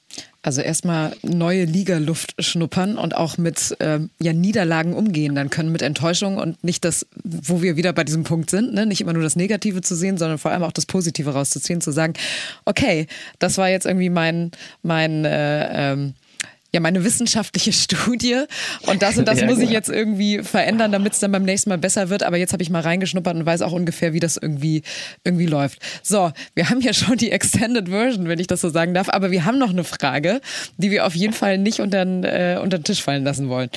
Also 0.47 0.61
erstmal 0.61 1.13
neue 1.23 1.65
Liga-Luft 1.65 2.35
schnuppern 2.39 2.97
und 2.97 3.17
auch 3.17 3.37
mit 3.37 3.75
ähm, 3.81 4.11
ja, 4.17 4.31
Niederlagen 4.31 4.93
umgehen 4.93 5.35
dann 5.35 5.49
können, 5.49 5.73
mit 5.73 5.81
Enttäuschung 5.81 6.37
und 6.37 6.63
nicht 6.63 6.85
das, 6.85 7.05
wo 7.21 7.61
wir 7.61 7.75
wieder 7.75 7.91
bei 7.91 8.05
diesem 8.05 8.23
Punkt 8.23 8.49
sind, 8.49 8.73
ne? 8.73 8.85
nicht 8.85 9.01
immer 9.01 9.11
nur 9.11 9.23
das 9.23 9.35
Negative 9.35 9.81
zu 9.81 9.93
sehen, 9.93 10.17
sondern 10.17 10.37
vor 10.37 10.51
allem 10.51 10.63
auch 10.63 10.71
das 10.71 10.85
Positive 10.85 11.31
rauszuziehen, 11.31 11.81
zu 11.81 11.91
sagen, 11.91 12.13
okay, 12.63 13.07
das 13.39 13.57
war 13.57 13.67
jetzt 13.67 13.85
irgendwie 13.85 14.09
mein, 14.09 14.51
mein 14.83 15.25
äh, 15.25 15.91
ähm, 15.91 16.13
ja 16.73 16.79
meine 16.79 17.03
wissenschaftliche 17.03 17.71
Studie 17.73 18.43
und 18.87 19.01
das 19.01 19.17
und 19.17 19.27
das 19.27 19.41
ja, 19.41 19.47
muss 19.47 19.59
ich 19.59 19.69
jetzt 19.69 19.89
irgendwie 19.89 20.39
verändern, 20.39 20.91
damit 20.91 21.13
es 21.13 21.19
dann 21.19 21.31
beim 21.31 21.43
nächsten 21.43 21.69
Mal 21.69 21.77
besser 21.77 22.09
wird. 22.09 22.23
Aber 22.23 22.37
jetzt 22.37 22.53
habe 22.53 22.63
ich 22.63 22.69
mal 22.69 22.81
reingeschnuppert 22.81 23.35
und 23.35 23.45
weiß 23.45 23.61
auch 23.61 23.71
ungefähr, 23.71 24.13
wie 24.13 24.19
das 24.19 24.37
irgendwie, 24.37 24.83
irgendwie 25.23 25.45
läuft. 25.45 25.79
So, 26.03 26.31
wir 26.55 26.69
haben 26.69 26.81
ja 26.81 26.93
schon 26.93 27.17
die 27.17 27.31
Extended 27.31 27.89
Version, 27.89 28.27
wenn 28.27 28.39
ich 28.39 28.47
das 28.47 28.61
so 28.61 28.69
sagen 28.69 28.93
darf, 28.93 29.09
aber 29.09 29.31
wir 29.31 29.45
haben 29.45 29.59
noch 29.59 29.69
eine 29.69 29.83
Frage, 29.83 30.41
die 30.77 30.91
wir 30.91 31.05
auf 31.05 31.15
jeden 31.15 31.33
Fall 31.33 31.57
nicht 31.57 31.79
unter, 31.79 32.01
äh, 32.01 32.59
unter 32.59 32.79
den 32.79 32.83
Tisch 32.83 33.03
fallen 33.03 33.23
lassen 33.23 33.49
wollen. 33.49 33.69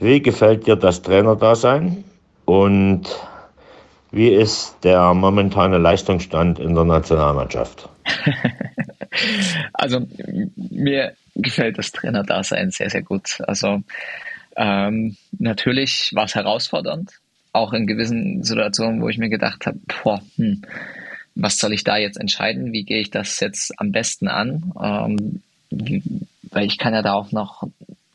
Wie 0.00 0.20
gefällt 0.20 0.66
dir 0.66 0.76
das 0.76 1.02
Trainerdasein 1.02 2.04
und 2.44 3.02
wie 4.10 4.28
ist 4.28 4.76
der 4.84 5.12
momentane 5.14 5.78
Leistungsstand 5.78 6.58
in 6.58 6.74
der 6.74 6.84
Nationalmannschaft? 6.84 7.88
also 9.72 10.06
mir 10.56 11.14
gefällt 11.34 11.78
das 11.78 11.92
Trainerdasein 11.92 12.70
sehr, 12.70 12.90
sehr 12.90 13.02
gut. 13.02 13.40
Also 13.46 13.82
ähm, 14.56 15.16
natürlich 15.38 16.10
war 16.14 16.24
es 16.24 16.34
herausfordernd, 16.34 17.12
auch 17.52 17.72
in 17.72 17.86
gewissen 17.86 18.42
Situationen, 18.42 19.00
wo 19.02 19.08
ich 19.08 19.18
mir 19.18 19.28
gedacht 19.28 19.66
habe, 19.66 19.78
boah, 20.02 20.22
hm, 20.36 20.62
was 21.34 21.58
soll 21.58 21.72
ich 21.72 21.84
da 21.84 21.96
jetzt 21.96 22.18
entscheiden? 22.18 22.72
Wie 22.72 22.84
gehe 22.84 23.00
ich 23.00 23.10
das 23.10 23.40
jetzt 23.40 23.78
am 23.80 23.90
besten 23.90 24.28
an? 24.28 24.72
Ähm, 24.80 25.42
weil 26.50 26.66
ich 26.66 26.78
kann 26.78 26.94
ja 26.94 27.02
da 27.02 27.14
auch 27.14 27.32
noch 27.32 27.64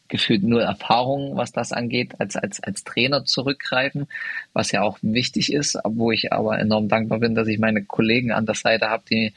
gefühlt 0.10 0.44
nur 0.44 0.64
Erfahrung, 0.64 1.38
was 1.38 1.52
das 1.52 1.72
angeht, 1.72 2.20
als, 2.20 2.36
als, 2.36 2.62
als 2.62 2.84
Trainer 2.84 3.26
zurückgreifen, 3.26 4.08
was 4.54 4.72
ja 4.72 4.82
auch 4.82 4.98
wichtig 5.02 5.54
ist, 5.54 5.78
wo 5.84 6.12
ich 6.12 6.34
aber 6.34 6.58
enorm 6.60 6.90
dankbar 6.90 7.20
bin, 7.20 7.36
dass 7.36 7.48
ich 7.48 7.60
meine 7.60 7.84
Kollegen 7.84 8.32
an 8.32 8.46
der 8.46 8.56
Seite 8.56 8.90
habe, 8.90 9.04
die 9.10 9.34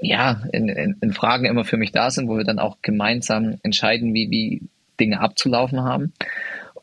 ja, 0.00 0.42
in, 0.52 0.68
in, 0.68 0.96
in 1.00 1.12
Fragen 1.12 1.46
immer 1.46 1.64
für 1.64 1.76
mich 1.76 1.92
da 1.92 2.10
sind, 2.10 2.28
wo 2.28 2.36
wir 2.36 2.44
dann 2.44 2.58
auch 2.58 2.78
gemeinsam 2.82 3.58
entscheiden, 3.62 4.14
wie, 4.14 4.30
wie 4.30 4.62
Dinge 5.00 5.20
abzulaufen 5.20 5.82
haben. 5.82 6.12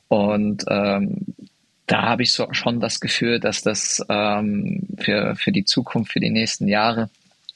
Und 0.07 0.65
ähm, 0.67 1.25
da 1.87 2.03
habe 2.03 2.23
ich 2.23 2.31
so 2.31 2.47
schon 2.51 2.79
das 2.79 2.99
Gefühl, 2.99 3.39
dass 3.39 3.61
das 3.61 4.05
ähm, 4.09 4.87
für, 4.97 5.35
für 5.35 5.51
die 5.51 5.65
Zukunft, 5.65 6.13
für 6.13 6.19
die 6.19 6.29
nächsten 6.29 6.67
Jahre 6.67 7.09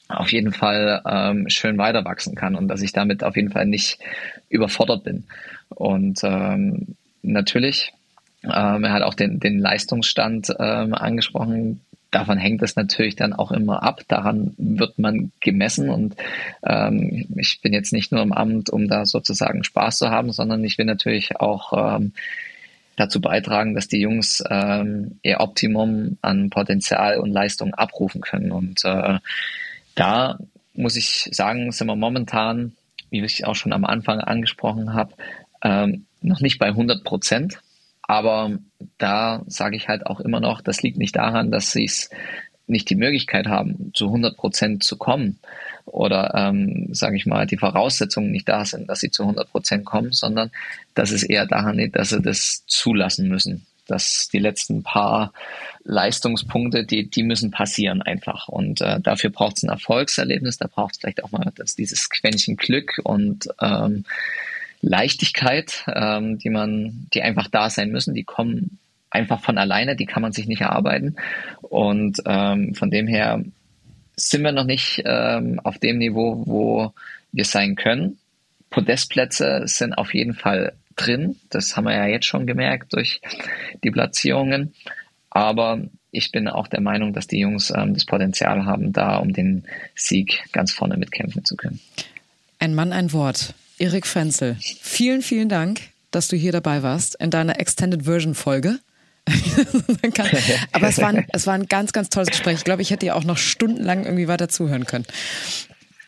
auf 0.07 0.31
jeden 0.31 0.53
Fall 0.53 1.01
ähm, 1.05 1.49
schön 1.49 1.77
weiter 1.77 2.05
wachsen 2.05 2.35
kann 2.35 2.55
und 2.55 2.67
dass 2.67 2.81
ich 2.81 2.93
damit 2.93 3.23
auf 3.23 3.35
jeden 3.35 3.51
Fall 3.51 3.65
nicht 3.65 3.99
überfordert 4.49 5.03
bin. 5.03 5.23
Und 5.69 6.19
ähm, 6.23 6.95
natürlich, 7.21 7.93
ähm, 8.43 8.83
er 8.83 8.93
hat 8.93 9.01
auch 9.01 9.15
den, 9.15 9.39
den 9.39 9.59
Leistungsstand 9.59 10.53
ähm, 10.59 10.93
angesprochen. 10.93 11.81
Davon 12.15 12.37
hängt 12.37 12.63
es 12.63 12.77
natürlich 12.77 13.17
dann 13.17 13.33
auch 13.33 13.51
immer 13.51 13.83
ab. 13.83 14.03
Daran 14.07 14.53
wird 14.57 14.97
man 14.97 15.33
gemessen. 15.41 15.89
Und 15.89 16.15
ähm, 16.65 17.27
ich 17.35 17.59
bin 17.61 17.73
jetzt 17.73 17.91
nicht 17.91 18.13
nur 18.13 18.21
im 18.21 18.31
Amt, 18.31 18.69
um 18.69 18.87
da 18.87 19.05
sozusagen 19.05 19.65
Spaß 19.65 19.97
zu 19.97 20.09
haben, 20.11 20.31
sondern 20.31 20.63
ich 20.63 20.77
will 20.77 20.85
natürlich 20.85 21.41
auch 21.41 21.73
ähm, 21.97 22.13
dazu 22.95 23.19
beitragen, 23.19 23.75
dass 23.75 23.89
die 23.89 23.99
Jungs 23.99 24.41
ähm, 24.49 25.19
ihr 25.23 25.41
Optimum 25.41 26.17
an 26.21 26.49
Potenzial 26.51 27.17
und 27.17 27.33
Leistung 27.33 27.73
abrufen 27.73 28.21
können. 28.21 28.53
Und 28.53 28.85
äh, 28.85 29.19
da 29.95 30.39
muss 30.73 30.95
ich 30.95 31.27
sagen, 31.33 31.69
sind 31.73 31.87
wir 31.87 31.97
momentan, 31.97 32.77
wie 33.09 33.25
ich 33.25 33.45
auch 33.45 33.55
schon 33.55 33.73
am 33.73 33.83
Anfang 33.83 34.21
angesprochen 34.21 34.93
habe, 34.93 35.15
ähm, 35.63 36.05
noch 36.21 36.39
nicht 36.39 36.59
bei 36.59 36.67
100 36.67 37.03
Prozent. 37.03 37.59
Aber 38.07 38.57
da 38.97 39.43
sage 39.47 39.75
ich 39.75 39.87
halt 39.87 40.05
auch 40.05 40.19
immer 40.19 40.39
noch, 40.39 40.61
das 40.61 40.81
liegt 40.81 40.97
nicht 40.97 41.15
daran, 41.15 41.51
dass 41.51 41.71
sie 41.71 41.85
es 41.85 42.09
nicht 42.67 42.89
die 42.89 42.95
Möglichkeit 42.95 43.47
haben, 43.47 43.91
zu 43.93 44.05
100 44.05 44.35
Prozent 44.35 44.83
zu 44.83 44.97
kommen 44.97 45.39
oder, 45.85 46.33
ähm, 46.35 46.89
sage 46.91 47.15
ich 47.15 47.25
mal, 47.25 47.45
die 47.45 47.57
Voraussetzungen 47.57 48.31
nicht 48.31 48.49
da 48.49 48.65
sind, 48.65 48.89
dass 48.89 48.99
sie 48.99 49.11
zu 49.11 49.23
100 49.23 49.49
Prozent 49.51 49.85
kommen, 49.85 50.11
sondern 50.11 50.51
dass 50.95 51.11
es 51.11 51.23
eher 51.23 51.45
daran 51.45 51.77
liegt, 51.77 51.95
dass 51.95 52.09
sie 52.09 52.21
das 52.21 52.63
zulassen 52.67 53.27
müssen. 53.27 53.65
Dass 53.87 54.29
die 54.33 54.39
letzten 54.39 54.81
paar 54.81 55.31
Leistungspunkte, 55.83 56.85
die, 56.85 57.07
die 57.07 57.21
müssen 57.21 57.51
passieren 57.51 58.01
einfach. 58.01 58.47
Und 58.47 58.81
äh, 58.81 58.99
dafür 58.99 59.29
braucht 59.29 59.57
es 59.57 59.63
ein 59.63 59.69
Erfolgserlebnis, 59.69 60.57
da 60.57 60.65
braucht 60.65 60.95
es 60.95 60.99
vielleicht 60.99 61.23
auch 61.23 61.31
mal 61.31 61.51
das, 61.55 61.75
dieses 61.75 62.09
Quäntchen 62.09 62.55
Glück 62.55 62.99
und 63.03 63.47
ähm, 63.61 64.05
Leichtigkeit, 64.85 65.83
ähm, 65.93 66.37
die 66.37 66.49
man, 66.49 67.07
die 67.13 67.21
einfach 67.21 67.47
da 67.47 67.69
sein 67.69 67.89
müssen, 67.89 68.13
die 68.13 68.23
kommen 68.23 68.77
einfach 69.09 69.41
von 69.41 69.57
alleine, 69.57 69.95
die 69.95 70.05
kann 70.05 70.21
man 70.21 70.31
sich 70.31 70.47
nicht 70.47 70.61
erarbeiten. 70.61 71.15
Und 71.61 72.21
ähm, 72.25 72.75
von 72.75 72.91
dem 72.91 73.07
her 73.07 73.43
sind 74.15 74.43
wir 74.43 74.51
noch 74.51 74.65
nicht 74.65 75.01
ähm, 75.05 75.59
auf 75.63 75.79
dem 75.79 75.97
Niveau, 75.97 76.43
wo 76.45 76.93
wir 77.31 77.45
sein 77.45 77.75
können. 77.75 78.17
Podestplätze 78.69 79.63
sind 79.65 79.93
auf 79.93 80.13
jeden 80.13 80.35
Fall 80.35 80.73
drin. 80.95 81.37
Das 81.49 81.75
haben 81.75 81.85
wir 81.85 81.95
ja 81.95 82.05
jetzt 82.05 82.25
schon 82.25 82.45
gemerkt 82.45 82.93
durch 82.93 83.21
die 83.83 83.91
Platzierungen. 83.91 84.73
Aber 85.29 85.81
ich 86.11 86.31
bin 86.31 86.47
auch 86.47 86.67
der 86.67 86.81
Meinung, 86.81 87.13
dass 87.13 87.27
die 87.27 87.39
Jungs 87.39 87.71
ähm, 87.75 87.93
das 87.93 88.05
Potenzial 88.05 88.65
haben, 88.65 88.93
da 88.93 89.17
um 89.17 89.33
den 89.33 89.65
Sieg 89.95 90.43
ganz 90.51 90.71
vorne 90.71 90.95
mitkämpfen 90.97 91.43
zu 91.43 91.55
können. 91.55 91.79
Ein 92.59 92.75
Mann, 92.75 92.93
ein 92.93 93.11
Wort. 93.11 93.53
Erik 93.77 94.07
Frenzel, 94.07 94.57
vielen, 94.81 95.21
vielen 95.21 95.49
Dank, 95.49 95.81
dass 96.11 96.27
du 96.27 96.37
hier 96.37 96.51
dabei 96.51 96.81
warst 96.81 97.15
in 97.15 97.29
deiner 97.29 97.59
Extended 97.59 98.03
Version 98.03 98.35
Folge. 98.35 98.79
Aber 100.71 100.87
es 100.87 100.99
war, 100.99 101.09
ein, 101.09 101.25
es 101.33 101.47
war 101.47 101.55
ein 101.55 101.65
ganz, 101.65 101.91
ganz 101.91 102.09
tolles 102.09 102.29
Gespräch. 102.29 102.59
Ich 102.59 102.63
glaube, 102.63 102.81
ich 102.83 102.91
hätte 102.91 103.07
dir 103.07 103.15
auch 103.15 103.23
noch 103.23 103.37
stundenlang 103.37 104.05
irgendwie 104.05 104.27
weiter 104.27 104.49
zuhören 104.49 104.85
können. 104.85 105.05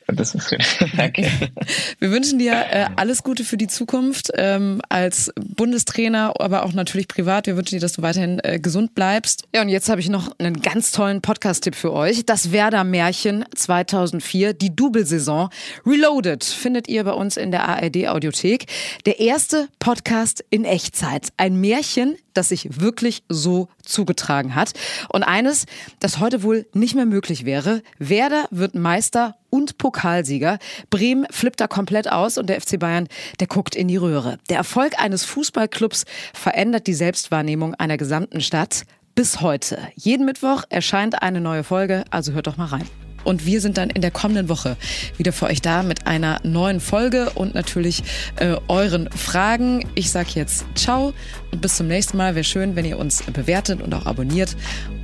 Das 0.07 0.33
ist 0.33 0.49
schön. 0.49 0.59
Danke. 0.97 1.29
Wir 1.99 2.11
wünschen 2.11 2.39
dir 2.39 2.53
äh, 2.53 2.85
alles 2.95 3.23
Gute 3.23 3.43
für 3.43 3.57
die 3.57 3.67
Zukunft 3.67 4.31
ähm, 4.35 4.81
als 4.87 5.31
Bundestrainer, 5.35 6.33
aber 6.39 6.63
auch 6.63 6.71
natürlich 6.71 7.09
privat. 7.09 7.47
Wir 7.47 7.57
wünschen 7.57 7.75
dir, 7.75 7.81
dass 7.81 7.93
du 7.93 8.01
weiterhin 8.01 8.39
äh, 8.43 8.59
gesund 8.59 8.95
bleibst. 8.95 9.43
Ja, 9.53 9.61
und 9.61 9.69
jetzt 9.69 9.89
habe 9.89 9.99
ich 9.99 10.07
noch 10.07 10.31
einen 10.39 10.61
ganz 10.61 10.91
tollen 10.91 11.21
Podcast-Tipp 11.21 11.75
für 11.75 11.91
euch. 11.91 12.25
Das 12.25 12.53
Werder-Märchen 12.53 13.43
2004, 13.53 14.53
die 14.53 14.73
Double-Saison. 14.73 15.49
Reloaded 15.85 16.43
findet 16.43 16.87
ihr 16.87 17.03
bei 17.03 17.13
uns 17.13 17.35
in 17.35 17.51
der 17.51 17.67
ARD-Audiothek. 17.67 18.65
Der 19.05 19.19
erste 19.19 19.67
Podcast 19.79 20.43
in 20.49 20.63
Echtzeit. 20.63 21.29
Ein 21.35 21.59
Märchen, 21.59 22.15
das 22.37 22.49
sich 22.49 22.79
wirklich 22.79 23.23
so 23.29 23.67
zugetragen 23.83 24.55
hat. 24.55 24.73
Und 25.09 25.23
eines, 25.23 25.65
das 25.99 26.19
heute 26.19 26.43
wohl 26.43 26.65
nicht 26.73 26.95
mehr 26.95 27.05
möglich 27.05 27.45
wäre. 27.45 27.81
Werder 27.99 28.45
wird 28.51 28.75
Meister 28.75 29.35
und 29.49 29.77
Pokalsieger. 29.77 30.59
Bremen 30.89 31.25
flippt 31.31 31.59
da 31.59 31.67
komplett 31.67 32.11
aus 32.11 32.37
und 32.37 32.47
der 32.49 32.61
FC 32.61 32.79
Bayern, 32.79 33.07
der 33.39 33.47
guckt 33.47 33.75
in 33.75 33.87
die 33.87 33.97
Röhre. 33.97 34.37
Der 34.49 34.57
Erfolg 34.57 34.99
eines 34.99 35.25
Fußballclubs 35.25 36.05
verändert 36.33 36.87
die 36.87 36.93
Selbstwahrnehmung 36.93 37.73
einer 37.75 37.97
gesamten 37.97 38.41
Stadt 38.41 38.83
bis 39.15 39.41
heute. 39.41 39.79
Jeden 39.95 40.25
Mittwoch 40.25 40.63
erscheint 40.69 41.21
eine 41.21 41.41
neue 41.41 41.63
Folge, 41.63 42.03
also 42.11 42.33
hört 42.33 42.47
doch 42.47 42.57
mal 42.57 42.65
rein. 42.65 43.06
Und 43.27 43.45
wir 43.45 43.59
sind 43.59 43.77
dann 43.77 43.89
in 43.89 44.01
der 44.01 44.09
kommenden 44.09 44.47
Woche 44.47 44.77
wieder 45.17 45.33
für 45.33 45.47
euch 45.47 45.61
da 45.61 45.83
mit 45.83 46.07
einer 46.07 46.39
neuen 46.43 46.79
Folge 46.79 47.29
und 47.31 47.55
natürlich 47.55 48.01
äh, 48.37 48.55
euren 48.69 49.11
Fragen. 49.11 49.85
Ich 49.95 50.11
sage 50.11 50.29
jetzt 50.35 50.63
ciao 50.75 51.13
und 51.51 51.59
bis 51.59 51.75
zum 51.75 51.89
nächsten 51.89 52.15
Mal. 52.15 52.35
Wäre 52.35 52.45
schön, 52.45 52.77
wenn 52.77 52.85
ihr 52.85 52.97
uns 52.97 53.21
bewertet 53.23 53.81
und 53.81 53.93
auch 53.93 54.05
abonniert. 54.05 54.55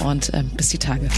Und 0.01 0.33
äh, 0.33 0.43
bis 0.55 0.69
die 0.69 0.77
Tage. 0.77 1.09